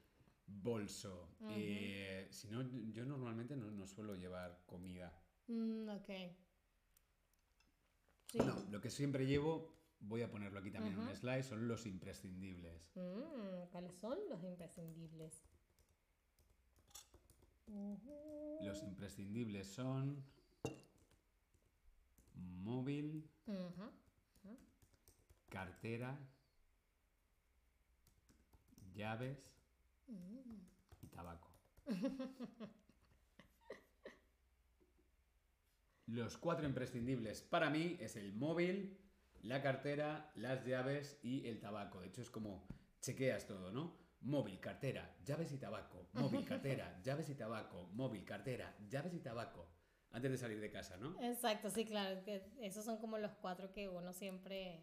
bolso. 0.47 1.37
Eh, 1.51 2.29
si 2.31 2.49
no, 2.49 2.63
yo 2.93 3.05
normalmente 3.05 3.57
no, 3.57 3.71
no 3.71 3.87
suelo 3.87 4.15
llevar 4.15 4.63
comida. 4.67 5.13
Mm, 5.49 5.89
ok. 5.89 6.11
Sí. 8.27 8.39
No, 8.39 8.55
lo 8.71 8.81
que 8.81 8.91
siempre 8.91 9.27
llevo, 9.27 9.75
voy 10.01 10.23
a 10.23 10.31
ponerlo 10.31 10.59
aquí 10.61 10.71
también 10.71 10.95
en 10.95 11.01
un 11.01 11.15
slide, 11.15 11.43
son 11.43 11.67
los 11.69 11.87
imprescindibles. 11.87 12.91
Mm, 12.95 13.71
¿Cuáles 13.71 13.95
son 13.97 14.19
los 14.29 14.43
imprescindibles? 14.45 15.43
Los 18.61 18.83
imprescindibles 18.83 19.67
son 19.67 20.25
móvil, 22.35 23.29
cartera, 25.49 26.19
llaves 28.95 29.53
y 31.03 31.07
tabaco. 31.09 31.51
Los 36.07 36.37
cuatro 36.37 36.67
imprescindibles 36.67 37.41
para 37.43 37.71
mí 37.71 37.97
es 38.01 38.17
el 38.17 38.35
móvil, 38.35 38.99
la 39.43 39.63
cartera, 39.63 40.31
las 40.37 40.67
llaves 40.67 41.19
y 41.23 41.47
el 41.47 41.59
tabaco. 41.59 42.01
De 42.01 42.09
hecho 42.09 42.21
es 42.23 42.31
como 42.31 42.67
chequeas 43.01 43.47
todo, 43.47 43.73
¿no? 43.73 44.02
Móvil, 44.23 44.61
cartera, 44.61 45.15
llaves 45.25 45.53
y 45.53 45.59
tabaco. 45.59 46.09
Móvil, 46.13 46.45
cartera, 46.47 47.01
llaves 47.03 47.29
y 47.29 47.35
tabaco. 47.35 47.89
Móvil, 47.93 48.25
cartera, 48.25 48.77
llaves 48.89 49.15
y 49.15 49.21
tabaco. 49.21 49.69
Antes 50.11 50.31
de 50.31 50.39
salir 50.39 50.61
de 50.61 50.71
casa, 50.71 50.97
¿no? 50.99 51.19
Exacto, 51.23 51.71
sí, 51.71 51.85
claro. 51.87 52.23
que 52.25 52.45
esos 52.61 52.85
son 52.85 52.99
como 52.99 53.19
los 53.19 53.33
cuatro 53.35 53.73
que 53.73 53.89
uno 53.89 54.13
siempre 54.13 54.83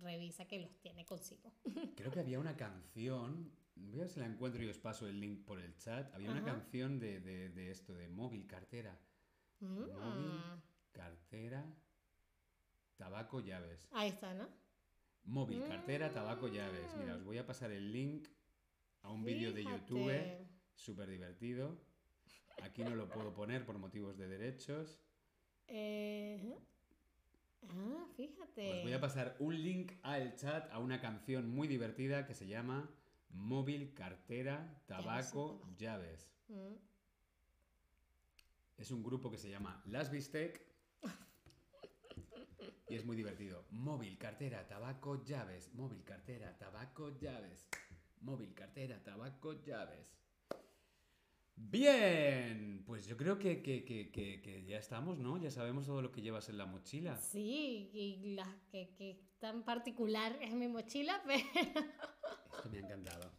revisa 0.00 0.46
que 0.46 0.58
los 0.60 0.76
tiene 0.80 1.06
consigo. 1.06 1.52
Creo 1.96 2.10
que 2.10 2.20
había 2.20 2.38
una 2.40 2.56
canción, 2.56 3.52
voy 3.76 4.00
a 4.00 4.02
ver 4.02 4.10
si 4.10 4.20
la 4.20 4.26
encuentro 4.26 4.62
y 4.62 4.68
os 4.68 4.78
paso 4.78 5.06
el 5.06 5.20
link 5.20 5.44
por 5.44 5.60
el 5.60 5.76
chat. 5.76 6.12
Había 6.14 6.30
una 6.30 6.44
canción 6.44 6.98
de, 6.98 7.20
de- 7.20 7.48
de 7.50 7.70
esto, 7.70 7.94
de 7.94 8.08
móvil, 8.08 8.46
cartera. 8.46 8.98
Móvil, 9.60 9.92
Mm. 9.92 10.62
cartera, 10.92 11.64
tabaco, 12.96 13.40
llaves. 13.40 13.88
Ahí 13.92 14.08
está, 14.10 14.34
¿no? 14.34 14.48
Móvil, 15.24 15.62
cartera, 15.68 16.12
tabaco, 16.12 16.48
llaves. 16.48 16.94
Mira, 16.96 17.14
os 17.16 17.24
voy 17.24 17.38
a 17.38 17.46
pasar 17.46 17.70
el 17.70 17.92
link 17.92 18.28
a 19.08 19.12
un 19.12 19.24
vídeo 19.24 19.52
de 19.52 19.64
YouTube 19.64 20.12
súper 20.74 21.08
divertido. 21.08 21.80
Aquí 22.62 22.84
no 22.84 22.94
lo 22.94 23.08
puedo 23.08 23.32
poner 23.32 23.64
por 23.64 23.78
motivos 23.78 24.18
de 24.18 24.28
derechos. 24.28 25.00
Eh, 25.66 26.54
ah, 27.62 28.06
fíjate. 28.14 28.70
Os 28.70 28.82
voy 28.82 28.92
a 28.92 29.00
pasar 29.00 29.36
un 29.38 29.62
link 29.62 29.92
al 30.02 30.36
chat 30.36 30.70
a 30.70 30.78
una 30.78 31.00
canción 31.00 31.48
muy 31.48 31.68
divertida 31.68 32.26
que 32.26 32.34
se 32.34 32.46
llama 32.46 32.90
Móvil, 33.30 33.94
cartera, 33.94 34.82
tabaco, 34.86 35.60
tabaco. 35.60 35.76
llaves. 35.78 36.30
Mm. 36.48 36.74
Es 38.76 38.90
un 38.90 39.02
grupo 39.02 39.30
que 39.30 39.38
se 39.38 39.50
llama 39.50 39.82
Las 39.86 40.10
Bistec 40.10 40.60
Y 42.90 42.94
es 42.94 43.06
muy 43.06 43.16
divertido. 43.16 43.64
Móvil, 43.70 44.18
cartera, 44.18 44.66
tabaco, 44.66 45.24
llaves. 45.24 45.72
Móvil, 45.74 46.04
cartera, 46.04 46.58
tabaco, 46.58 47.18
llaves. 47.18 47.66
Móvil, 48.20 48.52
cartera, 48.54 49.02
tabaco, 49.02 49.52
llaves. 49.62 50.16
Bien, 51.56 52.84
pues 52.86 53.06
yo 53.06 53.16
creo 53.16 53.38
que, 53.38 53.62
que- 53.62 53.84
que- 53.84 54.10
que- 54.12 54.64
ya 54.64 54.78
estamos, 54.78 55.18
¿no? 55.18 55.38
Ya 55.38 55.50
sabemos 55.50 55.86
todo 55.86 56.02
lo 56.02 56.12
que 56.12 56.22
llevas 56.22 56.48
en 56.48 56.58
la 56.58 56.66
mochila. 56.66 57.16
Sí, 57.16 57.90
y 57.92 58.34
la 58.34 58.46
que, 58.70 58.94
que 58.96 59.20
tan 59.40 59.64
particular 59.64 60.38
es 60.40 60.52
mi 60.52 60.68
mochila, 60.68 61.20
pero 61.26 61.42
Esto 62.56 62.70
me 62.70 62.78
ha 62.78 62.80
encantado. 62.80 63.32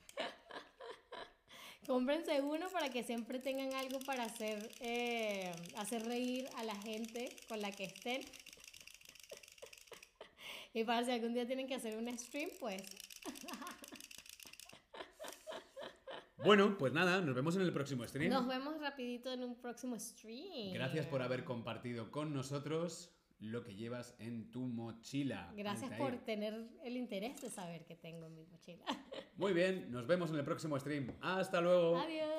cómprense 1.88 2.42
uno 2.42 2.70
para 2.70 2.90
que 2.90 3.04
siempre 3.04 3.40
tengan 3.40 3.74
algo 3.74 4.00
para 4.02 4.24
hacer, 4.26 4.70
eh, 4.82 5.52
hacer 5.78 6.06
reír 6.06 6.48
a 6.58 6.64
la 6.64 6.76
gente 6.76 7.30
con 7.48 7.62
la 7.62 7.72
que 7.72 7.86
estén. 7.86 8.22
Y 10.72 10.84
para 10.84 11.04
si 11.04 11.10
algún 11.12 11.34
día 11.34 11.48
tienen 11.48 11.68
que 11.68 11.74
hacer 11.74 11.98
un 11.98 12.16
stream, 12.16 12.52
pues 12.60 12.84
Bueno, 16.44 16.78
pues 16.78 16.94
nada, 16.94 17.22
nos 17.22 17.36
vemos 17.36 17.56
en 17.56 17.62
el 17.64 17.74
próximo 17.74 18.08
stream. 18.08 18.32
nos 18.32 18.48
vemos 18.48 18.80
rapidito 18.80 19.32
en 19.32 19.44
un 19.44 19.56
próximo 19.56 20.00
stream. 20.00 20.74
Gracias 20.74 21.06
por 21.06 21.22
haber 21.22 21.44
compartido 21.44 22.12
con 22.12 22.34
nosotros 22.34 23.14
lo 23.40 23.64
que 23.64 23.76
llevas 23.76 24.16
en 24.20 24.52
tu 24.52 24.62
mochila. 24.62 25.52
Gracias 25.56 25.92
por 25.98 26.18
tener 26.26 26.68
el 26.84 26.98
interés 26.98 27.42
de 27.42 27.50
saber 27.50 27.86
que 27.86 27.96
tengo 27.96 28.26
en 28.26 28.36
mi 28.36 28.44
mochila. 28.46 28.84
Muy 29.38 29.54
bien, 29.54 29.92
nos 29.92 30.08
vemos 30.08 30.30
en 30.30 30.38
el 30.38 30.44
próximo 30.44 30.78
stream. 30.80 31.14
Hasta 31.22 31.62
luego. 31.62 31.98
Adiós. 31.98 32.39